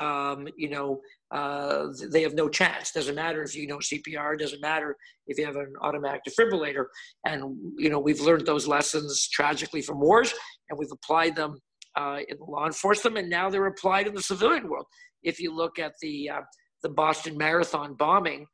um, 0.00 0.48
you 0.56 0.70
know, 0.70 1.00
uh, 1.30 1.86
they 2.10 2.22
have 2.22 2.34
no 2.34 2.48
chance. 2.48 2.92
Doesn't 2.92 3.14
matter 3.14 3.42
if 3.42 3.54
you 3.54 3.66
know 3.66 3.78
CPR. 3.78 4.38
Doesn't 4.38 4.60
matter 4.60 4.96
if 5.26 5.38
you 5.38 5.44
have 5.44 5.56
an 5.56 5.72
automatic 5.82 6.22
defibrillator. 6.28 6.86
And 7.26 7.56
you 7.78 7.90
know, 7.90 8.00
we've 8.00 8.20
learned 8.20 8.46
those 8.46 8.66
lessons 8.66 9.28
tragically 9.28 9.82
from 9.82 10.00
wars, 10.00 10.34
and 10.68 10.78
we've 10.78 10.92
applied 10.92 11.36
them 11.36 11.58
uh, 11.96 12.18
in 12.28 12.36
law 12.40 12.66
enforcement, 12.66 13.18
and 13.18 13.30
now 13.30 13.48
they're 13.48 13.66
applied 13.66 14.06
in 14.06 14.14
the 14.14 14.22
civilian 14.22 14.68
world. 14.68 14.86
If 15.22 15.40
you 15.40 15.54
look 15.54 15.78
at 15.78 15.92
the 16.02 16.30
uh, 16.30 16.40
the 16.82 16.88
Boston 16.90 17.36
Marathon 17.38 17.94
bombing, 17.94 18.46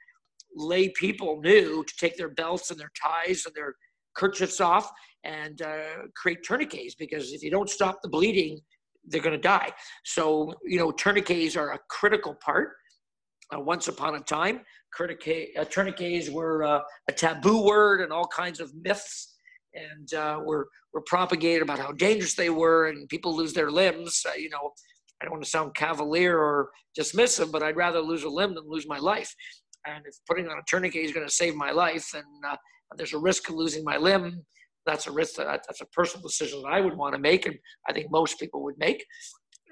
lay 0.55 0.91
people 0.91 1.41
knew 1.41 1.85
to 1.85 1.95
take 1.99 2.17
their 2.17 2.31
belts 2.31 2.71
and 2.71 2.79
their 2.79 2.93
ties 3.03 3.45
and 3.47 3.55
their 3.55 3.75
kerchiefs 4.15 4.61
off 4.61 4.91
and 5.25 5.63
uh, 5.63 6.07
create 6.17 6.43
tourniquets 6.45 6.95
because 6.95 7.33
if 7.33 7.43
you 7.43 7.51
don't 7.51 7.71
stop 7.71 7.99
the 8.03 8.09
bleeding, 8.09 8.61
they're 9.05 9.21
going 9.21 9.37
to 9.37 9.43
die. 9.43 9.71
So, 10.05 10.55
you 10.65 10.79
know, 10.79 10.91
tourniquets 10.91 11.57
are 11.57 11.73
a 11.73 11.79
critical 11.89 12.37
part. 12.45 12.71
Uh, 13.55 13.61
once 13.61 13.89
upon 13.89 14.15
a 14.15 14.21
time, 14.21 14.61
uh, 14.99 15.65
tourniquets 15.65 16.31
were 16.31 16.63
uh, 16.63 16.81
a 17.09 17.13
taboo 17.13 17.65
word 17.65 18.01
and 18.01 18.13
all 18.13 18.27
kinds 18.27 18.61
of 18.61 18.73
myths 18.75 19.35
and 19.75 20.15
uh, 20.15 20.41
were, 20.45 20.69
were 20.93 21.03
propagated 21.03 21.63
about 21.63 21.79
how 21.79 21.93
dangerous 21.93 22.35
they 22.35 22.51
were 22.51 22.89
and 22.89 23.09
people 23.09 23.35
lose 23.35 23.53
their 23.53 23.71
limbs. 23.71 24.25
Uh, 24.29 24.35
you 24.37 24.51
know, 24.51 24.71
I 25.21 25.25
don't 25.25 25.33
want 25.33 25.45
to 25.45 25.51
sound 25.51 25.75
cavalier 25.75 26.39
or 26.39 26.71
dismissive, 26.99 27.51
but 27.53 27.63
I'd 27.63 27.77
rather 27.77 28.01
lose 28.01 28.25
a 28.25 28.29
limb 28.29 28.55
than 28.55 28.69
lose 28.69 28.87
my 28.89 28.99
life. 28.99 29.35
And 29.87 30.05
if 30.07 30.15
putting 30.29 30.47
on 30.49 30.59
a 30.59 30.63
tourniquet 30.69 31.05
is 31.05 31.13
going 31.13 31.27
to 31.27 31.33
save 31.33 31.55
my 31.55 31.73
life 31.73 32.13
and 32.15 32.25
uh, 32.47 32.57
there's 32.97 33.15
a 33.15 33.19
risk 33.19 33.49
of 33.49 33.55
losing 33.55 33.85
my 33.85 33.97
limb, 33.97 34.45
that's 34.87 35.07
a 35.07 35.13
risk 35.13 35.37
that 35.37 35.47
that's 35.47 35.81
a 35.81 35.87
personal 35.87 36.27
decision 36.27 36.63
that 36.63 36.73
I 36.73 36.81
would 36.81 36.97
want 36.97 37.15
to 37.15 37.21
make, 37.21 37.47
and 37.47 37.57
I 37.89 37.93
think 37.93 38.11
most 38.11 38.39
people 38.39 38.63
would 38.65 38.79
make. 38.79 39.05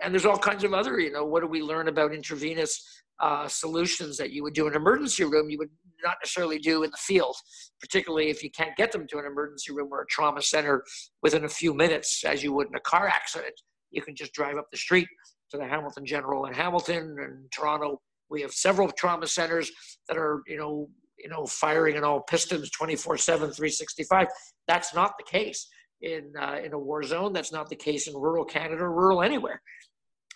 And 0.02 0.14
there's 0.14 0.26
all 0.26 0.38
kinds 0.38 0.64
of 0.64 0.74
other, 0.74 1.00
you 1.00 1.12
know, 1.12 1.24
what 1.24 1.40
do 1.40 1.48
we 1.48 1.60
learn 1.60 1.88
about 1.88 2.14
intravenous 2.14 3.02
uh, 3.20 3.48
solutions 3.48 4.16
that 4.16 4.30
you 4.30 4.42
would 4.42 4.54
do 4.54 4.66
in 4.66 4.74
an 4.74 4.80
emergency 4.80 5.24
room 5.24 5.50
you 5.50 5.58
would 5.58 5.70
not 6.04 6.16
necessarily 6.22 6.58
do 6.58 6.84
in 6.84 6.90
the 6.90 6.96
field, 6.96 7.34
particularly 7.80 8.30
if 8.30 8.44
you 8.44 8.50
can't 8.50 8.76
get 8.76 8.92
them 8.92 9.06
to 9.08 9.18
an 9.18 9.24
emergency 9.26 9.72
room 9.72 9.88
or 9.90 10.02
a 10.02 10.06
trauma 10.06 10.40
center 10.40 10.84
within 11.22 11.44
a 11.44 11.48
few 11.48 11.74
minutes, 11.74 12.22
as 12.24 12.42
you 12.42 12.52
would 12.52 12.68
in 12.68 12.74
a 12.76 12.80
car 12.80 13.08
accident. 13.08 13.54
You 13.90 14.02
can 14.02 14.14
just 14.14 14.32
drive 14.32 14.56
up 14.56 14.66
the 14.70 14.78
street 14.78 15.08
to 15.50 15.56
the 15.56 15.66
Hamilton 15.66 16.06
General 16.06 16.46
in 16.46 16.52
Hamilton 16.52 17.16
and 17.18 17.50
Toronto. 17.50 18.00
We 18.30 18.42
have 18.42 18.52
several 18.52 18.90
trauma 18.92 19.26
centers 19.26 19.70
that 20.06 20.16
are, 20.16 20.42
you 20.46 20.58
know, 20.58 20.88
you 21.22 21.28
know, 21.28 21.46
firing 21.46 21.96
in 21.96 22.04
all 22.04 22.20
pistons 22.20 22.70
24 22.70 23.18
7, 23.18 23.50
365. 23.50 24.28
That's 24.66 24.94
not 24.94 25.14
the 25.18 25.24
case 25.24 25.68
in, 26.02 26.32
uh, 26.40 26.58
in 26.64 26.72
a 26.72 26.78
war 26.78 27.02
zone. 27.02 27.32
That's 27.32 27.52
not 27.52 27.68
the 27.68 27.76
case 27.76 28.06
in 28.06 28.14
rural 28.14 28.44
Canada 28.44 28.82
or 28.82 28.92
rural 28.92 29.22
anywhere. 29.22 29.60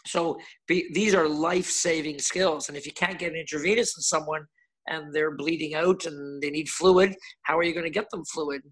So 0.06 0.38
be, 0.66 0.90
these 0.92 1.14
are 1.14 1.28
life 1.28 1.70
saving 1.70 2.18
skills. 2.18 2.68
And 2.68 2.76
if 2.76 2.86
you 2.86 2.92
can't 2.92 3.18
get 3.18 3.32
an 3.32 3.38
intravenous 3.38 3.96
in 3.96 4.02
someone 4.02 4.46
and 4.88 5.12
they're 5.14 5.36
bleeding 5.36 5.74
out 5.74 6.06
and 6.06 6.42
they 6.42 6.50
need 6.50 6.68
fluid, 6.68 7.14
how 7.42 7.56
are 7.56 7.62
you 7.62 7.72
going 7.72 7.84
to 7.84 7.90
get 7.90 8.10
them 8.10 8.24
fluid? 8.24 8.62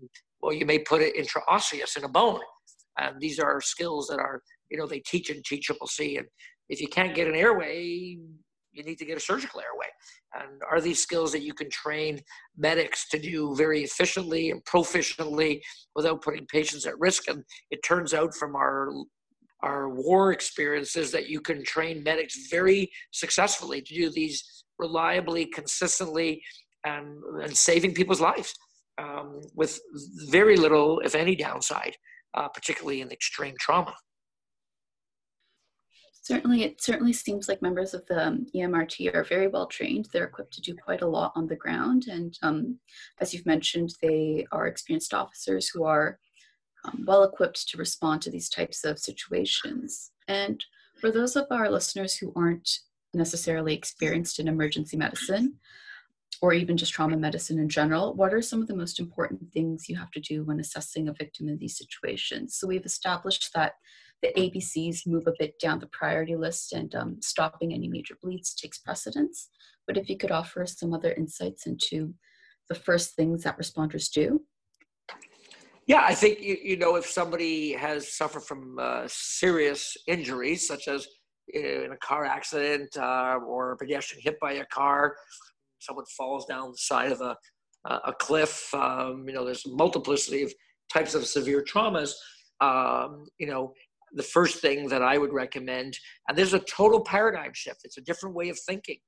Well, 0.41 0.53
you 0.53 0.67
may 0.67 0.79
put 0.79 1.03
it 1.03 1.15
intraosseous 1.17 1.97
in 1.97 2.05
a 2.05 2.09
bone. 2.09 2.41
And 2.99 3.21
these 3.21 3.39
are 3.39 3.61
skills 3.61 4.09
that 4.09 4.19
are, 4.19 4.43
you 4.71 4.79
know, 4.79 4.87
they 4.87 5.01
teach 5.01 5.31
in 5.31 5.43
teachable 5.45 5.87
TCCC. 5.87 6.19
And 6.19 6.27
if 6.69 6.81
you 6.81 6.89
can't 6.89 7.15
get 7.15 7.29
an 7.29 7.35
airway, 7.35 8.19
you 8.73 8.83
need 8.83 8.99
to 8.99 9.05
get 9.05 9.17
a 9.17 9.21
surgical 9.21 9.61
airway. 9.61 9.87
And 10.35 10.61
are 10.71 10.81
these 10.81 11.03
skills 11.03 11.33
that 11.33 11.43
you 11.43 11.55
can 11.55 11.71
train 11.71 12.21
medics 12.57 13.09
to 13.09 13.19
do 13.19 13.55
very 13.57 13.83
efficiently 13.83 14.51
and 14.51 14.65
proficiently 14.65 15.61
without 15.95 16.23
putting 16.23 16.47
patients 16.47 16.87
at 16.87 16.99
risk? 16.99 17.29
And 17.29 17.45
it 17.71 17.83
turns 17.83 18.15
out 18.15 18.35
from 18.35 18.57
our 18.57 18.91
our 19.63 19.91
war 19.91 20.33
experiences 20.33 21.13
that 21.13 21.29
you 21.29 21.39
can 21.39 21.63
train 21.63 22.03
medics 22.03 22.49
very 22.51 22.91
successfully 23.11 23.83
to 23.83 23.95
do 23.95 24.09
these 24.11 24.65
reliably, 24.79 25.45
consistently, 25.45 26.43
and, 26.85 27.23
and 27.43 27.55
saving 27.55 27.93
people's 27.93 28.23
lives 28.23 28.55
um, 28.99 29.41
with 29.55 29.79
very 30.31 30.57
little, 30.57 31.01
if 31.01 31.15
any, 31.15 31.35
downside, 31.35 31.95
uh, 32.35 32.49
particularly 32.49 33.01
in 33.01 33.11
extreme 33.11 33.55
trauma. 33.61 33.95
Certainly, 36.31 36.63
it 36.63 36.81
certainly 36.81 37.13
seems 37.13 37.49
like 37.49 37.61
members 37.61 37.93
of 37.93 38.07
the 38.07 38.25
um, 38.25 38.47
EMRT 38.55 39.13
are 39.13 39.25
very 39.25 39.49
well 39.49 39.67
trained. 39.67 40.07
They're 40.13 40.27
equipped 40.27 40.53
to 40.53 40.61
do 40.61 40.77
quite 40.77 41.03
a 41.03 41.07
lot 41.09 41.33
on 41.35 41.49
the 41.49 41.57
ground. 41.57 42.05
And 42.07 42.39
um, 42.43 42.79
as 43.21 43.35
you've 43.35 43.47
mentioned, 43.47 43.95
they 44.01 44.47
are 44.53 44.69
experienced 44.69 45.13
officers 45.13 45.69
who 45.69 45.83
are 45.83 46.21
um, 46.85 47.03
well 47.05 47.25
equipped 47.25 47.69
to 47.71 47.79
respond 47.79 48.23
to 48.23 48.31
these 48.31 48.49
types 48.49 48.85
of 48.85 49.01
situations. 49.01 50.13
And 50.29 50.65
for 51.01 51.11
those 51.11 51.35
of 51.35 51.47
our 51.51 51.69
listeners 51.69 52.15
who 52.15 52.33
aren't 52.37 52.79
necessarily 53.13 53.75
experienced 53.75 54.39
in 54.39 54.47
emergency 54.47 54.97
medicine, 54.97 55.55
or 56.41 56.53
even 56.53 56.77
just 56.77 56.93
trauma 56.93 57.17
medicine 57.17 57.59
in 57.59 57.69
general, 57.69 58.15
what 58.15 58.33
are 58.33 58.41
some 58.41 58.63
of 58.63 58.69
the 58.69 58.77
most 58.77 59.01
important 59.01 59.53
things 59.53 59.89
you 59.89 59.97
have 59.97 60.13
to 60.13 60.21
do 60.21 60.45
when 60.45 60.61
assessing 60.61 61.09
a 61.09 61.13
victim 61.13 61.49
in 61.49 61.59
these 61.59 61.77
situations? 61.77 62.55
So 62.55 62.69
we've 62.69 62.87
established 62.87 63.51
that 63.57 63.73
the 64.23 64.33
ABCs 64.37 65.07
move 65.07 65.27
a 65.27 65.35
bit 65.39 65.59
down 65.59 65.79
the 65.79 65.89
priority 65.89 66.37
list 66.37 66.73
and 66.73 66.95
um, 66.95 67.17
stopping 67.21 67.73
any 67.73 67.89
major 67.89 68.17
bleeds 68.23 68.55
takes 68.55 68.79
precedence. 68.79 69.49
But 69.87 69.97
if 69.97 70.09
you 70.09 70.17
could 70.17 70.31
offer 70.31 70.67
some 70.67 70.93
other 70.93 71.13
insights 71.13 71.67
into 71.67 72.15
the 72.69 72.75
first 72.75 73.17
things 73.17 73.43
that 73.43 73.59
responders 73.59 74.11
do. 74.11 74.43
Yeah, 75.87 76.05
I 76.05 76.15
think, 76.15 76.41
you, 76.41 76.57
you 76.63 76.77
know, 76.77 76.95
if 76.97 77.07
somebody 77.07 77.73
has 77.73 78.15
suffered 78.17 78.45
from 78.45 78.79
uh, 78.79 79.05
serious 79.09 79.97
injuries, 80.07 80.69
such 80.69 80.87
as 80.87 81.09
in 81.53 81.89
a 81.93 81.97
car 81.97 82.25
accident 82.25 82.97
uh, 82.97 83.39
or 83.45 83.73
a 83.73 83.77
pedestrian 83.77 84.23
hit 84.23 84.39
by 84.41 84.53
a 84.53 84.67
car, 84.67 85.17
someone 85.81 86.05
falls 86.17 86.47
down 86.47 86.71
the 86.71 86.77
side 86.77 87.11
of 87.11 87.21
a, 87.21 87.37
a 87.87 88.13
cliff, 88.21 88.73
um, 88.75 89.25
you 89.27 89.35
know, 89.35 89.45
there's 89.45 89.65
multiplicity 89.67 90.43
of 90.43 90.53
types 90.93 91.15
of 91.15 91.27
severe 91.27 91.63
traumas. 91.63 92.13
Um, 92.61 93.25
you 93.39 93.47
know, 93.47 93.73
the 94.15 94.23
first 94.23 94.61
thing 94.61 94.89
that 94.89 95.03
I 95.03 95.19
would 95.19 95.33
recommend, 95.33 95.99
and 96.29 96.37
there's 96.37 96.55
a 96.55 96.61
total 96.61 97.03
paradigm 97.03 97.53
shift. 97.55 97.81
It's 97.85 97.99
a 97.99 98.03
different 98.03 98.35
way 98.35 98.49
of 98.49 98.59
thinking 98.69 98.99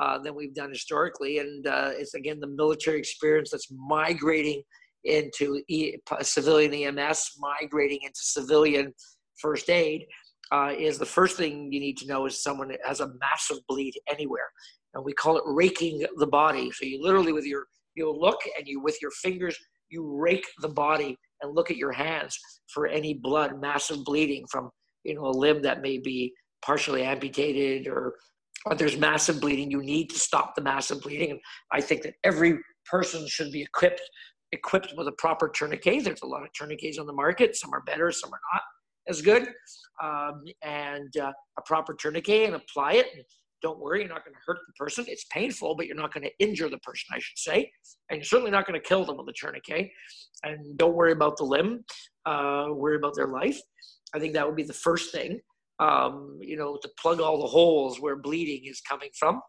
uh, 0.00 0.18
than 0.18 0.34
we've 0.34 0.54
done 0.54 0.70
historically, 0.70 1.38
and 1.38 1.66
uh, 1.66 1.90
it's 1.94 2.14
again 2.14 2.40
the 2.40 2.46
military 2.46 2.98
experience 2.98 3.50
that's 3.50 3.68
migrating 3.70 4.62
into 5.04 5.62
e- 5.68 5.96
civilian 6.20 6.72
EMS, 6.72 7.38
migrating 7.38 8.00
into 8.02 8.20
civilian 8.20 8.92
first 9.38 9.70
aid. 9.70 10.06
Uh, 10.50 10.70
is 10.76 10.98
the 10.98 11.06
first 11.06 11.38
thing 11.38 11.72
you 11.72 11.80
need 11.80 11.96
to 11.96 12.06
know 12.06 12.26
is 12.26 12.42
someone 12.42 12.70
has 12.84 13.00
a 13.00 13.10
massive 13.20 13.58
bleed 13.68 13.94
anywhere, 14.08 14.50
and 14.94 15.04
we 15.04 15.12
call 15.12 15.38
it 15.38 15.44
raking 15.46 16.04
the 16.16 16.26
body. 16.26 16.70
So 16.72 16.84
you 16.84 17.02
literally 17.02 17.32
with 17.32 17.46
your 17.46 17.66
you'll 17.94 18.18
look 18.18 18.40
and 18.56 18.66
you 18.66 18.80
with 18.80 19.00
your 19.02 19.10
fingers 19.10 19.58
you 19.92 20.18
rake 20.18 20.46
the 20.60 20.68
body 20.68 21.16
and 21.42 21.54
look 21.54 21.70
at 21.70 21.76
your 21.76 21.92
hands 21.92 22.38
for 22.72 22.86
any 22.86 23.14
blood, 23.14 23.60
massive 23.60 24.04
bleeding 24.04 24.44
from 24.50 24.70
you 25.04 25.14
know 25.14 25.26
a 25.26 25.30
limb 25.30 25.62
that 25.62 25.82
may 25.82 25.98
be 25.98 26.32
partially 26.64 27.02
amputated 27.02 27.88
or, 27.88 28.14
or 28.66 28.74
there's 28.74 28.96
massive 28.96 29.40
bleeding. 29.40 29.70
You 29.70 29.82
need 29.82 30.10
to 30.10 30.18
stop 30.18 30.54
the 30.54 30.62
massive 30.62 31.02
bleeding. 31.02 31.32
And 31.32 31.40
I 31.72 31.80
think 31.80 32.02
that 32.02 32.14
every 32.24 32.58
person 32.90 33.26
should 33.26 33.52
be 33.52 33.62
equipped 33.62 34.02
equipped 34.52 34.92
with 34.96 35.08
a 35.08 35.12
proper 35.12 35.48
tourniquet. 35.48 36.04
There's 36.04 36.22
a 36.22 36.26
lot 36.26 36.42
of 36.42 36.52
tourniquets 36.52 36.98
on 36.98 37.06
the 37.06 37.12
market. 37.12 37.56
Some 37.56 37.72
are 37.72 37.82
better, 37.82 38.12
some 38.12 38.30
are 38.32 38.40
not 38.52 38.62
as 39.08 39.22
good. 39.22 39.48
Um, 40.02 40.42
and 40.62 41.16
uh, 41.16 41.32
a 41.58 41.62
proper 41.64 41.94
tourniquet 41.94 42.46
and 42.46 42.54
apply 42.54 42.94
it. 42.94 43.06
Don't 43.62 43.78
worry, 43.78 44.00
you're 44.00 44.08
not 44.08 44.24
going 44.24 44.34
to 44.34 44.40
hurt 44.44 44.58
the 44.66 44.72
person. 44.78 45.04
It's 45.08 45.24
painful, 45.32 45.76
but 45.76 45.86
you're 45.86 45.96
not 45.96 46.12
going 46.12 46.24
to 46.24 46.30
injure 46.38 46.68
the 46.68 46.78
person, 46.78 47.06
I 47.12 47.18
should 47.20 47.38
say. 47.38 47.70
And 48.10 48.18
you're 48.18 48.24
certainly 48.24 48.50
not 48.50 48.66
going 48.66 48.80
to 48.80 48.86
kill 48.86 49.04
them 49.04 49.16
with 49.18 49.28
a 49.28 49.32
tourniquet. 49.32 49.90
And 50.42 50.76
don't 50.76 50.94
worry 50.94 51.12
about 51.12 51.36
the 51.36 51.44
limb, 51.44 51.84
uh, 52.26 52.66
worry 52.70 52.96
about 52.96 53.14
their 53.14 53.28
life. 53.28 53.58
I 54.14 54.18
think 54.18 54.34
that 54.34 54.46
would 54.46 54.56
be 54.56 54.64
the 54.64 54.72
first 54.72 55.12
thing. 55.12 55.40
Um, 55.78 56.38
you 56.40 56.56
know, 56.56 56.78
to 56.80 56.90
plug 57.00 57.20
all 57.20 57.40
the 57.40 57.46
holes 57.46 58.00
where 58.00 58.16
bleeding 58.16 58.62
is 58.66 58.80
coming 58.80 59.08
from. 59.18 59.40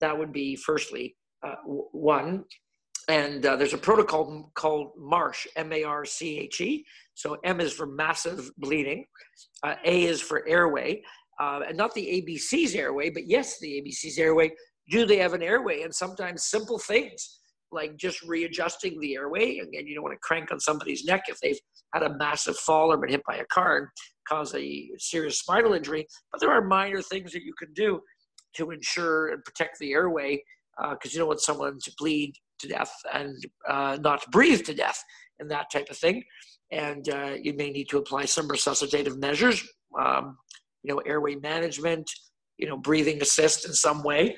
That 0.00 0.18
would 0.18 0.32
be 0.32 0.56
firstly 0.56 1.16
uh, 1.46 1.54
one. 1.64 2.44
And 3.08 3.46
uh, 3.46 3.56
there's 3.56 3.72
a 3.72 3.78
protocol 3.78 4.50
called 4.54 4.90
MARCH, 4.98 5.48
M 5.56 5.72
A 5.72 5.84
R 5.84 6.04
C 6.04 6.38
H 6.40 6.60
E. 6.60 6.84
So 7.14 7.38
M 7.42 7.60
is 7.60 7.72
for 7.72 7.86
massive 7.86 8.50
bleeding, 8.58 9.06
uh, 9.62 9.76
A 9.84 10.04
is 10.04 10.20
for 10.20 10.46
airway, 10.46 11.02
uh, 11.40 11.60
and 11.66 11.76
not 11.76 11.94
the 11.94 12.06
ABC's 12.06 12.74
airway, 12.74 13.10
but 13.10 13.26
yes, 13.26 13.58
the 13.60 13.80
ABC's 13.80 14.18
airway. 14.18 14.50
Do 14.90 15.04
they 15.04 15.18
have 15.18 15.34
an 15.34 15.42
airway? 15.42 15.82
And 15.82 15.94
sometimes 15.94 16.44
simple 16.44 16.78
things 16.78 17.40
like 17.70 17.96
just 17.96 18.22
readjusting 18.22 18.98
the 19.00 19.14
airway. 19.14 19.58
Again, 19.58 19.86
you 19.86 19.94
don't 19.94 20.04
want 20.04 20.14
to 20.14 20.20
crank 20.22 20.50
on 20.50 20.60
somebody's 20.60 21.04
neck 21.04 21.24
if 21.28 21.38
they've 21.40 21.58
had 21.94 22.02
a 22.02 22.16
massive 22.16 22.56
fall 22.56 22.92
or 22.92 22.96
been 22.96 23.10
hit 23.10 23.22
by 23.26 23.36
a 23.36 23.44
car 23.46 23.78
and 23.78 23.86
cause 24.28 24.54
a 24.54 24.88
serious 24.98 25.38
spinal 25.38 25.74
injury. 25.74 26.06
But 26.32 26.40
there 26.40 26.50
are 26.50 26.62
minor 26.62 27.02
things 27.02 27.32
that 27.32 27.42
you 27.42 27.52
can 27.58 27.72
do 27.74 28.00
to 28.56 28.70
ensure 28.70 29.28
and 29.28 29.44
protect 29.44 29.78
the 29.78 29.92
airway 29.92 30.42
because 30.78 31.10
uh, 31.10 31.12
you 31.12 31.18
don't 31.18 31.28
want 31.28 31.40
someone 31.40 31.78
to 31.82 31.92
bleed 31.98 32.32
to 32.60 32.68
death 32.68 32.92
and 33.12 33.36
uh, 33.68 33.98
not 34.00 34.24
breathe 34.30 34.64
to 34.64 34.74
death 34.74 35.02
and 35.38 35.50
that 35.50 35.70
type 35.70 35.88
of 35.90 35.98
thing. 35.98 36.22
And 36.70 37.08
uh, 37.08 37.36
you 37.40 37.54
may 37.54 37.70
need 37.70 37.88
to 37.90 37.98
apply 37.98 38.26
some 38.26 38.48
resuscitative 38.48 39.18
measures. 39.18 39.66
Um, 39.98 40.36
you 40.82 40.94
know, 40.94 41.00
airway 41.00 41.34
management, 41.36 42.08
you 42.58 42.68
know, 42.68 42.76
breathing 42.76 43.20
assist 43.22 43.66
in 43.66 43.72
some 43.72 44.02
way, 44.02 44.36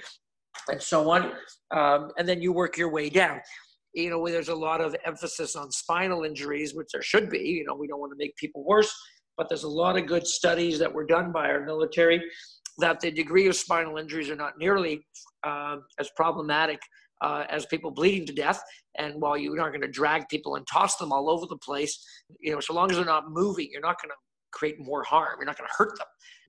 and 0.68 0.80
so 0.82 1.10
on. 1.10 1.32
Um, 1.70 2.10
and 2.18 2.28
then 2.28 2.40
you 2.42 2.52
work 2.52 2.76
your 2.76 2.90
way 2.90 3.08
down. 3.08 3.40
You 3.94 4.10
know, 4.10 4.26
there's 4.28 4.48
a 4.48 4.54
lot 4.54 4.80
of 4.80 4.94
emphasis 5.04 5.56
on 5.56 5.70
spinal 5.70 6.24
injuries, 6.24 6.74
which 6.74 6.88
there 6.92 7.02
should 7.02 7.28
be. 7.28 7.38
You 7.38 7.64
know, 7.64 7.74
we 7.74 7.88
don't 7.88 8.00
want 8.00 8.12
to 8.12 8.18
make 8.18 8.36
people 8.36 8.64
worse, 8.64 8.94
but 9.36 9.48
there's 9.48 9.64
a 9.64 9.68
lot 9.68 9.98
of 9.98 10.06
good 10.06 10.26
studies 10.26 10.78
that 10.78 10.92
were 10.92 11.06
done 11.06 11.32
by 11.32 11.48
our 11.50 11.64
military 11.64 12.22
that 12.78 13.00
the 13.00 13.10
degree 13.10 13.46
of 13.46 13.54
spinal 13.54 13.98
injuries 13.98 14.30
are 14.30 14.36
not 14.36 14.54
nearly 14.58 15.06
uh, 15.44 15.76
as 15.98 16.10
problematic 16.16 16.80
uh, 17.20 17.44
as 17.50 17.66
people 17.66 17.90
bleeding 17.90 18.26
to 18.26 18.32
death. 18.32 18.62
And 18.98 19.20
while 19.20 19.36
you're 19.36 19.56
not 19.56 19.68
going 19.68 19.82
to 19.82 19.88
drag 19.88 20.28
people 20.28 20.56
and 20.56 20.66
toss 20.66 20.96
them 20.96 21.12
all 21.12 21.30
over 21.30 21.46
the 21.46 21.58
place, 21.58 22.02
you 22.40 22.52
know, 22.52 22.60
so 22.60 22.74
long 22.74 22.90
as 22.90 22.96
they're 22.96 23.06
not 23.06 23.30
moving, 23.30 23.68
you're 23.70 23.82
not 23.82 23.96
going 24.00 24.10
to 24.10 24.16
create 24.52 24.80
more 24.80 25.02
harm. 25.04 25.36
You're 25.38 25.46
not 25.46 25.58
going 25.58 25.68
to 25.68 25.74
hurt 25.76 25.96
them. 25.98 26.06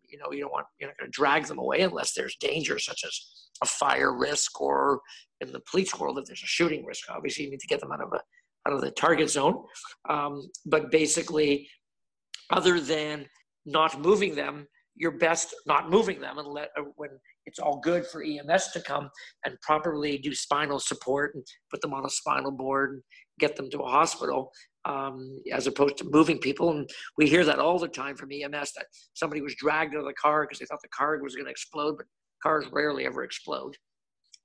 You 0.09 0.17
know, 0.17 0.31
you 0.31 0.41
don't 0.41 0.51
want 0.51 0.65
you're 0.79 0.89
not 0.89 0.97
going 0.97 1.09
to 1.09 1.15
drag 1.15 1.45
them 1.45 1.57
away 1.57 1.81
unless 1.81 2.13
there's 2.13 2.35
danger, 2.35 2.79
such 2.79 3.03
as 3.05 3.19
a 3.61 3.65
fire 3.65 4.13
risk, 4.17 4.59
or 4.59 4.99
in 5.39 5.51
the 5.51 5.61
police 5.69 5.97
world, 5.97 6.19
if 6.19 6.25
there's 6.25 6.43
a 6.43 6.47
shooting 6.47 6.85
risk. 6.85 7.05
Obviously, 7.09 7.45
you 7.45 7.51
need 7.51 7.61
to 7.61 7.67
get 7.67 7.79
them 7.79 7.91
out 7.91 8.01
of 8.01 8.11
a 8.13 8.21
out 8.67 8.73
of 8.73 8.81
the 8.81 8.91
target 8.91 9.29
zone. 9.29 9.63
Um, 10.09 10.49
but 10.65 10.91
basically, 10.91 11.69
other 12.49 12.79
than 12.79 13.25
not 13.65 14.01
moving 14.01 14.35
them, 14.35 14.67
you're 14.95 15.17
best 15.17 15.55
not 15.65 15.89
moving 15.89 16.19
them 16.19 16.37
and 16.37 16.47
let 16.47 16.69
uh, 16.77 16.83
when 16.95 17.09
it's 17.51 17.59
all 17.59 17.81
good 17.81 18.07
for 18.07 18.23
EMS 18.23 18.71
to 18.71 18.81
come 18.81 19.09
and 19.45 19.59
properly 19.61 20.17
do 20.17 20.33
spinal 20.33 20.79
support 20.79 21.35
and 21.35 21.43
put 21.69 21.81
them 21.81 21.93
on 21.93 22.05
a 22.05 22.09
spinal 22.09 22.51
board 22.51 22.93
and 22.93 23.01
get 23.39 23.57
them 23.57 23.69
to 23.69 23.79
a 23.79 23.89
hospital 23.89 24.51
um, 24.85 25.37
as 25.51 25.67
opposed 25.67 25.97
to 25.97 26.09
moving 26.09 26.37
people. 26.37 26.71
And 26.71 26.89
we 27.17 27.27
hear 27.27 27.43
that 27.43 27.59
all 27.59 27.77
the 27.77 27.89
time 27.89 28.15
from 28.15 28.31
EMS 28.31 28.71
that 28.77 28.85
somebody 29.15 29.41
was 29.41 29.55
dragged 29.55 29.95
out 29.95 29.99
of 29.99 30.05
the 30.05 30.13
car 30.13 30.43
because 30.43 30.59
they 30.59 30.65
thought 30.65 30.81
the 30.81 30.87
car 30.97 31.19
was 31.21 31.35
going 31.35 31.45
to 31.45 31.51
explode, 31.51 31.97
but 31.97 32.05
cars 32.41 32.65
rarely 32.71 33.05
ever 33.05 33.23
explode. 33.23 33.75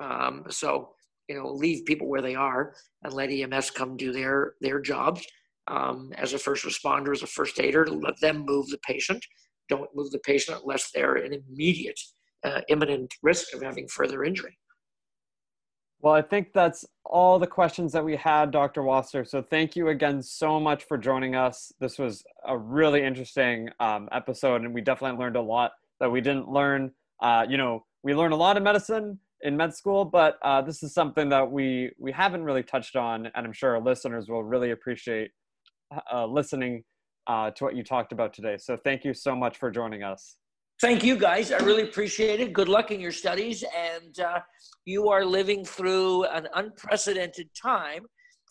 Um, 0.00 0.44
so, 0.50 0.90
you 1.28 1.36
know, 1.36 1.48
leave 1.48 1.86
people 1.86 2.08
where 2.08 2.22
they 2.22 2.34
are 2.34 2.74
and 3.04 3.12
let 3.12 3.30
EMS 3.30 3.70
come 3.70 3.96
do 3.96 4.12
their, 4.12 4.54
their 4.60 4.80
jobs. 4.80 5.24
Um, 5.68 6.12
as 6.16 6.32
a 6.32 6.38
first 6.38 6.64
responder, 6.64 7.12
as 7.12 7.22
a 7.22 7.26
first 7.28 7.60
aider, 7.60 7.86
let 7.86 8.20
them 8.20 8.44
move 8.44 8.68
the 8.68 8.78
patient. 8.78 9.24
Don't 9.68 9.90
move 9.94 10.10
the 10.10 10.20
patient 10.20 10.60
unless 10.62 10.90
they're 10.92 11.16
in 11.16 11.32
immediate, 11.32 11.98
uh, 12.46 12.60
imminent 12.68 13.14
risk 13.22 13.54
of 13.54 13.62
having 13.62 13.88
further 13.88 14.24
injury. 14.24 14.56
Well, 16.00 16.14
I 16.14 16.22
think 16.22 16.52
that's 16.52 16.84
all 17.04 17.38
the 17.38 17.46
questions 17.46 17.92
that 17.92 18.04
we 18.04 18.16
had, 18.16 18.50
Dr. 18.50 18.82
Wasser. 18.82 19.24
So 19.24 19.42
thank 19.42 19.74
you 19.74 19.88
again 19.88 20.22
so 20.22 20.60
much 20.60 20.84
for 20.84 20.98
joining 20.98 21.34
us. 21.34 21.72
This 21.80 21.98
was 21.98 22.22
a 22.46 22.56
really 22.56 23.02
interesting 23.02 23.70
um, 23.80 24.08
episode, 24.12 24.62
and 24.62 24.72
we 24.72 24.82
definitely 24.82 25.18
learned 25.18 25.36
a 25.36 25.42
lot 25.42 25.72
that 25.98 26.10
we 26.10 26.20
didn't 26.20 26.48
learn. 26.48 26.92
Uh, 27.20 27.46
you 27.48 27.56
know, 27.56 27.84
we 28.02 28.14
learn 28.14 28.32
a 28.32 28.36
lot 28.36 28.56
of 28.56 28.62
medicine 28.62 29.18
in 29.40 29.56
med 29.56 29.74
school, 29.74 30.04
but 30.04 30.38
uh, 30.42 30.60
this 30.62 30.82
is 30.82 30.94
something 30.94 31.28
that 31.30 31.50
we 31.50 31.90
we 31.98 32.12
haven't 32.12 32.44
really 32.44 32.62
touched 32.62 32.94
on, 32.94 33.26
and 33.34 33.46
I'm 33.46 33.52
sure 33.52 33.74
our 33.74 33.82
listeners 33.82 34.28
will 34.28 34.44
really 34.44 34.70
appreciate 34.70 35.30
uh, 36.12 36.26
listening 36.26 36.84
uh, 37.26 37.50
to 37.52 37.64
what 37.64 37.74
you 37.74 37.82
talked 37.82 38.12
about 38.12 38.32
today. 38.32 38.58
So 38.58 38.76
thank 38.76 39.04
you 39.04 39.14
so 39.14 39.34
much 39.34 39.56
for 39.56 39.70
joining 39.70 40.02
us. 40.02 40.36
Thank 40.78 41.02
you, 41.02 41.16
guys. 41.16 41.52
I 41.52 41.58
really 41.60 41.84
appreciate 41.84 42.38
it. 42.38 42.52
Good 42.52 42.68
luck 42.68 42.90
in 42.90 43.00
your 43.00 43.10
studies. 43.10 43.64
And 43.74 44.20
uh, 44.20 44.40
you 44.84 45.08
are 45.08 45.24
living 45.24 45.64
through 45.64 46.24
an 46.24 46.48
unprecedented 46.54 47.48
time. 47.54 48.02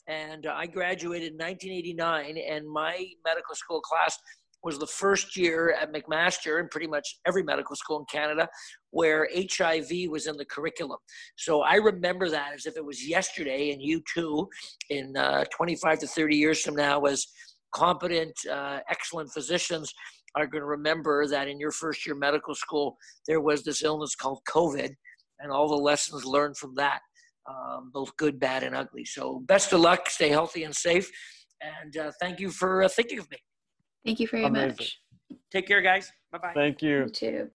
And 0.07 0.47
uh, 0.47 0.53
I 0.55 0.65
graduated 0.65 1.33
in 1.33 1.37
1989, 1.37 2.37
and 2.37 2.67
my 2.67 3.05
medical 3.23 3.53
school 3.53 3.79
class 3.79 4.17
was 4.63 4.79
the 4.79 4.87
first 4.87 5.37
year 5.37 5.75
at 5.79 5.93
McMaster 5.93 6.59
and 6.59 6.67
pretty 6.71 6.87
much 6.87 7.19
every 7.27 7.43
medical 7.43 7.75
school 7.75 7.99
in 7.99 8.05
Canada 8.05 8.49
where 8.89 9.29
HIV 9.35 10.09
was 10.09 10.25
in 10.25 10.35
the 10.35 10.45
curriculum. 10.45 10.97
So 11.37 11.61
I 11.61 11.75
remember 11.75 12.31
that 12.31 12.53
as 12.55 12.65
if 12.65 12.75
it 12.75 12.83
was 12.83 13.07
yesterday, 13.07 13.69
and 13.69 13.79
you 13.79 14.01
too, 14.11 14.49
in 14.89 15.15
uh, 15.15 15.45
25 15.55 15.99
to 15.99 16.07
30 16.07 16.35
years 16.35 16.59
from 16.59 16.75
now, 16.75 17.01
as 17.01 17.27
competent, 17.71 18.33
uh, 18.51 18.79
excellent 18.89 19.31
physicians 19.31 19.93
are 20.35 20.47
going 20.47 20.61
to 20.61 20.67
remember 20.67 21.27
that 21.27 21.47
in 21.47 21.59
your 21.59 21.71
first 21.71 22.05
year 22.05 22.15
medical 22.15 22.55
school, 22.55 22.97
there 23.27 23.41
was 23.41 23.63
this 23.63 23.83
illness 23.83 24.15
called 24.15 24.39
COVID 24.49 24.91
and 25.39 25.51
all 25.51 25.67
the 25.67 25.75
lessons 25.75 26.25
learned 26.25 26.57
from 26.57 26.75
that, 26.75 26.99
um, 27.49 27.91
both 27.93 28.15
good, 28.17 28.39
bad, 28.39 28.63
and 28.63 28.75
ugly. 28.75 29.05
So, 29.05 29.41
best 29.45 29.73
of 29.73 29.79
luck, 29.79 30.09
stay 30.09 30.29
healthy 30.29 30.63
and 30.63 30.75
safe, 30.75 31.09
and 31.61 31.97
uh, 31.97 32.11
thank 32.21 32.39
you 32.39 32.49
for 32.49 32.83
uh, 32.83 32.89
thinking 32.89 33.19
of 33.19 33.29
me. 33.31 33.37
Thank 34.05 34.19
you 34.19 34.27
very 34.27 34.45
Amazing. 34.45 34.69
much. 34.69 34.99
Take 35.51 35.67
care, 35.67 35.81
guys. 35.81 36.11
Bye 36.31 36.37
bye. 36.37 36.51
Thank 36.53 36.81
you. 36.81 37.05
You 37.05 37.09
too. 37.09 37.49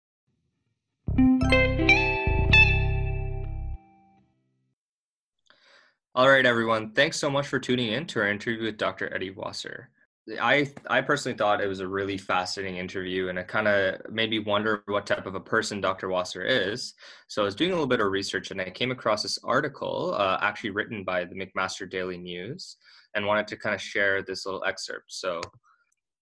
All 6.15 6.29
right, 6.29 6.45
everyone. 6.45 6.91
Thanks 6.91 7.17
so 7.17 7.29
much 7.29 7.47
for 7.47 7.59
tuning 7.59 7.93
in 7.93 8.05
to 8.07 8.19
our 8.19 8.27
interview 8.27 8.65
with 8.65 8.77
Dr. 8.77 9.13
Eddie 9.13 9.29
Wasser. 9.29 9.89
I 10.41 10.71
I 10.87 11.01
personally 11.01 11.37
thought 11.37 11.61
it 11.61 11.67
was 11.67 11.79
a 11.79 11.87
really 11.87 12.17
fascinating 12.17 12.77
interview, 12.77 13.29
and 13.29 13.39
it 13.39 13.47
kind 13.47 13.67
of 13.67 14.11
made 14.11 14.29
me 14.29 14.39
wonder 14.39 14.83
what 14.85 15.05
type 15.05 15.25
of 15.25 15.35
a 15.35 15.39
person 15.39 15.81
Dr. 15.81 16.09
Wasser 16.09 16.43
is. 16.43 16.93
So 17.27 17.41
I 17.41 17.45
was 17.45 17.55
doing 17.55 17.71
a 17.71 17.73
little 17.73 17.87
bit 17.87 18.01
of 18.01 18.11
research, 18.11 18.51
and 18.51 18.61
I 18.61 18.69
came 18.69 18.91
across 18.91 19.23
this 19.23 19.39
article, 19.43 20.13
uh, 20.17 20.37
actually 20.41 20.71
written 20.71 21.03
by 21.03 21.25
the 21.25 21.35
McMaster 21.35 21.89
Daily 21.89 22.17
News, 22.17 22.77
and 23.15 23.25
wanted 23.25 23.47
to 23.47 23.57
kind 23.57 23.73
of 23.73 23.81
share 23.81 24.21
this 24.21 24.45
little 24.45 24.63
excerpt. 24.65 25.05
So, 25.07 25.41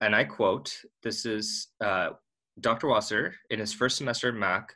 and 0.01 0.15
I 0.15 0.23
quote: 0.23 0.73
"This 1.03 1.25
is 1.25 1.69
uh, 1.83 2.11
Dr. 2.59 2.87
Wasser 2.87 3.35
in 3.49 3.59
his 3.59 3.73
first 3.73 3.97
semester 3.97 4.29
at 4.29 4.35
Mac. 4.35 4.75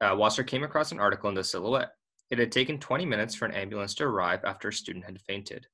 Uh, 0.00 0.14
Wasser 0.16 0.42
came 0.42 0.64
across 0.64 0.92
an 0.92 1.00
article 1.00 1.28
in 1.28 1.34
the 1.34 1.44
Silhouette. 1.44 1.92
It 2.30 2.38
had 2.38 2.52
taken 2.52 2.78
20 2.78 3.04
minutes 3.06 3.34
for 3.34 3.44
an 3.46 3.54
ambulance 3.54 3.94
to 3.94 4.04
arrive 4.04 4.44
after 4.44 4.68
a 4.68 4.72
student 4.72 5.04
had 5.04 5.20
fainted. 5.20 5.66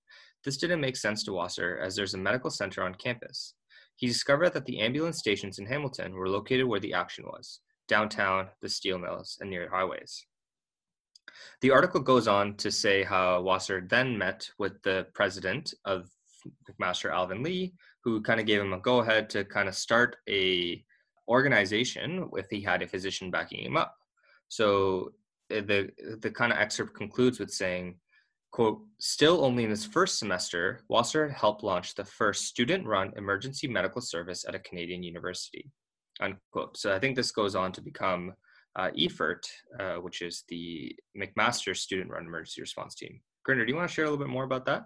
This 0.44 0.56
didn't 0.56 0.80
make 0.80 0.96
sense 0.96 1.22
to 1.24 1.32
Wasser 1.32 1.78
as 1.78 1.94
there's 1.94 2.14
a 2.14 2.18
medical 2.18 2.50
center 2.50 2.82
on 2.82 2.94
campus. 2.94 3.54
He 3.96 4.06
discovered 4.06 4.50
that 4.54 4.64
the 4.64 4.80
ambulance 4.80 5.18
stations 5.18 5.58
in 5.58 5.66
Hamilton 5.66 6.14
were 6.14 6.28
located 6.28 6.66
where 6.66 6.80
the 6.80 6.94
action 6.94 7.24
was 7.24 7.60
downtown, 7.88 8.48
the 8.60 8.68
steel 8.68 8.98
mills, 8.98 9.36
and 9.40 9.50
near 9.50 9.68
highways. 9.68 10.24
The 11.60 11.70
article 11.70 12.00
goes 12.00 12.26
on 12.26 12.56
to 12.56 12.70
say 12.70 13.02
how 13.02 13.40
Wasser 13.42 13.86
then 13.88 14.18
met 14.18 14.48
with 14.58 14.82
the 14.82 15.06
president 15.14 15.74
of 15.84 16.08
McMaster, 16.68 17.12
Alvin 17.12 17.42
Lee, 17.42 17.74
who 18.02 18.20
kind 18.22 18.40
of 18.40 18.46
gave 18.46 18.60
him 18.60 18.72
a 18.72 18.80
go 18.80 18.98
ahead 19.00 19.30
to 19.30 19.44
kind 19.44 19.68
of 19.68 19.74
start 19.74 20.16
a 20.28 20.84
organization 21.28 22.28
if 22.34 22.46
he 22.50 22.60
had 22.60 22.82
a 22.82 22.88
physician 22.88 23.30
backing 23.30 23.64
him 23.64 23.76
up. 23.76 23.94
So 24.48 25.12
eh, 25.50 25.60
the 25.60 25.90
the 26.20 26.30
kind 26.30 26.52
of 26.52 26.58
excerpt 26.58 26.94
concludes 26.94 27.38
with 27.38 27.50
saying 27.50 27.98
quote 28.52 28.80
still 29.00 29.44
only 29.44 29.64
in 29.64 29.70
his 29.70 29.84
first 29.84 30.18
semester 30.18 30.80
wasser 30.88 31.28
had 31.28 31.36
helped 31.36 31.64
launch 31.64 31.94
the 31.94 32.04
first 32.04 32.44
student-run 32.44 33.12
emergency 33.16 33.66
medical 33.66 34.00
service 34.00 34.44
at 34.46 34.54
a 34.54 34.60
canadian 34.60 35.02
university 35.02 35.70
unquote 36.20 36.76
so 36.76 36.94
i 36.94 36.98
think 36.98 37.16
this 37.16 37.32
goes 37.32 37.54
on 37.56 37.72
to 37.72 37.80
become 37.80 38.32
uh, 38.76 38.90
EFERT, 38.96 39.46
uh, 39.78 39.94
which 39.96 40.22
is 40.22 40.44
the 40.48 40.94
McMaster 41.16 41.76
student-run 41.76 42.24
emergency 42.24 42.60
response 42.60 42.94
team. 42.94 43.20
Gurinder, 43.46 43.66
do 43.66 43.72
you 43.72 43.76
want 43.76 43.88
to 43.88 43.94
share 43.94 44.04
a 44.04 44.10
little 44.10 44.24
bit 44.24 44.32
more 44.32 44.44
about 44.44 44.64
that? 44.66 44.84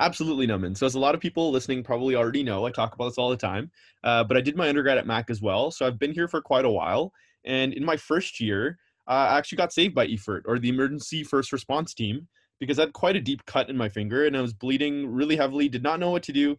Absolutely, 0.00 0.46
Noam. 0.46 0.76
So, 0.76 0.86
as 0.86 0.94
a 0.94 1.00
lot 1.00 1.14
of 1.14 1.20
people 1.20 1.50
listening 1.50 1.82
probably 1.82 2.14
already 2.14 2.42
know, 2.42 2.64
I 2.66 2.70
talk 2.70 2.94
about 2.94 3.06
this 3.06 3.18
all 3.18 3.30
the 3.30 3.36
time. 3.36 3.70
Uh, 4.04 4.22
but 4.22 4.36
I 4.36 4.40
did 4.40 4.56
my 4.56 4.68
undergrad 4.68 4.96
at 4.96 5.06
Mac 5.06 5.28
as 5.28 5.42
well, 5.42 5.70
so 5.70 5.86
I've 5.86 5.98
been 5.98 6.12
here 6.12 6.28
for 6.28 6.40
quite 6.40 6.64
a 6.64 6.70
while. 6.70 7.12
And 7.44 7.72
in 7.72 7.84
my 7.84 7.96
first 7.96 8.40
year, 8.40 8.78
uh, 9.08 9.28
I 9.30 9.38
actually 9.38 9.56
got 9.56 9.72
saved 9.72 9.94
by 9.94 10.06
EFERT 10.06 10.42
or 10.46 10.58
the 10.58 10.68
Emergency 10.68 11.24
First 11.24 11.52
Response 11.52 11.94
Team 11.94 12.28
because 12.58 12.78
I 12.78 12.82
had 12.82 12.92
quite 12.92 13.16
a 13.16 13.20
deep 13.20 13.44
cut 13.46 13.70
in 13.70 13.76
my 13.76 13.88
finger 13.88 14.26
and 14.26 14.36
I 14.36 14.40
was 14.40 14.52
bleeding 14.52 15.12
really 15.12 15.36
heavily. 15.36 15.68
Did 15.68 15.82
not 15.82 16.00
know 16.00 16.10
what 16.10 16.22
to 16.24 16.32
do. 16.32 16.56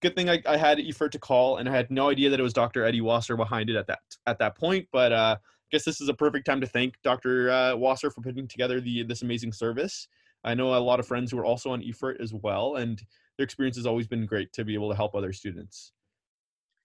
Good 0.00 0.16
thing 0.16 0.28
I, 0.28 0.42
I 0.46 0.56
had 0.56 0.78
EFERT 0.78 1.12
to 1.12 1.18
call, 1.20 1.58
and 1.58 1.68
I 1.68 1.72
had 1.72 1.88
no 1.88 2.10
idea 2.10 2.28
that 2.30 2.40
it 2.40 2.42
was 2.42 2.52
Dr. 2.52 2.84
Eddie 2.84 3.00
Wasser 3.00 3.36
behind 3.36 3.70
it 3.70 3.76
at 3.76 3.86
that 3.86 4.00
at 4.26 4.38
that 4.40 4.56
point. 4.56 4.88
But 4.92 5.12
uh, 5.12 5.36
I 5.38 5.66
guess 5.70 5.84
this 5.84 6.00
is 6.00 6.08
a 6.08 6.14
perfect 6.14 6.44
time 6.44 6.60
to 6.60 6.66
thank 6.66 6.94
Dr. 7.04 7.50
Uh, 7.50 7.76
Wasser 7.76 8.10
for 8.10 8.20
putting 8.20 8.48
together 8.48 8.80
the 8.80 9.04
this 9.04 9.22
amazing 9.22 9.52
service. 9.52 10.08
I 10.44 10.54
know 10.54 10.74
a 10.74 10.78
lot 10.78 10.98
of 10.98 11.06
friends 11.06 11.30
who 11.30 11.38
are 11.38 11.44
also 11.44 11.70
on 11.70 11.82
EFERT 11.82 12.20
as 12.20 12.34
well, 12.34 12.76
and 12.76 13.00
their 13.36 13.44
experience 13.44 13.76
has 13.76 13.86
always 13.86 14.08
been 14.08 14.26
great 14.26 14.52
to 14.54 14.64
be 14.64 14.74
able 14.74 14.90
to 14.90 14.96
help 14.96 15.14
other 15.14 15.32
students. 15.32 15.92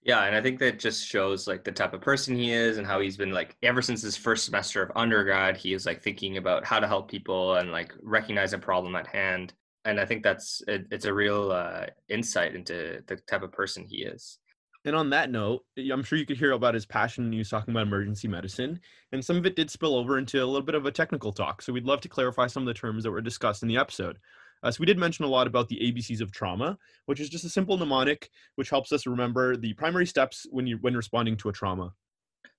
Yeah, 0.02 0.24
and 0.24 0.34
I 0.34 0.40
think 0.40 0.58
that 0.60 0.78
just 0.78 1.06
shows 1.06 1.46
like 1.46 1.64
the 1.64 1.72
type 1.72 1.92
of 1.92 2.00
person 2.00 2.36
he 2.36 2.52
is 2.52 2.78
and 2.78 2.86
how 2.86 3.00
he's 3.00 3.16
been 3.16 3.32
like 3.32 3.56
ever 3.62 3.82
since 3.82 4.00
his 4.00 4.16
first 4.16 4.44
semester 4.44 4.82
of 4.82 4.92
undergrad, 4.96 5.56
he 5.56 5.74
is 5.74 5.86
like 5.86 6.02
thinking 6.02 6.36
about 6.36 6.64
how 6.64 6.78
to 6.78 6.86
help 6.86 7.10
people 7.10 7.56
and 7.56 7.72
like 7.72 7.92
recognize 8.02 8.52
a 8.52 8.58
problem 8.58 8.94
at 8.94 9.06
hand. 9.06 9.52
And 9.84 10.00
I 10.00 10.06
think 10.06 10.22
that's 10.22 10.62
it, 10.68 10.86
it's 10.90 11.04
a 11.04 11.12
real 11.12 11.50
uh, 11.50 11.86
insight 12.08 12.54
into 12.54 13.02
the 13.06 13.16
type 13.16 13.42
of 13.42 13.52
person 13.52 13.84
he 13.86 14.04
is. 14.04 14.38
And 14.84 14.94
on 14.94 15.10
that 15.10 15.30
note, 15.30 15.64
I'm 15.76 16.02
sure 16.02 16.18
you 16.18 16.24
could 16.24 16.38
hear 16.38 16.52
about 16.52 16.74
his 16.74 16.86
passion 16.86 17.30
he 17.32 17.38
was 17.38 17.50
talking 17.50 17.74
about 17.74 17.86
emergency 17.86 18.28
medicine. 18.28 18.80
And 19.12 19.22
some 19.24 19.36
of 19.36 19.44
it 19.44 19.56
did 19.56 19.70
spill 19.70 19.96
over 19.96 20.16
into 20.16 20.42
a 20.42 20.46
little 20.46 20.62
bit 20.62 20.76
of 20.76 20.86
a 20.86 20.92
technical 20.92 21.32
talk. 21.32 21.60
So 21.60 21.72
we'd 21.72 21.84
love 21.84 22.00
to 22.02 22.08
clarify 22.08 22.46
some 22.46 22.62
of 22.62 22.68
the 22.68 22.74
terms 22.74 23.04
that 23.04 23.10
were 23.10 23.20
discussed 23.20 23.62
in 23.62 23.68
the 23.68 23.76
episode. 23.76 24.18
Uh, 24.62 24.70
so 24.70 24.80
we 24.80 24.86
did 24.86 24.98
mention 24.98 25.24
a 25.24 25.28
lot 25.28 25.46
about 25.46 25.68
the 25.68 25.76
ABCs 25.76 26.20
of 26.20 26.32
trauma, 26.32 26.78
which 27.06 27.20
is 27.20 27.28
just 27.28 27.44
a 27.44 27.48
simple 27.48 27.76
mnemonic 27.76 28.30
which 28.56 28.70
helps 28.70 28.92
us 28.92 29.06
remember 29.06 29.56
the 29.56 29.72
primary 29.74 30.06
steps 30.06 30.46
when 30.50 30.66
you 30.66 30.78
when 30.80 30.96
responding 30.96 31.36
to 31.36 31.48
a 31.48 31.52
trauma. 31.52 31.92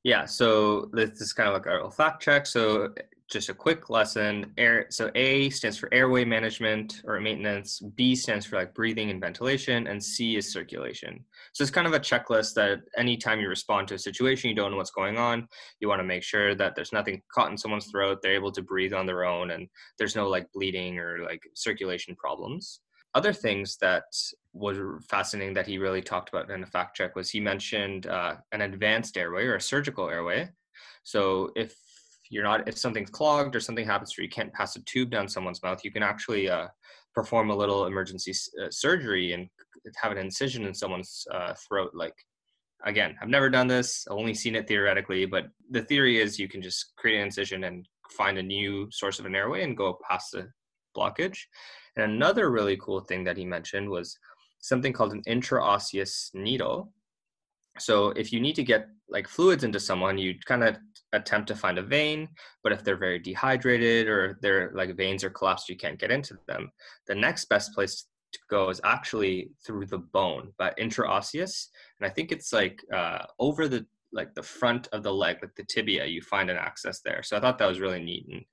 Yeah, 0.04 0.26
so 0.26 0.90
this 0.94 1.20
is 1.22 1.34
kind 1.34 1.50
of 1.50 1.54
like 1.54 1.66
a 1.66 1.92
fact 1.92 2.22
check. 2.22 2.46
So 2.46 2.94
just 3.30 3.50
a 3.50 3.54
quick 3.54 3.90
lesson. 3.90 4.52
Air, 4.58 4.88
so 4.90 5.12
A 5.14 5.50
stands 5.52 5.78
for 5.78 5.94
airway 5.94 6.26
management 6.26 7.02
or 7.06 7.20
maintenance. 7.20 7.80
B 7.80 8.16
stands 8.16 8.46
for 8.46 8.56
like 8.56 8.74
breathing 8.74 9.12
and 9.12 9.22
ventilation, 9.22 9.88
and 9.88 10.04
C 10.04 10.36
is 10.36 10.52
circulation. 10.52 11.24
So 11.54 11.62
it's 11.62 11.72
kind 11.72 11.86
of 11.86 11.94
a 11.94 12.00
checklist 12.00 12.56
that 12.56 12.80
anytime 12.98 13.40
you 13.40 13.48
respond 13.48 13.88
to 13.90 13.94
a 13.94 14.00
situation, 14.00 14.50
you 14.50 14.56
don't 14.56 14.72
know 14.72 14.78
what's 14.78 14.92
going 14.92 15.18
on. 15.18 15.48
You 15.80 15.88
want 15.88 16.00
to 16.00 16.06
make 16.06 16.24
sure 16.24 16.56
that 16.56 16.76
there's 16.76 16.92
nothing 16.92 17.22
caught 17.32 17.52
in 17.52 17.58
someone's 17.58 17.88
throat. 17.88 18.20
They're 18.22 18.34
able 18.34 18.52
to 18.52 18.64
breathe 18.64 18.94
on 18.94 19.06
their 19.06 19.24
own, 19.26 19.52
and 19.52 19.68
there's 20.00 20.16
no 20.16 20.28
like 20.28 20.52
bleeding 20.52 20.98
or 20.98 21.20
like 21.24 21.44
circulation 21.54 22.16
problems. 22.16 22.82
Other 23.16 23.34
things 23.34 23.78
that 23.78 24.04
was 24.54 24.78
fascinating 25.08 25.54
that 25.56 25.68
he 25.68 25.78
really 25.78 26.02
talked 26.02 26.30
about 26.30 26.50
in 26.50 26.64
a 26.64 26.68
fact 26.68 26.96
check 26.96 27.16
was 27.16 27.30
he 27.30 27.40
mentioned 27.40 28.08
uh, 28.08 28.36
an 28.52 28.62
advanced 28.62 29.18
airway 29.18 29.46
or 29.46 29.56
a 29.56 29.62
surgical 29.62 30.10
airway. 30.10 30.50
So 31.04 31.52
if 31.56 31.76
you're 32.30 32.44
not 32.44 32.68
if 32.68 32.78
something's 32.78 33.10
clogged 33.10 33.56
or 33.56 33.60
something 33.60 33.86
happens 33.86 34.18
where 34.18 34.24
you 34.24 34.30
can't 34.30 34.54
pass 34.54 34.76
a 34.76 34.84
tube 34.84 35.10
down 35.10 35.28
someone's 35.28 35.64
mouth 35.64 35.84
you 35.84 35.92
can 35.92 36.04
actually 36.04 36.50
uh, 36.50 36.68
perform 37.14 37.50
a 37.50 37.56
little 37.56 37.86
emergency 37.86 38.34
uh, 38.64 38.70
surgery 38.70 39.34
and 39.34 39.48
have 40.02 40.12
an 40.12 40.18
incision 40.18 40.66
in 40.66 40.74
someone's 40.74 41.26
uh, 41.34 41.54
throat 41.68 41.92
like 41.94 42.16
again 42.86 43.16
i've 43.22 43.30
never 43.30 43.50
done 43.50 43.68
this 43.68 44.06
i've 44.10 44.18
only 44.18 44.34
seen 44.34 44.56
it 44.56 44.68
theoretically 44.68 45.26
but 45.26 45.48
the 45.72 45.82
theory 45.84 46.20
is 46.20 46.40
you 46.40 46.48
can 46.48 46.62
just 46.62 46.94
create 46.98 47.18
an 47.18 47.26
incision 47.26 47.66
and 47.66 47.86
find 48.12 48.38
a 48.38 48.44
new 48.44 48.88
source 48.92 49.20
of 49.20 49.26
an 49.26 49.36
airway 49.36 49.64
and 49.64 49.78
go 49.78 50.00
past 50.10 50.32
the 50.32 50.48
blockage. 50.96 51.40
And 51.96 52.12
another 52.12 52.50
really 52.50 52.78
cool 52.78 53.02
thing 53.02 53.24
that 53.26 53.38
he 53.38 53.46
mentioned 53.46 53.90
was 53.90 54.18
something 54.60 54.94
called 54.94 55.14
an 55.14 55.24
intraosseous 55.28 56.34
needle 56.34 56.92
so 57.78 58.10
if 58.10 58.32
you 58.32 58.40
need 58.40 58.56
to 58.56 58.64
get 58.64 58.88
like 59.10 59.28
fluids 59.28 59.64
into 59.64 59.80
someone, 59.80 60.18
you 60.18 60.36
kind 60.46 60.64
of 60.64 60.78
attempt 61.14 61.48
to 61.48 61.56
find 61.56 61.78
a 61.78 61.84
vein, 61.84 62.28
but 62.64 62.72
if 62.72 62.84
they're 62.84 62.98
very 62.98 63.20
dehydrated 63.20 64.08
or 64.08 64.38
their 64.42 64.72
like 64.74 64.96
veins 64.96 65.24
are 65.24 65.30
collapsed, 65.30 65.70
you 65.70 65.78
can't 65.78 66.00
get 66.00 66.12
into 66.12 66.38
them. 66.48 66.72
The 67.08 67.16
next 67.16 67.46
best 67.46 67.74
place 67.74 68.06
to 68.32 68.40
go 68.50 68.70
is 68.70 68.82
actually 68.84 69.52
through 69.66 69.88
the 69.88 69.98
bone, 69.98 70.54
but 70.58 70.78
intraosseous, 70.78 71.68
and 72.00 72.10
I 72.10 72.14
think 72.14 72.32
it's 72.32 72.54
like 72.54 72.84
uh, 72.94 73.26
over 73.40 73.68
the 73.68 73.86
like 74.12 74.34
the 74.34 74.44
front 74.44 74.88
of 74.92 75.04
the 75.04 75.14
leg, 75.14 75.38
like 75.42 75.56
the 75.56 75.64
tibia. 75.64 76.06
You 76.06 76.22
find 76.22 76.50
an 76.50 76.58
access 76.58 77.02
there. 77.02 77.24
So 77.24 77.38
I 77.38 77.40
thought 77.40 77.58
that 77.60 77.68
was 77.68 77.80
really 77.80 78.04
neat 78.04 78.28
and 78.30 78.44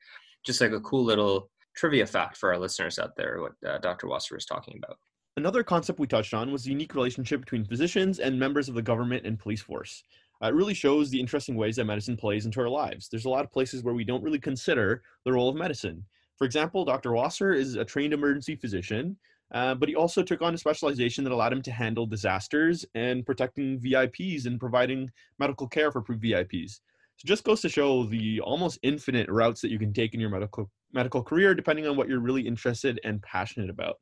just 0.45 0.61
like 0.61 0.73
a 0.73 0.81
cool 0.81 1.05
little 1.05 1.51
trivia 1.75 2.07
fact 2.07 2.37
for 2.37 2.53
our 2.53 2.59
listeners 2.59 2.99
out 2.99 3.17
there. 3.17 3.41
What 3.41 3.69
uh, 3.69 3.79
Dr. 3.79 4.07
Wasser 4.09 4.35
was 4.35 4.47
talking 4.47 4.79
about. 4.83 4.99
Another 5.39 5.63
concept 5.63 5.99
we 5.99 6.07
touched 6.07 6.33
on 6.33 6.51
was 6.51 6.65
the 6.65 6.71
unique 6.71 6.95
relationship 6.95 7.41
between 7.41 7.63
physicians 7.63 8.21
and 8.21 8.41
members 8.41 8.71
of 8.71 8.75
the 8.75 8.81
government 8.81 9.27
and 9.27 9.39
police 9.39 9.61
force. 9.61 10.03
Uh, 10.43 10.47
it 10.47 10.55
really 10.55 10.73
shows 10.73 11.11
the 11.11 11.21
interesting 11.21 11.57
ways 11.57 11.77
that 11.77 11.85
medicine 11.85 12.17
plays 12.17 12.47
into 12.47 12.59
our 12.59 12.71
lives. 12.71 13.11
There's 13.11 13.27
a 13.27 13.31
lot 13.31 13.45
of 13.45 13.53
places 13.53 13.83
where 13.83 13.93
we 13.93 14.03
don't 14.03 14.23
really 14.23 14.39
consider 14.39 15.03
the 15.27 15.33
role 15.35 15.51
of 15.51 15.57
medicine. 15.57 16.03
For 16.39 16.47
example, 16.47 16.87
Dr. 16.87 17.13
Wasser 17.13 17.53
is 17.53 17.75
a 17.75 17.85
trained 17.85 18.15
emergency 18.15 18.57
physician, 18.57 19.19
uh, 19.53 19.75
but 19.75 19.91
he 19.91 19.95
also 19.95 20.23
took 20.23 20.41
on 20.41 20.55
a 20.55 20.59
specialization 20.59 21.23
that 21.25 21.35
allowed 21.35 21.53
him 21.53 21.63
to 21.63 21.71
handle 21.71 22.07
disasters 22.07 22.87
and 22.95 23.27
protecting 23.27 23.79
VIPs 23.79 24.47
and 24.47 24.59
providing 24.59 25.11
medical 25.39 25.69
care 25.69 25.93
for 25.93 26.01
VIPs. 26.03 26.81
So 27.19 27.27
just 27.27 27.45
goes 27.45 27.61
to 27.61 27.69
show 27.69 28.05
the 28.05 28.41
almost 28.41 28.79
infinite 28.83 29.29
routes 29.29 29.61
that 29.61 29.71
you 29.71 29.79
can 29.79 29.93
take 29.93 30.15
in 30.15 30.21
your 30.21 30.31
medical 30.31 30.71
medical 30.95 31.23
career, 31.23 31.55
depending 31.55 31.87
on 31.87 31.95
what 31.95 32.09
you're 32.09 32.21
really 32.21 32.47
interested 32.47 33.01
and 33.05 33.21
passionate 33.21 33.69
about. 33.69 33.97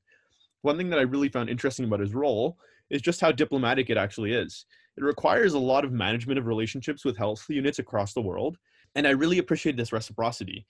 One 0.65 0.79
thing 0.79 0.89
that 0.89 0.99
I 0.99 1.03
really 1.03 1.29
found 1.29 1.51
interesting 1.51 1.85
about 1.85 2.01
his 2.01 2.15
role 2.15 2.57
is 2.89 3.03
just 3.03 3.21
how 3.21 3.31
diplomatic 3.31 3.91
it 3.91 3.99
actually 3.99 4.33
is. 4.33 4.65
It 4.97 5.05
requires 5.05 5.53
a 5.53 5.59
lot 5.59 5.85
of 5.85 5.93
management 5.93 6.39
of 6.39 6.47
relationships 6.47 7.05
with 7.05 7.19
health 7.19 7.45
units 7.51 7.81
across 7.81 8.15
the 8.15 8.23
world, 8.23 8.57
and 8.95 9.07
I 9.07 9.11
really 9.11 9.37
appreciate 9.37 9.77
this 9.77 9.93
reciprocity. 9.93 10.65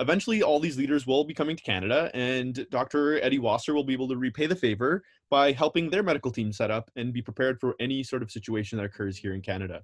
Eventually, 0.00 0.42
all 0.42 0.58
these 0.58 0.76
leaders 0.76 1.06
will 1.06 1.22
be 1.22 1.32
coming 1.32 1.54
to 1.54 1.62
Canada, 1.62 2.10
and 2.12 2.66
Dr. 2.72 3.22
Eddie 3.22 3.38
Wasser 3.38 3.72
will 3.72 3.84
be 3.84 3.92
able 3.92 4.08
to 4.08 4.16
repay 4.16 4.46
the 4.46 4.56
favor 4.56 5.04
by 5.30 5.52
helping 5.52 5.90
their 5.90 6.02
medical 6.02 6.32
team 6.32 6.52
set 6.52 6.72
up 6.72 6.90
and 6.96 7.12
be 7.12 7.22
prepared 7.22 7.60
for 7.60 7.76
any 7.78 8.02
sort 8.02 8.24
of 8.24 8.32
situation 8.32 8.78
that 8.78 8.84
occurs 8.84 9.16
here 9.16 9.34
in 9.34 9.42
Canada. 9.42 9.82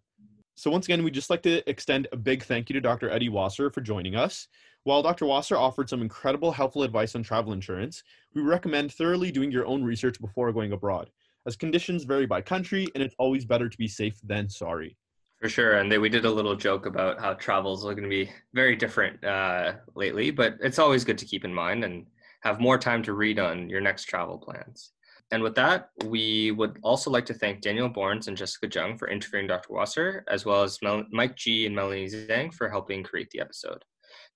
So, 0.56 0.72
once 0.72 0.86
again, 0.86 1.04
we'd 1.04 1.14
just 1.14 1.30
like 1.30 1.42
to 1.42 1.68
extend 1.70 2.08
a 2.10 2.16
big 2.16 2.42
thank 2.42 2.68
you 2.68 2.74
to 2.74 2.80
Dr. 2.80 3.10
Eddie 3.10 3.28
Wasser 3.28 3.70
for 3.70 3.80
joining 3.80 4.16
us. 4.16 4.48
While 4.84 5.02
Dr. 5.02 5.26
Wasser 5.26 5.56
offered 5.56 5.88
some 5.88 6.02
incredible 6.02 6.50
helpful 6.50 6.82
advice 6.82 7.14
on 7.14 7.22
travel 7.22 7.52
insurance, 7.52 8.02
we 8.34 8.42
recommend 8.42 8.92
thoroughly 8.92 9.30
doing 9.30 9.52
your 9.52 9.64
own 9.64 9.84
research 9.84 10.20
before 10.20 10.52
going 10.52 10.72
abroad, 10.72 11.08
as 11.46 11.54
conditions 11.54 12.02
vary 12.02 12.26
by 12.26 12.40
country 12.40 12.88
and 12.94 13.02
it's 13.02 13.14
always 13.16 13.44
better 13.44 13.68
to 13.68 13.78
be 13.78 13.86
safe 13.86 14.18
than 14.24 14.48
sorry. 14.48 14.96
For 15.40 15.48
sure, 15.48 15.78
and 15.78 15.90
they, 15.90 15.98
we 15.98 16.08
did 16.08 16.24
a 16.24 16.30
little 16.30 16.56
joke 16.56 16.86
about 16.86 17.20
how 17.20 17.34
travels 17.34 17.84
are 17.84 17.94
going 17.94 18.04
to 18.04 18.08
be 18.08 18.30
very 18.54 18.74
different 18.74 19.22
uh, 19.24 19.74
lately, 19.94 20.32
but 20.32 20.56
it's 20.60 20.80
always 20.80 21.04
good 21.04 21.18
to 21.18 21.26
keep 21.26 21.44
in 21.44 21.54
mind 21.54 21.84
and 21.84 22.06
have 22.42 22.58
more 22.58 22.78
time 22.78 23.04
to 23.04 23.12
read 23.12 23.38
on 23.38 23.68
your 23.68 23.80
next 23.80 24.04
travel 24.04 24.36
plans. 24.36 24.92
And 25.30 25.44
with 25.44 25.54
that, 25.54 25.90
we 26.06 26.50
would 26.50 26.78
also 26.82 27.10
like 27.10 27.26
to 27.26 27.34
thank 27.34 27.60
Daniel 27.60 27.88
Borins 27.88 28.26
and 28.26 28.36
Jessica 28.36 28.68
Jung 28.68 28.98
for 28.98 29.08
interviewing 29.08 29.46
Dr. 29.46 29.72
Wasser, 29.72 30.24
as 30.28 30.44
well 30.44 30.62
as 30.64 30.78
Mel- 30.82 31.06
Mike 31.10 31.36
Ge 31.36 31.66
and 31.66 31.74
Melanie 31.74 32.08
Zhang 32.08 32.52
for 32.52 32.68
helping 32.68 33.02
create 33.04 33.30
the 33.30 33.40
episode. 33.40 33.84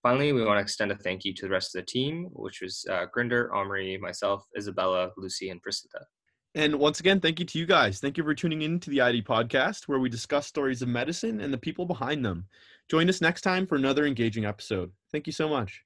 Finally, 0.07 0.33
we 0.33 0.45
want 0.45 0.57
to 0.57 0.63
extend 0.63 0.93
a 0.93 0.95
thank 0.95 1.25
you 1.25 1.35
to 1.35 1.47
the 1.47 1.51
rest 1.51 1.75
of 1.75 1.81
the 1.81 1.87
team, 1.87 2.29
which 2.31 2.61
was 2.63 2.87
uh, 2.89 3.07
Gurinder, 3.13 3.53
Omri, 3.53 3.99
myself, 3.99 4.45
Isabella, 4.57 5.11
Lucy, 5.17 5.51
and 5.51 5.61
Priscilla. 5.61 6.07
And 6.55 6.77
once 6.77 7.01
again, 7.01 7.19
thank 7.19 7.41
you 7.41 7.45
to 7.45 7.59
you 7.59 7.67
guys. 7.67 7.99
Thank 7.99 8.17
you 8.17 8.23
for 8.23 8.33
tuning 8.33 8.63
in 8.63 8.79
to 8.79 8.91
the 8.91 9.01
ID 9.01 9.23
podcast, 9.23 9.89
where 9.89 9.99
we 9.99 10.09
discuss 10.09 10.47
stories 10.47 10.81
of 10.81 10.87
medicine 10.87 11.41
and 11.41 11.53
the 11.53 11.59
people 11.59 11.87
behind 11.87 12.25
them. 12.25 12.47
Join 12.89 13.09
us 13.09 13.21
next 13.21 13.41
time 13.41 13.67
for 13.67 13.75
another 13.75 14.07
engaging 14.07 14.45
episode. 14.45 14.93
Thank 15.11 15.27
you 15.27 15.33
so 15.33 15.49
much. 15.49 15.83